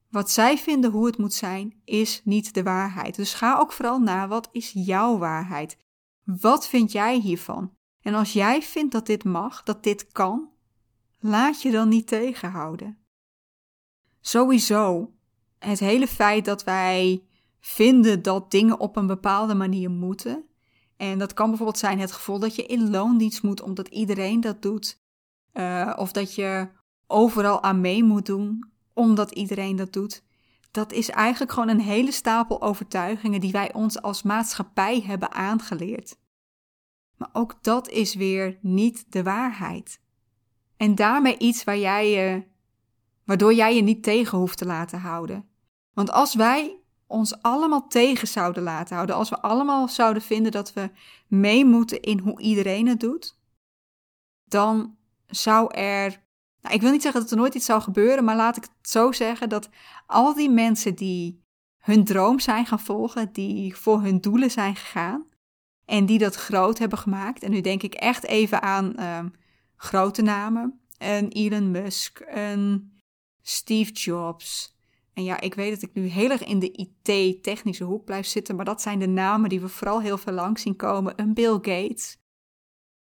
Wat 0.09 0.31
zij 0.31 0.57
vinden 0.57 0.91
hoe 0.91 1.05
het 1.05 1.17
moet 1.17 1.33
zijn, 1.33 1.81
is 1.85 2.21
niet 2.23 2.53
de 2.53 2.63
waarheid. 2.63 3.15
Dus 3.15 3.33
ga 3.33 3.57
ook 3.57 3.71
vooral 3.71 3.99
naar 3.99 4.27
wat 4.27 4.49
is 4.51 4.71
jouw 4.73 5.17
waarheid? 5.17 5.77
Wat 6.23 6.67
vind 6.67 6.91
jij 6.91 7.19
hiervan? 7.19 7.73
En 8.01 8.13
als 8.13 8.33
jij 8.33 8.61
vindt 8.61 8.91
dat 8.91 9.05
dit 9.05 9.23
mag, 9.23 9.63
dat 9.63 9.83
dit 9.83 10.11
kan, 10.11 10.49
laat 11.19 11.61
je 11.61 11.71
dan 11.71 11.89
niet 11.89 12.07
tegenhouden. 12.07 12.97
Sowieso, 14.21 15.13
het 15.59 15.79
hele 15.79 16.07
feit 16.07 16.45
dat 16.45 16.63
wij 16.63 17.23
vinden 17.59 18.21
dat 18.21 18.51
dingen 18.51 18.79
op 18.79 18.95
een 18.95 19.07
bepaalde 19.07 19.53
manier 19.55 19.89
moeten, 19.89 20.45
en 21.01 21.19
dat 21.19 21.33
kan 21.33 21.47
bijvoorbeeld 21.47 21.77
zijn 21.77 21.99
het 21.99 22.11
gevoel 22.11 22.39
dat 22.39 22.55
je 22.55 22.65
in 22.65 22.89
loondienst 22.89 23.43
moet 23.43 23.61
omdat 23.61 23.87
iedereen 23.87 24.41
dat 24.41 24.61
doet. 24.61 24.99
Uh, 25.53 25.93
of 25.95 26.11
dat 26.11 26.35
je 26.35 26.67
overal 27.07 27.63
aan 27.63 27.81
mee 27.81 28.03
moet 28.03 28.25
doen 28.25 28.71
omdat 28.93 29.31
iedereen 29.31 29.75
dat 29.75 29.93
doet. 29.93 30.23
Dat 30.71 30.91
is 30.91 31.09
eigenlijk 31.09 31.51
gewoon 31.51 31.69
een 31.69 31.79
hele 31.79 32.11
stapel 32.11 32.61
overtuigingen 32.61 33.41
die 33.41 33.51
wij 33.51 33.73
ons 33.73 34.01
als 34.01 34.23
maatschappij 34.23 35.01
hebben 35.01 35.31
aangeleerd. 35.31 36.17
Maar 37.17 37.29
ook 37.33 37.63
dat 37.63 37.89
is 37.89 38.15
weer 38.15 38.57
niet 38.61 39.05
de 39.09 39.23
waarheid. 39.23 40.01
En 40.77 40.95
daarmee 40.95 41.37
iets 41.37 41.63
waar 41.63 41.77
jij 41.77 42.09
je, 42.09 42.43
waardoor 43.25 43.53
jij 43.53 43.75
je 43.75 43.81
niet 43.81 44.03
tegen 44.03 44.37
hoeft 44.37 44.57
te 44.57 44.65
laten 44.65 44.99
houden. 44.99 45.49
Want 45.93 46.11
als 46.11 46.35
wij 46.35 46.80
ons 47.11 47.41
allemaal 47.41 47.87
tegen 47.87 48.27
zouden 48.27 48.63
laten 48.63 48.95
houden, 48.95 49.15
als 49.15 49.29
we 49.29 49.41
allemaal 49.41 49.87
zouden 49.87 50.21
vinden 50.21 50.51
dat 50.51 50.73
we 50.73 50.89
mee 51.27 51.65
moeten 51.65 52.01
in 52.01 52.19
hoe 52.19 52.41
iedereen 52.41 52.87
het 52.87 52.99
doet, 52.99 53.37
dan 54.43 54.97
zou 55.27 55.73
er, 55.73 56.23
nou, 56.61 56.75
ik 56.75 56.81
wil 56.81 56.91
niet 56.91 57.01
zeggen 57.01 57.21
dat 57.21 57.31
er 57.31 57.37
nooit 57.37 57.55
iets 57.55 57.65
zou 57.65 57.81
gebeuren, 57.81 58.23
maar 58.23 58.35
laat 58.35 58.57
ik 58.57 58.63
het 58.63 58.89
zo 58.89 59.11
zeggen 59.11 59.49
dat 59.49 59.69
al 60.05 60.33
die 60.33 60.49
mensen 60.49 60.95
die 60.95 61.43
hun 61.77 62.03
droom 62.03 62.39
zijn 62.39 62.65
gaan 62.65 62.79
volgen, 62.79 63.33
die 63.33 63.75
voor 63.75 64.01
hun 64.01 64.21
doelen 64.21 64.51
zijn 64.51 64.75
gegaan 64.75 65.25
en 65.85 66.05
die 66.05 66.17
dat 66.17 66.35
groot 66.35 66.77
hebben 66.77 66.97
gemaakt, 66.97 67.43
en 67.43 67.51
nu 67.51 67.61
denk 67.61 67.83
ik 67.83 67.93
echt 67.93 68.25
even 68.25 68.61
aan 68.61 68.95
ehm, 68.95 69.29
grote 69.75 70.21
namen, 70.21 70.79
een 70.97 71.29
Elon 71.29 71.71
Musk, 71.71 72.19
een 72.27 72.91
Steve 73.41 73.91
Jobs, 73.91 74.70
en 75.13 75.23
ja, 75.23 75.39
ik 75.39 75.53
weet 75.53 75.71
dat 75.71 75.89
ik 75.89 75.93
nu 75.93 76.05
heel 76.05 76.29
erg 76.29 76.43
in 76.43 76.59
de 76.59 76.71
IT-technische 76.71 77.83
hoek 77.83 78.05
blijf 78.05 78.25
zitten, 78.25 78.55
maar 78.55 78.65
dat 78.65 78.81
zijn 78.81 78.99
de 78.99 79.07
namen 79.07 79.49
die 79.49 79.61
we 79.61 79.69
vooral 79.69 80.01
heel 80.01 80.17
veel 80.17 80.33
lang 80.33 80.59
zien 80.59 80.75
komen. 80.75 81.13
Een 81.15 81.33
Bill 81.33 81.53
Gates. 81.53 82.17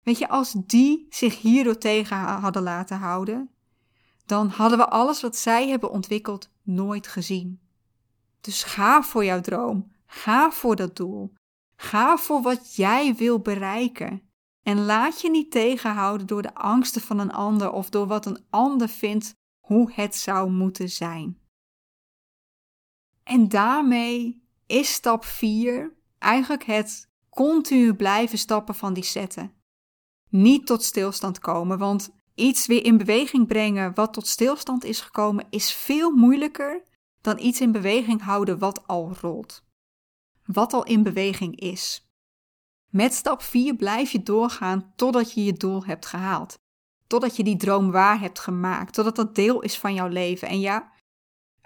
Weet 0.03 0.19
je, 0.19 0.29
als 0.29 0.55
die 0.67 1.07
zich 1.09 1.41
hierdoor 1.41 1.79
tegen 1.79 2.17
hadden 2.17 2.63
laten 2.63 2.99
houden, 2.99 3.51
dan 4.27 4.49
hadden 4.49 4.79
we 4.79 4.89
alles 4.89 5.23
wat 5.23 5.37
zij 5.37 5.69
hebben 5.69 5.91
ontwikkeld 5.91 6.51
nooit 6.63 7.07
gezien. 7.07 7.61
Dus 8.41 8.63
ga 8.63 9.03
voor 9.03 9.25
jouw 9.25 9.41
droom. 9.41 9.93
Ga 10.07 10.51
voor 10.51 10.77
dat 10.77 10.97
doel. 10.97 11.33
Ga 11.77 12.17
voor 12.17 12.43
wat 12.43 12.75
jij 12.75 13.15
wil 13.15 13.41
bereiken. 13.41 14.23
En 14.63 14.85
laat 14.85 15.21
je 15.21 15.31
niet 15.31 15.51
tegenhouden 15.51 16.27
door 16.27 16.43
de 16.43 16.55
angsten 16.55 17.01
van 17.01 17.19
een 17.19 17.33
ander 17.33 17.71
of 17.71 17.91
door 17.91 18.07
wat 18.07 18.27
een 18.27 18.45
ander 18.51 18.89
vindt 18.89 19.35
hoe 19.67 19.93
het 19.93 20.15
zou 20.15 20.51
moeten 20.51 20.89
zijn. 20.89 21.39
En 23.27 23.49
daarmee 23.49 24.43
is 24.67 24.93
stap 24.93 25.25
4 25.25 25.93
eigenlijk 26.19 26.65
het 26.65 27.09
continu 27.31 27.95
blijven 27.95 28.39
stappen 28.39 28.75
van 28.75 28.95
die 28.95 29.05
zetten. 29.05 29.53
Niet 30.29 30.67
tot 30.67 30.83
stilstand 30.83 31.39
komen, 31.39 31.79
want 31.79 32.11
iets 32.35 32.67
weer 32.67 32.85
in 32.85 32.97
beweging 32.97 33.47
brengen 33.47 33.95
wat 33.95 34.13
tot 34.13 34.27
stilstand 34.27 34.85
is 34.85 35.01
gekomen 35.01 35.47
is 35.51 35.73
veel 35.73 36.11
moeilijker 36.11 36.83
dan 37.21 37.39
iets 37.39 37.61
in 37.61 37.73
beweging 37.73 38.23
houden 38.23 38.59
wat 38.59 38.87
al 38.87 39.13
rolt. 39.21 39.65
Wat 40.45 40.73
al 40.73 40.85
in 40.85 41.03
beweging 41.03 41.61
is. 41.61 42.11
Met 42.91 43.15
stap 43.15 43.43
4 43.43 43.77
blijf 43.77 44.11
je 44.11 44.23
doorgaan 44.23 44.93
totdat 44.97 45.33
je 45.33 45.45
je 45.45 45.53
doel 45.53 45.85
hebt 45.85 46.07
gehaald. 46.07 46.59
Totdat 47.07 47.37
je 47.37 47.45
die 47.45 47.57
droom 47.57 47.91
waar 47.91 48.21
hebt 48.21 48.39
gemaakt. 48.39 48.95
Totdat 48.95 49.17
dat 49.17 49.35
deel 49.35 49.61
is 49.61 49.79
van 49.79 49.95
jouw 49.95 50.09
leven. 50.09 50.49
En 50.49 50.61
ja, 50.61 50.95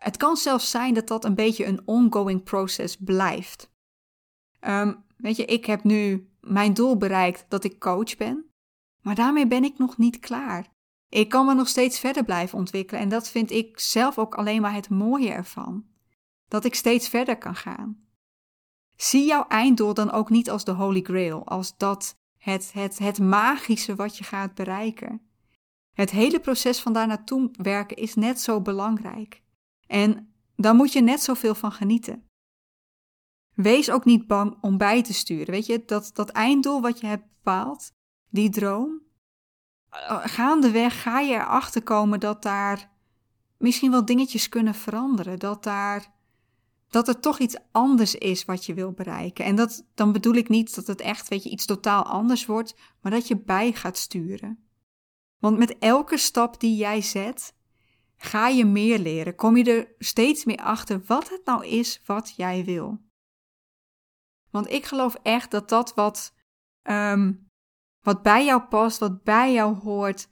het 0.01 0.17
kan 0.17 0.37
zelfs 0.37 0.71
zijn 0.71 0.95
dat 0.95 1.09
dat 1.09 1.25
een 1.25 1.35
beetje 1.35 1.67
een 1.67 1.83
ongoing 1.85 2.43
process 2.43 2.97
blijft. 2.97 3.71
Ehm, 4.61 4.95
weet 5.17 5.37
je, 5.37 5.45
ik 5.45 5.67
heb 5.67 5.85
nu 5.85 6.31
mijn 6.41 6.75
doel 6.75 6.97
bereikt 6.97 7.45
dat 7.49 7.65
ik 7.65 7.79
coach 7.79 8.17
ben, 8.17 8.51
maar 9.03 9.15
daarmee 9.15 9.47
ben 9.47 9.65
ik 9.65 9.79
nog 9.79 9.99
niet 9.99 10.19
klaar. 10.19 10.69
Ik 11.09 11.29
kan 11.29 11.47
me 11.47 11.55
nog 11.55 11.69
steeds 11.69 11.99
verder 11.99 12.25
blijven 12.25 12.59
ontwikkelen 12.59 13.03
en 13.03 13.09
dat 13.09 13.29
vind 13.29 13.51
ik 13.51 13.81
zelf 13.81 14.19
ook 14.19 14.35
alleen 14.35 14.61
maar 14.61 14.75
het 14.75 14.91
mooie 14.91 15.31
ervan. 15.31 15.85
Dat 16.49 16.65
ik 16.65 16.75
steeds 16.75 17.09
verder 17.09 17.39
kan 17.39 17.55
gaan. 17.55 18.05
Zie 18.97 19.27
jouw 19.27 19.47
einddoel 19.49 19.95
dan 19.95 20.11
ook 20.11 20.31
niet 20.31 20.51
als 20.51 20.65
de 20.65 20.73
Holy 20.73 21.03
Grail, 21.03 21.47
als 21.47 21.77
dat 21.77 22.17
het, 22.37 22.73
het, 22.73 22.99
het 22.99 23.19
magische 23.19 23.95
wat 23.95 24.19
je 24.19 24.25
gaat 24.25 24.55
bereiken. 24.55 25.31
Het 25.93 26.11
hele 26.11 26.41
proces 26.41 26.81
van 26.81 26.93
daar 26.93 27.07
naartoe 27.07 27.51
werken 27.53 27.97
is 27.97 28.15
net 28.15 28.41
zo 28.41 28.61
belangrijk. 28.61 29.43
En 29.91 30.33
daar 30.57 30.75
moet 30.75 30.93
je 30.93 31.01
net 31.01 31.23
zoveel 31.23 31.55
van 31.55 31.73
genieten. 31.73 32.25
Wees 33.55 33.91
ook 33.91 34.05
niet 34.05 34.27
bang 34.27 34.59
om 34.61 34.79
bij 34.79 35.03
te 35.03 35.15
sturen. 35.15 35.51
Weet 35.51 35.67
je, 35.67 35.83
dat, 35.85 36.11
dat 36.15 36.31
einddoel 36.31 36.81
wat 36.81 37.01
je 37.01 37.07
hebt 37.07 37.29
bepaald, 37.29 37.93
die 38.29 38.51
droom, 38.51 39.01
eh, 39.89 40.19
gaandeweg 40.23 41.03
ga 41.03 41.21
je 41.21 41.35
erachter 41.35 41.83
komen 41.83 42.21
dat 42.21 42.43
daar 42.43 42.91
misschien 43.57 43.91
wel 43.91 44.05
dingetjes 44.05 44.49
kunnen 44.49 44.75
veranderen. 44.75 45.39
Dat 45.39 45.63
daar 45.63 46.19
dat 46.89 47.09
er 47.09 47.21
toch 47.21 47.39
iets 47.39 47.57
anders 47.73 48.15
is 48.15 48.45
wat 48.45 48.67
je 48.67 48.75
wil 48.75 48.93
bereiken. 48.93 49.45
En 49.45 49.57
dat, 49.57 49.87
dan 49.95 50.13
bedoel 50.13 50.35
ik 50.35 50.49
niet 50.49 50.75
dat 50.75 50.87
het 50.87 51.01
echt 51.01 51.29
weet 51.29 51.43
je, 51.43 51.51
iets 51.51 51.67
totaal 51.67 52.05
anders 52.05 52.47
wordt, 52.47 52.75
maar 53.01 53.13
dat 53.13 53.29
je 53.29 53.37
bij 53.37 53.73
gaat 53.73 53.97
sturen. 53.97 54.69
Want 55.39 55.59
met 55.59 55.79
elke 55.79 56.17
stap 56.17 56.61
die 56.61 56.77
jij 56.77 57.01
zet, 57.01 57.55
ga 58.23 58.49
je 58.49 58.65
meer 58.65 58.99
leren. 58.99 59.35
Kom 59.35 59.57
je 59.57 59.65
er 59.65 59.95
steeds 59.99 60.45
meer 60.45 60.61
achter 60.61 61.03
wat 61.07 61.29
het 61.29 61.45
nou 61.45 61.67
is 61.67 62.03
wat 62.05 62.35
jij 62.37 62.65
wil. 62.65 62.99
Want 64.51 64.71
ik 64.71 64.85
geloof 64.85 65.15
echt 65.23 65.51
dat 65.51 65.69
dat 65.69 65.95
wat, 65.95 66.35
ehm, 66.83 67.35
wat 68.01 68.23
bij 68.23 68.45
jou 68.45 68.63
past, 68.63 68.99
wat 68.99 69.23
bij 69.23 69.53
jou 69.53 69.77
hoort, 69.77 70.29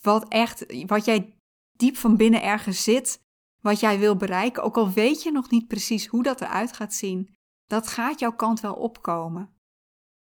wat 0.00 0.28
echt, 0.28 0.86
wat 0.86 1.04
jij 1.04 1.38
diep 1.72 1.96
van 1.96 2.16
binnen 2.16 2.42
ergens 2.42 2.82
zit, 2.82 3.20
wat 3.60 3.80
jij 3.80 3.98
wil 3.98 4.16
bereiken, 4.16 4.62
ook 4.62 4.76
al 4.76 4.90
weet 4.90 5.22
je 5.22 5.32
nog 5.32 5.50
niet 5.50 5.68
precies 5.68 6.06
hoe 6.06 6.22
dat 6.22 6.40
eruit 6.40 6.72
gaat 6.72 6.94
zien, 6.94 7.34
dat 7.66 7.88
gaat 7.88 8.18
jouw 8.18 8.36
kant 8.36 8.60
wel 8.60 8.74
opkomen. 8.74 9.56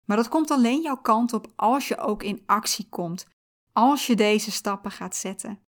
Maar 0.06 0.18
dat 0.18 0.30
komt 0.30 0.52
alleen 0.52 0.82
jouw 0.82 1.02
kant 1.02 1.34
op 1.34 1.52
als 1.56 1.88
je 1.88 1.98
ook 1.98 2.24
in 2.24 2.44
actie 2.46 2.90
komt, 2.90 3.28
als 3.72 4.08
je 4.08 4.16
deze 4.16 4.52
stappen 4.52 4.92
gaat 4.92 5.16
zetten. 5.16 5.63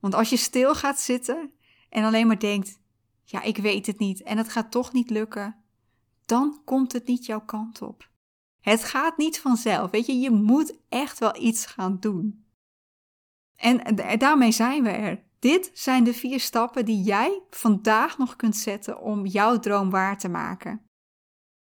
Want 0.00 0.14
als 0.14 0.30
je 0.30 0.36
stil 0.36 0.74
gaat 0.74 1.00
zitten 1.00 1.52
en 1.88 2.04
alleen 2.04 2.26
maar 2.26 2.38
denkt: 2.38 2.78
ja, 3.24 3.42
ik 3.42 3.56
weet 3.56 3.86
het 3.86 3.98
niet 3.98 4.22
en 4.22 4.38
het 4.38 4.48
gaat 4.48 4.70
toch 4.70 4.92
niet 4.92 5.10
lukken, 5.10 5.56
dan 6.26 6.62
komt 6.64 6.92
het 6.92 7.06
niet 7.06 7.26
jouw 7.26 7.44
kant 7.44 7.82
op. 7.82 8.08
Het 8.60 8.84
gaat 8.84 9.16
niet 9.16 9.40
vanzelf. 9.40 9.90
Weet 9.90 10.06
je, 10.06 10.18
je 10.18 10.30
moet 10.30 10.78
echt 10.88 11.18
wel 11.18 11.42
iets 11.42 11.66
gaan 11.66 11.96
doen. 12.00 12.44
En 13.56 13.96
daarmee 14.18 14.52
zijn 14.52 14.82
we 14.82 14.88
er. 14.88 15.22
Dit 15.38 15.70
zijn 15.74 16.04
de 16.04 16.14
vier 16.14 16.40
stappen 16.40 16.84
die 16.84 17.02
jij 17.02 17.42
vandaag 17.50 18.18
nog 18.18 18.36
kunt 18.36 18.56
zetten 18.56 19.00
om 19.00 19.26
jouw 19.26 19.58
droom 19.58 19.90
waar 19.90 20.18
te 20.18 20.28
maken. 20.28 20.84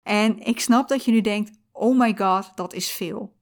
En 0.03 0.39
ik 0.39 0.61
snap 0.61 0.89
dat 0.89 1.05
je 1.05 1.11
nu 1.11 1.21
denkt: 1.21 1.59
oh 1.73 1.99
my 1.99 2.17
god, 2.17 2.53
dat 2.55 2.73
is 2.73 2.91
veel. 2.91 3.37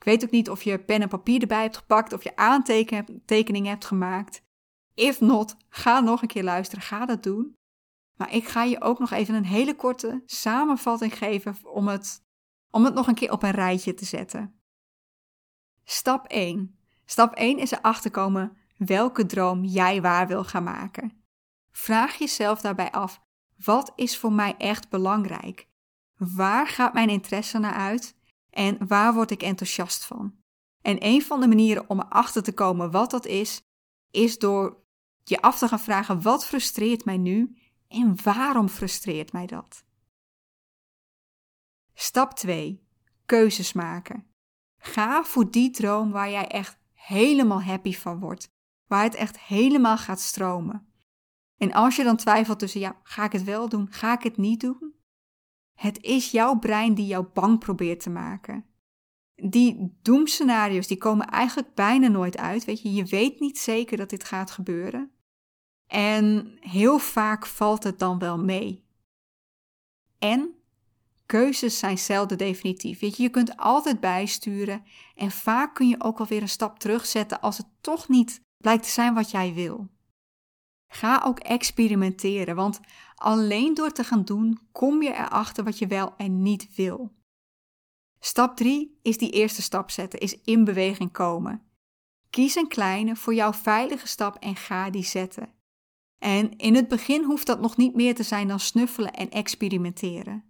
Ik 0.00 0.06
weet 0.06 0.24
ook 0.24 0.30
niet 0.30 0.50
of 0.50 0.62
je 0.62 0.78
pen 0.78 1.02
en 1.02 1.08
papier 1.08 1.40
erbij 1.40 1.62
hebt 1.62 1.76
gepakt, 1.76 2.12
of 2.12 2.22
je 2.22 2.36
aantekeningen 2.36 3.70
hebt 3.70 3.84
gemaakt. 3.84 4.42
If 4.94 5.20
not, 5.20 5.56
ga 5.68 6.00
nog 6.00 6.22
een 6.22 6.28
keer 6.28 6.44
luisteren, 6.44 6.84
ga 6.84 7.06
dat 7.06 7.22
doen. 7.22 7.54
Maar 8.16 8.32
ik 8.32 8.48
ga 8.48 8.62
je 8.62 8.80
ook 8.80 8.98
nog 8.98 9.10
even 9.10 9.34
een 9.34 9.44
hele 9.44 9.76
korte 9.76 10.22
samenvatting 10.26 11.18
geven 11.18 11.56
om 11.62 11.88
het, 11.88 12.24
om 12.70 12.84
het 12.84 12.94
nog 12.94 13.06
een 13.06 13.14
keer 13.14 13.32
op 13.32 13.42
een 13.42 13.50
rijtje 13.50 13.94
te 13.94 14.04
zetten. 14.04 14.60
Stap 15.84 16.26
1. 16.26 16.78
Stap 17.04 17.34
1 17.34 17.58
is 17.58 17.70
erachter 17.70 18.10
komen 18.10 18.56
welke 18.76 19.26
droom 19.26 19.64
jij 19.64 20.02
waar 20.02 20.26
wil 20.26 20.44
gaan 20.44 20.64
maken. 20.64 21.24
Vraag 21.70 22.14
jezelf 22.14 22.60
daarbij 22.60 22.90
af: 22.90 23.20
wat 23.64 23.92
is 23.94 24.18
voor 24.18 24.32
mij 24.32 24.54
echt 24.56 24.88
belangrijk? 24.88 25.68
Waar 26.16 26.66
gaat 26.66 26.92
mijn 26.92 27.08
interesse 27.08 27.58
naar 27.58 27.74
uit 27.74 28.18
en 28.50 28.86
waar 28.86 29.14
word 29.14 29.30
ik 29.30 29.42
enthousiast 29.42 30.04
van? 30.04 30.38
En 30.82 31.04
een 31.04 31.22
van 31.22 31.40
de 31.40 31.48
manieren 31.48 31.90
om 31.90 32.00
erachter 32.00 32.42
te 32.42 32.52
komen 32.52 32.90
wat 32.90 33.10
dat 33.10 33.26
is, 33.26 33.62
is 34.10 34.38
door 34.38 34.84
je 35.24 35.40
af 35.40 35.58
te 35.58 35.68
gaan 35.68 35.80
vragen: 35.80 36.22
wat 36.22 36.46
frustreert 36.46 37.04
mij 37.04 37.18
nu 37.18 37.56
en 37.88 38.22
waarom 38.22 38.68
frustreert 38.68 39.32
mij 39.32 39.46
dat? 39.46 39.84
Stap 41.94 42.34
2. 42.34 42.88
Keuzes 43.26 43.72
maken. 43.72 44.26
Ga 44.78 45.24
voor 45.24 45.50
die 45.50 45.70
droom 45.70 46.10
waar 46.10 46.30
jij 46.30 46.46
echt 46.46 46.78
helemaal 46.92 47.62
happy 47.62 47.92
van 47.92 48.20
wordt, 48.20 48.48
waar 48.86 49.02
het 49.02 49.14
echt 49.14 49.40
helemaal 49.40 49.98
gaat 49.98 50.20
stromen. 50.20 50.92
En 51.56 51.72
als 51.72 51.96
je 51.96 52.04
dan 52.04 52.16
twijfelt 52.16 52.58
tussen, 52.58 52.80
ja, 52.80 53.00
ga 53.02 53.24
ik 53.24 53.32
het 53.32 53.44
wel 53.44 53.68
doen, 53.68 53.92
ga 53.92 54.12
ik 54.12 54.22
het 54.22 54.36
niet 54.36 54.60
doen? 54.60 54.94
Het 55.80 56.02
is 56.02 56.30
jouw 56.30 56.58
brein 56.58 56.94
die 56.94 57.06
jou 57.06 57.26
bang 57.32 57.58
probeert 57.58 58.00
te 58.00 58.10
maken. 58.10 58.64
Die 59.34 59.98
doemscenario's 60.02 60.86
die 60.86 60.98
komen 60.98 61.26
eigenlijk 61.26 61.74
bijna 61.74 62.08
nooit 62.08 62.36
uit. 62.36 62.64
Weet 62.64 62.82
je, 62.82 62.92
je 62.92 63.04
weet 63.04 63.40
niet 63.40 63.58
zeker 63.58 63.96
dat 63.96 64.10
dit 64.10 64.24
gaat 64.24 64.50
gebeuren. 64.50 65.10
En 65.86 66.56
heel 66.60 66.98
vaak 66.98 67.46
valt 67.46 67.82
het 67.82 67.98
dan 67.98 68.18
wel 68.18 68.38
mee. 68.38 68.84
En 70.18 70.54
keuzes 71.26 71.78
zijn 71.78 71.98
zelden 71.98 72.38
definitief. 72.38 73.00
Weet 73.00 73.16
je, 73.16 73.22
je 73.22 73.30
kunt 73.30 73.56
altijd 73.56 74.00
bijsturen 74.00 74.84
en 75.14 75.30
vaak 75.30 75.74
kun 75.74 75.88
je 75.88 76.00
ook 76.00 76.18
alweer 76.18 76.42
een 76.42 76.48
stap 76.48 76.78
terugzetten 76.78 77.40
als 77.40 77.56
het 77.56 77.68
toch 77.80 78.08
niet 78.08 78.42
blijkt 78.56 78.82
te 78.82 78.90
zijn 78.90 79.14
wat 79.14 79.30
jij 79.30 79.54
wil. 79.54 79.88
Ga 80.92 81.22
ook 81.24 81.38
experimenteren, 81.38 82.54
want 82.54 82.80
alleen 83.20 83.74
door 83.74 83.90
te 83.90 84.04
gaan 84.04 84.24
doen 84.24 84.58
kom 84.72 85.02
je 85.02 85.10
erachter 85.12 85.64
wat 85.64 85.78
je 85.78 85.86
wel 85.86 86.16
en 86.16 86.42
niet 86.42 86.74
wil. 86.74 87.12
Stap 88.18 88.56
3 88.56 88.98
is 89.02 89.18
die 89.18 89.30
eerste 89.30 89.62
stap 89.62 89.90
zetten, 89.90 90.20
is 90.20 90.40
in 90.44 90.64
beweging 90.64 91.12
komen. 91.12 91.62
Kies 92.30 92.54
een 92.54 92.68
kleine, 92.68 93.16
voor 93.16 93.34
jou 93.34 93.54
veilige 93.54 94.06
stap 94.06 94.36
en 94.36 94.56
ga 94.56 94.90
die 94.90 95.04
zetten. 95.04 95.52
En 96.18 96.56
in 96.56 96.74
het 96.74 96.88
begin 96.88 97.24
hoeft 97.24 97.46
dat 97.46 97.60
nog 97.60 97.76
niet 97.76 97.94
meer 97.94 98.14
te 98.14 98.22
zijn 98.22 98.48
dan 98.48 98.60
snuffelen 98.60 99.12
en 99.12 99.30
experimenteren. 99.30 100.44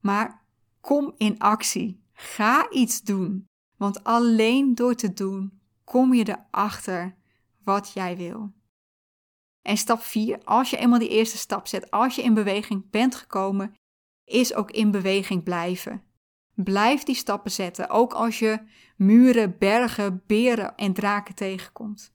Maar 0.00 0.44
kom 0.80 1.14
in 1.16 1.38
actie. 1.38 2.02
Ga 2.12 2.70
iets 2.70 3.02
doen. 3.02 3.46
Want 3.76 4.04
alleen 4.04 4.74
door 4.74 4.94
te 4.94 5.12
doen 5.12 5.60
kom 5.84 6.14
je 6.14 6.28
erachter 6.28 7.16
wat 7.64 7.92
jij 7.92 8.16
wil. 8.16 8.52
En 9.68 9.76
stap 9.76 10.00
4, 10.00 10.44
als 10.44 10.70
je 10.70 10.76
eenmaal 10.76 10.98
die 10.98 11.08
eerste 11.08 11.38
stap 11.38 11.66
zet, 11.66 11.90
als 11.90 12.14
je 12.14 12.22
in 12.22 12.34
beweging 12.34 12.90
bent 12.90 13.14
gekomen, 13.14 13.74
is 14.24 14.54
ook 14.54 14.70
in 14.70 14.90
beweging 14.90 15.42
blijven. 15.42 16.02
Blijf 16.54 17.02
die 17.02 17.14
stappen 17.14 17.50
zetten, 17.50 17.90
ook 17.90 18.12
als 18.12 18.38
je 18.38 18.60
muren, 18.96 19.58
bergen, 19.58 20.22
beren 20.26 20.76
en 20.76 20.92
draken 20.92 21.34
tegenkomt. 21.34 22.14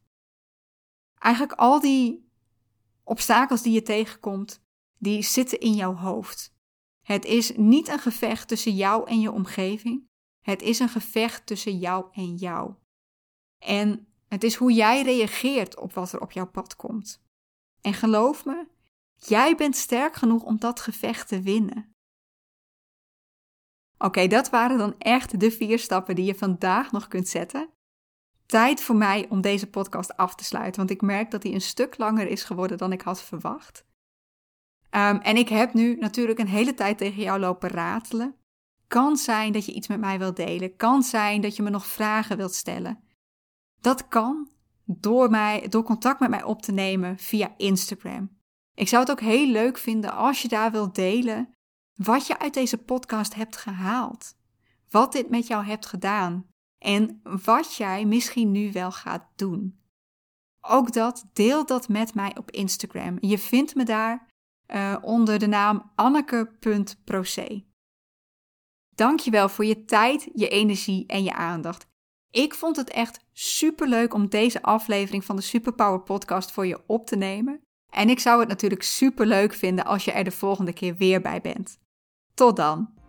Eigenlijk 1.20 1.60
al 1.60 1.80
die 1.80 2.30
obstakels 3.04 3.62
die 3.62 3.74
je 3.74 3.84
tegenkomt, 3.84 4.64
die 4.97 5.22
zitten 5.22 5.60
in 5.60 5.74
jouw 5.74 5.95
hoofd. 5.95 6.56
Het 7.01 7.26
is 7.26 7.56
niet 7.56 7.88
een 7.88 7.99
gevecht 7.99 8.47
tussen 8.47 8.76
jou 8.76 9.08
en 9.08 9.20
je 9.20 9.32
omgeving. 9.32 10.08
Het 10.41 10.62
is 10.62 10.80
een 10.80 10.89
gevecht 10.89 11.45
tussen 11.45 11.78
jou 11.78 12.06
en 12.12 12.36
jou. 12.36 12.74
En 13.66 14.08
het 14.28 14.43
is 14.43 14.56
hoe 14.56 14.74
jij 14.74 15.01
reageert 15.01 15.80
op 15.80 15.93
wat 15.93 16.12
er 16.12 16.22
op 16.22 16.32
jouw 16.32 16.47
pad 16.47 16.76
komt. 16.76 17.23
En 17.84 17.94
geloof 17.94 18.46
me, 18.46 18.68
jij 19.16 19.56
bent 19.56 19.76
sterk 19.76 20.16
genoeg 20.16 20.44
om 20.44 20.60
dat 20.60 20.80
gevecht 20.80 21.28
te 21.28 21.42
winnen. 21.42 21.96
Oké, 23.98 24.28
dat 24.28 24.50
waren 24.50 24.78
dan 24.78 24.98
echt 24.98 25.40
de 25.40 25.52
vier 25.52 25.80
stappen 25.80 26.16
die 26.16 26.26
je 26.26 26.36
vandaag 26.36 26.92
nog 26.92 27.08
kunt 27.08 27.28
zetten. 27.28 27.70
Tijd 28.46 28.82
voor 28.82 28.96
mij 28.96 29.30
om 29.30 29.42
deze 29.42 29.70
podcast 29.70 30.18
af 30.18 30.36
te 30.36 30.44
sluiten, 30.44 30.76
want 30.76 30.90
ik 30.90 31.02
merk 31.02 31.32
dat 31.32 31.42
die 31.42 31.54
een 31.54 31.62
stuk 31.62 31.98
langer 31.98 32.28
is 32.28 32.44
geworden 32.44 32.78
dan 32.78 32.92
ik 32.92 33.02
had 33.02 33.22
verwacht. 33.22 33.86
Ehm, 34.90 35.16
en 35.16 35.38
ik 35.38 35.50
heb 35.50 35.74
nu 35.74 35.96
natuurlijk 35.96 36.40
een 36.40 36.48
hele 36.48 36.74
tijd 36.74 36.98
tegen 36.98 37.24
jou 37.24 37.40
lopen 37.40 37.70
ratelen. 37.70 38.36
Kan 38.88 39.18
zijn 39.18 39.52
dat 39.52 39.66
je 39.66 39.74
iets 39.74 39.88
met 39.88 40.00
mij 40.00 40.20
wilt 40.20 40.36
delen. 40.36 40.76
Kan 40.76 41.04
zijn 41.04 41.42
dat 41.42 41.56
je 41.56 41.64
me 41.64 41.70
nog 41.70 41.86
vragen 41.86 42.38
wilt 42.38 42.54
stellen. 42.54 43.04
Dat 43.82 44.08
kan 44.08 44.53
door, 44.86 45.30
mij, 45.30 45.68
door 45.70 45.84
contact 45.84 46.20
met 46.20 46.30
mij 46.30 46.44
op 46.44 46.62
te 46.62 46.72
nemen 46.72 47.18
via 47.18 47.54
Instagram. 47.58 48.38
Ik 48.74 48.88
zou 48.88 49.02
het 49.02 49.12
ook 49.12 49.22
heel 49.22 49.48
leuk 49.48 49.78
vinden 49.78 50.14
als 50.14 50.42
je 50.42 50.48
daar 50.48 50.72
wilt 50.72 50.96
delen 50.96 51.54
wat 51.94 52.28
je 52.28 52.40
uit 52.40 52.54
deze 52.54 52.78
podcast 52.78 53.36
hebt 53.36 53.58
gehaald. 53.58 54.36
Wat 54.90 55.12
dit 55.12 55.30
met 55.30 55.48
jou 55.48 55.66
hebt 55.66 55.86
gedaan. 55.86 56.48
En 56.78 57.22
wat 57.46 57.76
jij 57.76 58.06
misschien 58.06 58.52
nu 58.52 58.72
wel 58.72 58.92
gaat 58.92 59.28
doen. 59.36 59.80
Ook 60.62 60.94
dat, 60.94 61.26
deel 61.34 61.66
dat 61.66 61.90
met 61.90 62.14
mij 62.14 62.38
op 62.38 62.52
Instagram. 62.52 63.18
Je 63.20 63.38
vindt 63.38 63.76
me 63.76 63.84
daar 63.84 64.28
uh, 64.68 64.98
onder 65.02 65.40
de 65.40 65.48
naam 65.48 65.92
anneke.proce. 65.96 67.66
Dankjewel 68.96 69.50
voor 69.50 69.66
je 69.66 69.86
tijd, 69.86 70.30
je 70.34 70.48
energie 70.48 71.06
en 71.08 71.24
je 71.24 71.34
aandacht. 71.34 71.88
Ik 72.34 72.54
vond 72.54 72.76
het 72.76 72.90
echt 72.90 73.20
super 73.34 73.88
leuk 73.88 74.14
om 74.14 74.30
deze 74.30 74.62
aflevering 74.62 75.26
van 75.26 75.36
de 75.36 75.42
Superpower 75.42 76.00
Podcast 76.00 76.52
voor 76.52 76.66
je 76.66 76.82
op 76.86 77.06
te 77.06 77.16
nemen. 77.16 77.62
En 77.90 78.10
ik 78.10 78.20
zou 78.20 78.40
het 78.40 78.50
natuurlijk 78.50 78.84
super 78.84 79.26
leuk 79.26 79.54
vinden 79.54 79.86
als 79.86 80.06
je 80.06 80.12
er 80.12 80.24
de 80.24 80.32
volgende 80.32 80.74
keer 80.74 80.96
weer 80.96 81.22
bij 81.22 81.42
bent. 81.42 81.80
Tot 82.34 82.56
dan! 82.56 83.03